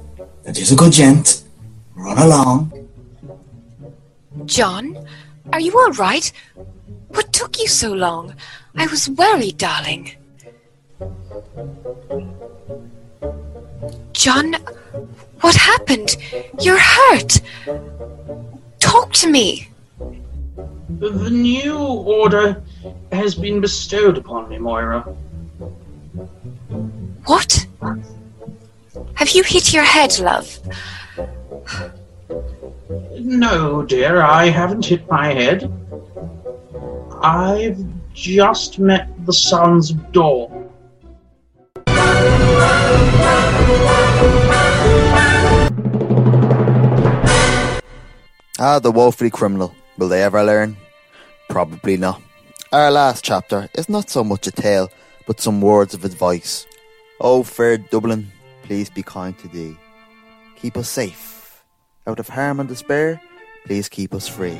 And 0.45 0.55
there's 0.55 0.73
a 0.73 0.77
good 0.77 0.93
gent. 0.93 1.45
Run 1.95 2.19
along. 2.19 2.86
John, 4.45 5.07
are 5.53 5.61
you 5.61 5.77
all 5.79 5.93
right? 5.93 6.31
What 7.09 7.33
took 7.33 7.59
you 7.59 7.69
so 7.69 7.93
long? 7.93 8.35
I 8.77 8.87
was 8.87 9.09
worried, 9.09 9.59
darling. 9.59 10.13
John, 14.13 14.57
what 15.41 15.55
happened? 15.55 16.17
You're 16.61 16.79
hurt. 16.79 17.41
Talk 18.81 19.13
to 19.15 19.31
me. 19.31 19.69
The 20.99 21.31
new 21.31 21.79
order 21.79 22.63
has 23.13 23.35
been 23.35 23.61
bestowed 23.61 24.19
upon 24.19 24.49
me, 24.49 24.59
Moira. 24.59 25.01
What? 27.27 27.67
Have 29.15 29.31
you 29.31 29.43
hit 29.43 29.73
your 29.73 29.85
head, 29.85 30.19
love? 30.19 30.59
No, 33.19 33.83
dear, 33.83 34.23
I 34.23 34.47
haven't 34.47 34.87
hit 34.87 35.09
my 35.11 35.33
head. 35.33 35.73
I've 37.23 37.79
just 38.13 38.79
met 38.79 39.09
the 39.27 39.33
Sons 39.33 39.91
of 39.91 40.13
Dawn. 40.13 40.71
Ah, 48.59 48.79
the 48.79 48.91
woefully 48.91 49.31
criminal. 49.31 49.75
Will 49.99 50.09
they 50.09 50.23
ever 50.23 50.43
learn? 50.43 50.77
Probably 51.49 51.97
not. 51.97 52.23
Our 52.73 52.91
last 52.91 53.25
chapter 53.25 53.69
is 53.75 53.89
not 53.89 54.11
so 54.11 54.25
much 54.25 54.47
a 54.47 54.51
tale, 54.51 54.91
but 55.27 55.41
some 55.41 55.61
words 55.61 55.95
of 55.95 56.05
advice. 56.05 56.67
Oh, 57.21 57.43
fair 57.43 57.77
Dublin, 57.77 58.33
please 58.63 58.91
be 58.91 59.03
kind 59.03 59.39
to 59.39 59.49
thee. 59.49 59.77
Keep 60.57 60.77
us 60.79 60.89
safe. 60.89 61.36
Out 62.09 62.21
of 62.21 62.29
harm 62.29 62.61
and 62.61 62.69
despair, 62.69 63.21
please 63.65 63.89
keep 63.89 64.15
us 64.15 64.29
free. 64.29 64.59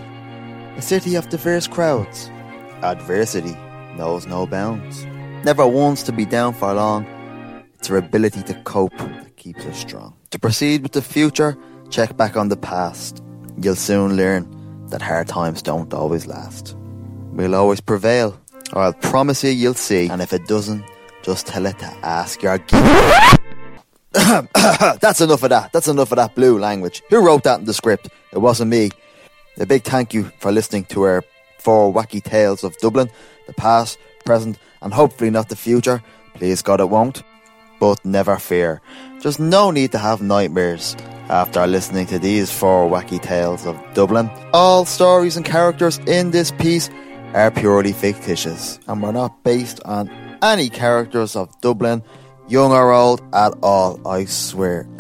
A 0.77 0.83
city 0.83 1.15
of 1.15 1.29
diverse 1.29 1.69
crowds. 1.69 2.29
Adversity 2.83 3.57
knows 3.97 4.27
no 4.27 4.47
bounds. 4.47 5.05
Never 5.45 5.65
wants 5.65 6.03
to 6.05 6.13
be 6.13 6.25
down 6.25 6.55
for 6.55 6.75
long. 6.75 7.07
It's 7.79 7.89
our 7.89 7.99
ability 7.99 8.43
to 8.43 8.55
cope 8.63 8.97
that 8.99 9.37
keeps 9.37 9.65
us 9.65 9.79
strong. 9.79 10.15
To 10.31 10.41
proceed 10.41 10.83
with 10.83 10.91
the 10.91 11.03
future, 11.03 11.57
check 11.89 12.17
back 12.17 12.37
on 12.37 12.49
the 12.49 12.57
past. 12.57 13.23
You'll 13.63 13.77
soon 13.77 14.17
learn 14.17 14.51
that 14.89 15.01
hard 15.01 15.29
times 15.29 15.63
don't 15.63 15.95
always 15.95 16.27
last. 16.27 16.75
We'll 17.31 17.55
always 17.55 17.81
prevail, 17.81 18.37
or 18.73 18.83
I'll 18.83 18.93
promise 18.93 19.45
you 19.45 19.51
you'll 19.51 19.75
see. 19.75 20.09
And 20.09 20.21
if 20.21 20.33
it 20.33 20.49
doesn't, 20.49 20.85
just 21.23 21.47
tell 21.47 21.67
it 21.67 21.79
to 21.79 21.87
ask 22.03 22.43
your 22.43 22.59
That's 25.01 25.21
enough 25.21 25.43
of 25.43 25.51
that. 25.51 25.73
That's 25.73 25.89
enough 25.89 26.11
of 26.13 26.17
that 26.17 26.35
blue 26.35 26.59
language. 26.59 27.03
Who 27.11 27.25
wrote 27.25 27.45
that 27.45 27.61
in 27.61 27.67
the 27.67 27.75
script? 27.75 28.09
It 28.33 28.39
wasn't 28.39 28.71
me. 28.71 28.91
A 29.59 29.67
big 29.67 29.85
thank 29.85 30.15
you 30.15 30.31
for 30.39 30.51
listening 30.53 30.85
to 30.87 31.03
our 31.03 31.25
four 31.59 31.93
wacky 31.93 32.23
tales 32.23 32.65
of 32.65 32.77
Dublin, 32.79 33.11
the 33.47 33.53
past, 33.53 33.99
present, 34.25 34.59
and 34.81 34.95
hopefully 34.95 35.31
not 35.31 35.49
the 35.49 35.57
future. 35.57 36.03
Please 36.35 36.63
God 36.63 36.81
it 36.81 36.89
won't. 36.89 37.23
But 37.79 38.03
never 38.05 38.39
fear. 38.39 38.81
There's 39.21 39.39
no 39.39 39.71
need 39.71 39.93
to 39.93 39.99
have 39.99 40.23
nightmares 40.23 40.97
after 41.29 41.67
listening 41.67 42.07
to 42.07 42.19
these 42.19 42.51
four 42.51 42.89
wacky 42.89 43.21
tales 43.21 43.67
of 43.67 43.77
Dublin. 43.93 44.31
All 44.55 44.87
stories 44.87 45.37
and 45.37 45.45
characters 45.45 45.99
in 46.07 46.31
this 46.31 46.53
piece 46.53 46.89
are 47.35 47.51
purely 47.51 47.93
fictitious 47.93 48.79
and 48.89 49.03
were 49.03 49.13
not 49.13 49.45
based 49.45 49.81
on 49.85 50.09
any 50.43 50.71
characters 50.71 51.37
of 51.37 51.61
Dublin, 51.61 52.03
young 52.49 52.73
or 52.73 52.93
old, 52.93 53.23
at 53.35 53.55
all, 53.63 54.01
I 54.07 54.25
swear. 54.25 54.89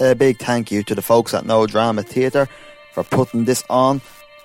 A 0.00 0.14
big 0.14 0.38
thank 0.38 0.70
you 0.70 0.82
to 0.84 0.94
the 0.94 1.02
folks 1.02 1.34
at 1.34 1.44
No 1.46 1.66
Drama 1.66 2.02
Theatre 2.02 2.48
for 2.92 3.04
putting 3.04 3.44
this 3.44 3.64
on. 3.70 4.00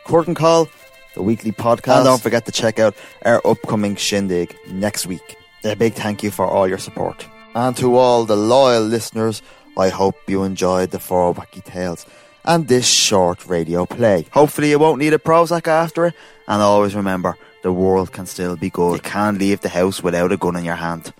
Curtain 0.06 0.36
Call, 0.36 0.68
the 1.16 1.22
weekly 1.22 1.52
podcast. 1.52 1.98
And 1.98 2.06
don't 2.06 2.22
forget 2.22 2.46
to 2.46 2.52
check 2.52 2.78
out 2.80 2.96
our 3.24 3.42
upcoming 3.46 3.96
shindig 3.96 4.56
next 4.70 5.08
week. 5.08 5.38
A 5.64 5.76
big 5.76 5.94
thank 5.94 6.24
you 6.24 6.32
for 6.32 6.46
all 6.46 6.68
your 6.68 6.78
support. 6.78 7.26
And 7.56 7.76
to 7.78 7.96
all 7.96 8.26
the 8.26 8.36
loyal 8.36 8.84
listeners, 8.84 9.42
I 9.78 9.90
hope 9.90 10.16
you 10.28 10.44
enjoyed 10.44 10.92
the 10.92 11.00
four 11.00 11.34
wacky 11.34 11.64
tales 11.64 12.06
and 12.46 12.68
this 12.68 12.88
short 12.88 13.48
radio 13.48 13.86
play. 13.86 14.28
Hopefully 14.32 14.70
you 14.70 14.80
won't 14.80 15.00
need 15.00 15.14
a 15.14 15.18
Prozac 15.20 15.68
after 15.68 16.08
it, 16.08 16.16
and 16.48 16.62
always 16.62 16.96
remember, 16.96 17.38
the 17.64 17.74
world 17.74 18.12
can 18.12 18.26
still 18.26 18.56
be 18.56 18.70
good. 18.70 18.96
You 18.96 19.00
can't 19.00 19.40
leave 19.40 19.62
the 19.62 19.70
house 19.70 20.04
without 20.04 20.32
a 20.32 20.38
gun 20.38 20.56
in 20.56 20.66
your 20.66 20.76
hand. 20.76 21.14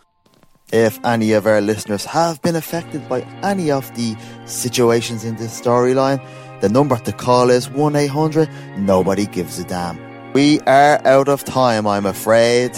If 0.72 1.00
any 1.06 1.32
of 1.34 1.48
our 1.48 1.62
listeners 1.62 2.06
have 2.06 2.42
been 2.42 2.56
affected 2.56 3.08
by 3.08 3.22
any 3.42 3.72
of 3.72 3.94
the 3.96 4.16
situations 4.46 5.24
in 5.24 5.38
this 5.38 5.60
storyline, 5.60 6.22
the 6.62 6.70
number 6.70 6.98
to 6.98 7.12
call 7.12 7.50
is 7.50 7.70
1 7.70 7.96
800 7.96 8.50
Nobody 8.78 9.26
Gives 9.26 9.60
a 9.60 9.64
Damn. 9.64 9.98
We 10.34 10.60
are 10.62 11.06
out 11.06 11.30
of 11.30 11.44
time, 11.44 11.88
I'm 11.88 12.06
afraid. 12.06 12.72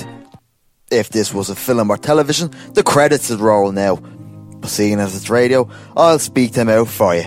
If 0.91 1.09
this 1.09 1.33
was 1.33 1.49
a 1.49 1.55
film 1.55 1.89
or 1.89 1.97
television, 1.97 2.51
the 2.73 2.83
credits 2.83 3.29
would 3.29 3.39
roll 3.39 3.71
now. 3.71 3.95
But 3.95 4.69
seeing 4.69 4.99
as 4.99 5.15
it's 5.15 5.29
radio, 5.29 5.69
I'll 5.95 6.19
speak 6.19 6.51
them 6.51 6.69
out 6.69 6.87
for 6.87 7.15
you. 7.15 7.23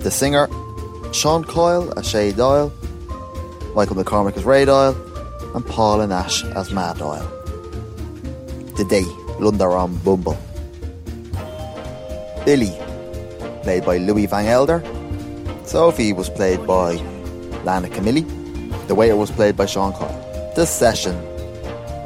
The 0.00 0.10
singer, 0.10 0.48
Sean 1.12 1.44
Coyle 1.44 1.98
as 1.98 2.08
Shay 2.08 2.32
Doyle, 2.32 2.72
Michael 3.74 3.96
McCormick 3.96 4.36
as 4.36 4.44
Ray 4.44 4.64
Doyle, 4.64 4.94
and 5.56 5.64
Paula 5.64 6.06
Nash 6.06 6.44
as 6.44 6.70
Mad 6.70 6.98
Doyle. 6.98 7.26
The 8.76 8.84
day, 8.84 9.04
Lundaram 9.40 10.04
Bumble. 10.04 10.36
Billy, 12.44 12.70
played 13.62 13.86
by 13.86 13.96
Louis 13.96 14.26
Van 14.26 14.44
Elder. 14.44 14.84
Sophie 15.64 16.12
was 16.12 16.28
played 16.28 16.64
by 16.66 16.92
Lana 17.64 17.88
Camilli. 17.88 18.24
The 18.86 18.94
waiter 18.94 19.16
was 19.16 19.30
played 19.30 19.56
by 19.56 19.64
Sean 19.64 19.94
Coyle. 19.94 20.52
The 20.54 20.66
session. 20.66 21.16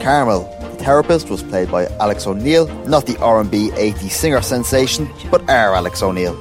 Carmel, 0.00 0.44
the 0.60 0.84
therapist, 0.84 1.28
was 1.28 1.42
played 1.42 1.72
by 1.72 1.86
Alex 1.98 2.28
O'Neill, 2.28 2.68
not 2.86 3.06
the 3.06 3.18
R&B 3.18 3.70
80s 3.70 4.12
singer 4.12 4.42
sensation, 4.42 5.10
but 5.28 5.42
our 5.50 5.74
Alex 5.74 6.02
O'Neill. 6.04 6.38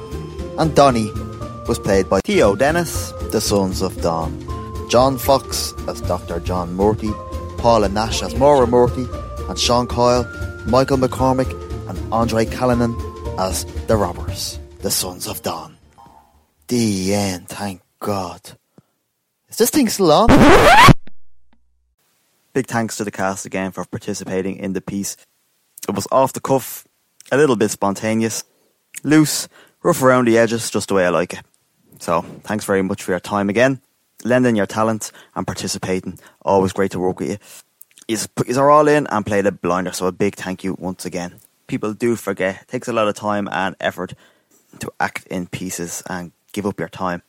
And 0.60 0.74
Donny 0.76 1.10
was 1.66 1.78
played 1.80 2.08
by 2.08 2.20
Theo 2.20 2.54
Dennis, 2.54 3.10
the 3.32 3.40
Sons 3.40 3.82
of 3.82 4.00
Dawn. 4.00 4.49
John 4.90 5.18
Fox 5.18 5.72
as 5.86 6.00
Dr. 6.00 6.40
John 6.40 6.74
Murty, 6.74 7.12
Paula 7.58 7.88
Nash 7.88 8.24
as 8.24 8.34
Maura 8.34 8.66
Murty, 8.66 9.06
and 9.48 9.56
Sean 9.56 9.86
Coyle, 9.86 10.24
Michael 10.66 10.96
McCormick, 10.96 11.48
and 11.88 12.12
Andre 12.12 12.44
Callanan 12.44 12.96
as 13.38 13.64
the 13.86 13.96
robbers, 13.96 14.58
the 14.80 14.90
Sons 14.90 15.28
of 15.28 15.42
Dawn. 15.42 15.76
The 16.66 17.14
end, 17.14 17.48
thank 17.48 17.82
God. 18.00 18.40
Is 19.48 19.58
this 19.58 19.70
thing 19.70 19.88
still 19.88 20.10
on? 20.10 20.26
Big 22.52 22.66
thanks 22.66 22.96
to 22.96 23.04
the 23.04 23.12
cast 23.12 23.46
again 23.46 23.70
for 23.70 23.84
participating 23.84 24.56
in 24.56 24.72
the 24.72 24.80
piece. 24.80 25.16
It 25.88 25.94
was 25.94 26.08
off 26.10 26.32
the 26.32 26.40
cuff, 26.40 26.84
a 27.30 27.36
little 27.36 27.54
bit 27.54 27.70
spontaneous, 27.70 28.42
loose, 29.04 29.46
rough 29.84 30.02
around 30.02 30.26
the 30.26 30.36
edges, 30.36 30.68
just 30.68 30.88
the 30.88 30.94
way 30.94 31.06
I 31.06 31.10
like 31.10 31.34
it. 31.34 31.44
So, 32.00 32.22
thanks 32.42 32.64
very 32.64 32.82
much 32.82 33.04
for 33.04 33.12
your 33.12 33.20
time 33.20 33.48
again, 33.48 33.80
lending 34.24 34.56
your 34.56 34.66
talent 34.66 35.12
and 35.34 35.46
participating. 35.46 36.18
Always 36.42 36.72
great 36.72 36.90
to 36.92 36.98
work 36.98 37.20
with 37.20 37.30
you. 37.30 37.38
He's 38.08 38.28
are 38.56 38.70
all 38.70 38.88
in 38.88 39.06
and 39.06 39.24
played 39.24 39.46
a 39.46 39.52
blinder, 39.52 39.92
so 39.92 40.06
a 40.06 40.12
big 40.12 40.34
thank 40.34 40.64
you 40.64 40.76
once 40.78 41.04
again. 41.04 41.36
People 41.68 41.92
do 41.92 42.16
forget, 42.16 42.62
it 42.62 42.68
takes 42.68 42.88
a 42.88 42.92
lot 42.92 43.06
of 43.06 43.14
time 43.14 43.48
and 43.52 43.76
effort 43.78 44.14
to 44.80 44.92
act 44.98 45.26
in 45.28 45.46
pieces 45.46 46.02
and 46.10 46.32
give 46.52 46.66
up 46.66 46.80
your 46.80 46.88
time. 46.88 47.22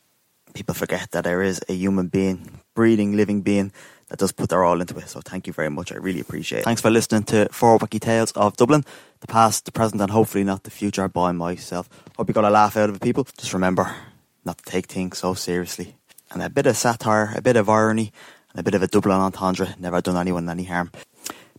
People 0.54 0.74
forget 0.74 1.12
that 1.12 1.24
there 1.24 1.42
is 1.42 1.62
a 1.70 1.74
human 1.74 2.08
being, 2.08 2.60
breathing, 2.74 3.16
living 3.16 3.42
being 3.42 3.72
that 4.10 4.20
does 4.20 4.32
put 4.32 4.50
their 4.50 4.64
all 4.64 4.82
into 4.82 4.98
it. 4.98 5.08
So 5.08 5.22
thank 5.22 5.48
you 5.48 5.54
very 5.54 5.70
much. 5.70 5.92
I 5.92 5.96
really 5.96 6.20
appreciate 6.20 6.60
it. 6.60 6.66
Thanks 6.66 6.82
for 6.82 6.90
listening 6.90 7.24
to 7.26 7.48
Four 7.52 7.78
Wacky 7.80 8.00
Tales 8.00 8.32
of 8.34 8.58
Dublin, 8.58 8.84
the 9.22 9.28
past, 9.28 9.66
the 9.66 9.72
present, 9.72 10.02
and 10.02 10.12
hopefully 10.12 10.44
not 10.44 10.64
the 10.64 10.72
future 10.72 11.08
by 11.08 11.32
myself. 11.32 11.88
Hope 12.18 12.28
you 12.28 12.34
got 12.34 12.44
a 12.44 12.50
laugh 12.50 12.76
out 12.76 12.90
of 12.90 12.96
it, 12.96 13.02
people. 13.02 13.26
Just 13.38 13.54
remember 13.54 13.96
not 14.44 14.58
to 14.58 14.64
take 14.66 14.88
things 14.88 15.20
so 15.20 15.34
seriously. 15.34 15.96
And 16.32 16.42
a 16.42 16.50
bit 16.50 16.66
of 16.66 16.78
satire, 16.78 17.34
a 17.36 17.42
bit 17.42 17.58
of 17.58 17.70
irony, 17.70 18.12
and 18.52 18.60
a 18.60 18.64
bit 18.64 18.74
of 18.74 18.84
a 18.84 18.88
double 18.88 19.12
entendre 19.12 19.76
never 19.80 20.02
done 20.02 20.18
anyone 20.18 20.50
any 20.50 20.64
harm. 20.64 20.92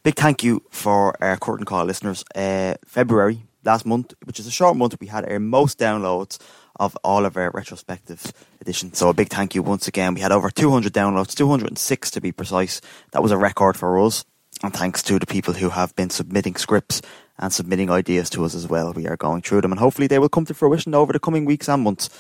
Big 0.02 0.16
thank 0.16 0.42
you 0.42 0.62
for 0.70 1.14
our 1.22 1.36
curtain 1.36 1.64
call 1.64 1.84
listeners. 1.84 2.24
Uh, 2.34 2.74
February 2.86 3.44
last 3.64 3.86
month, 3.86 4.14
which 4.24 4.40
is 4.40 4.46
a 4.46 4.50
short 4.50 4.76
month, 4.76 4.98
we 5.00 5.06
had 5.06 5.30
our 5.30 5.38
most 5.38 5.78
downloads 5.78 6.38
of 6.76 6.96
all 7.04 7.24
of 7.24 7.36
our 7.36 7.50
retrospective 7.50 8.32
editions. 8.60 8.98
So 8.98 9.08
a 9.08 9.14
big 9.14 9.28
thank 9.28 9.54
you 9.54 9.62
once 9.62 9.86
again. 9.86 10.14
We 10.14 10.20
had 10.20 10.32
over 10.32 10.50
200 10.50 10.92
downloads, 10.92 11.34
206 11.34 12.10
to 12.10 12.20
be 12.20 12.32
precise. 12.32 12.80
That 13.12 13.22
was 13.22 13.30
a 13.30 13.36
record 13.36 13.76
for 13.76 13.98
us. 14.00 14.24
And 14.62 14.72
thanks 14.72 15.02
to 15.04 15.18
the 15.18 15.26
people 15.26 15.54
who 15.54 15.70
have 15.70 15.94
been 15.96 16.10
submitting 16.10 16.56
scripts 16.56 17.02
and 17.38 17.52
submitting 17.52 17.90
ideas 17.90 18.30
to 18.30 18.44
us 18.44 18.54
as 18.54 18.68
well. 18.68 18.92
We 18.92 19.06
are 19.08 19.16
going 19.16 19.42
through 19.42 19.62
them 19.62 19.72
and 19.72 19.78
hopefully 19.80 20.06
they 20.06 20.18
will 20.18 20.28
come 20.28 20.44
to 20.46 20.54
fruition 20.54 20.94
over 20.94 21.12
the 21.12 21.18
coming 21.18 21.44
weeks 21.44 21.68
and 21.68 21.82
months. 21.82 22.10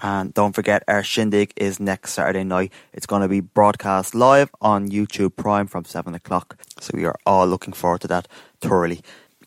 And 0.00 0.34
don't 0.34 0.52
forget, 0.52 0.82
our 0.88 1.02
shindig 1.02 1.52
is 1.56 1.78
next 1.78 2.12
Saturday 2.12 2.44
night. 2.44 2.72
It's 2.92 3.06
going 3.06 3.22
to 3.22 3.28
be 3.28 3.40
broadcast 3.40 4.14
live 4.14 4.50
on 4.60 4.90
YouTube 4.90 5.36
Prime 5.36 5.66
from 5.66 5.84
7 5.84 6.14
o'clock. 6.14 6.56
So 6.80 6.92
we 6.94 7.04
are 7.04 7.16
all 7.24 7.46
looking 7.46 7.72
forward 7.72 8.00
to 8.02 8.08
that 8.08 8.28
thoroughly. 8.60 9.00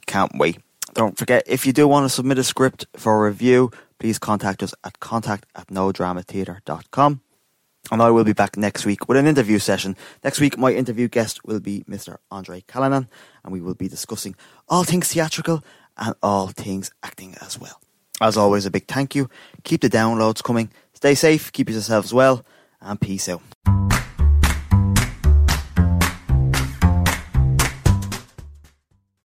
Can't 0.05 0.37
wait. 0.37 0.59
Don't 0.93 1.17
forget, 1.17 1.43
if 1.45 1.65
you 1.65 1.73
do 1.73 1.87
want 1.87 2.05
to 2.05 2.09
submit 2.09 2.37
a 2.37 2.43
script 2.43 2.85
for 2.95 3.25
review, 3.25 3.69
please 3.99 4.17
contact 4.17 4.63
us 4.63 4.73
at 4.83 4.99
contact 5.01 5.45
at 5.55 5.67
nodramatheatre.com. 5.67 7.21
And 7.91 8.01
I 8.01 8.09
will 8.09 8.23
be 8.23 8.33
back 8.33 8.57
next 8.57 8.85
week 8.85 9.07
with 9.07 9.17
an 9.17 9.27
interview 9.27 9.59
session. 9.59 9.95
Next 10.23 10.39
week, 10.39 10.57
my 10.57 10.71
interview 10.71 11.07
guest 11.07 11.45
will 11.45 11.59
be 11.59 11.83
Mr. 11.87 12.17
Andre 12.31 12.63
Callanan, 12.65 13.09
and 13.43 13.53
we 13.53 13.61
will 13.61 13.75
be 13.75 13.87
discussing 13.87 14.35
all 14.67 14.83
things 14.83 15.09
theatrical 15.09 15.63
and 15.97 16.15
all 16.23 16.47
things 16.47 16.91
acting 17.03 17.35
as 17.41 17.59
well. 17.59 17.81
As 18.21 18.37
always, 18.37 18.65
a 18.65 18.71
big 18.71 18.87
thank 18.87 19.15
you. 19.15 19.29
Keep 19.63 19.81
the 19.81 19.89
downloads 19.89 20.43
coming. 20.43 20.69
Stay 20.93 21.15
safe, 21.15 21.51
keep 21.51 21.69
yourselves 21.69 22.13
well, 22.13 22.45
and 22.81 22.99
peace 22.99 23.27
out. 23.27 23.41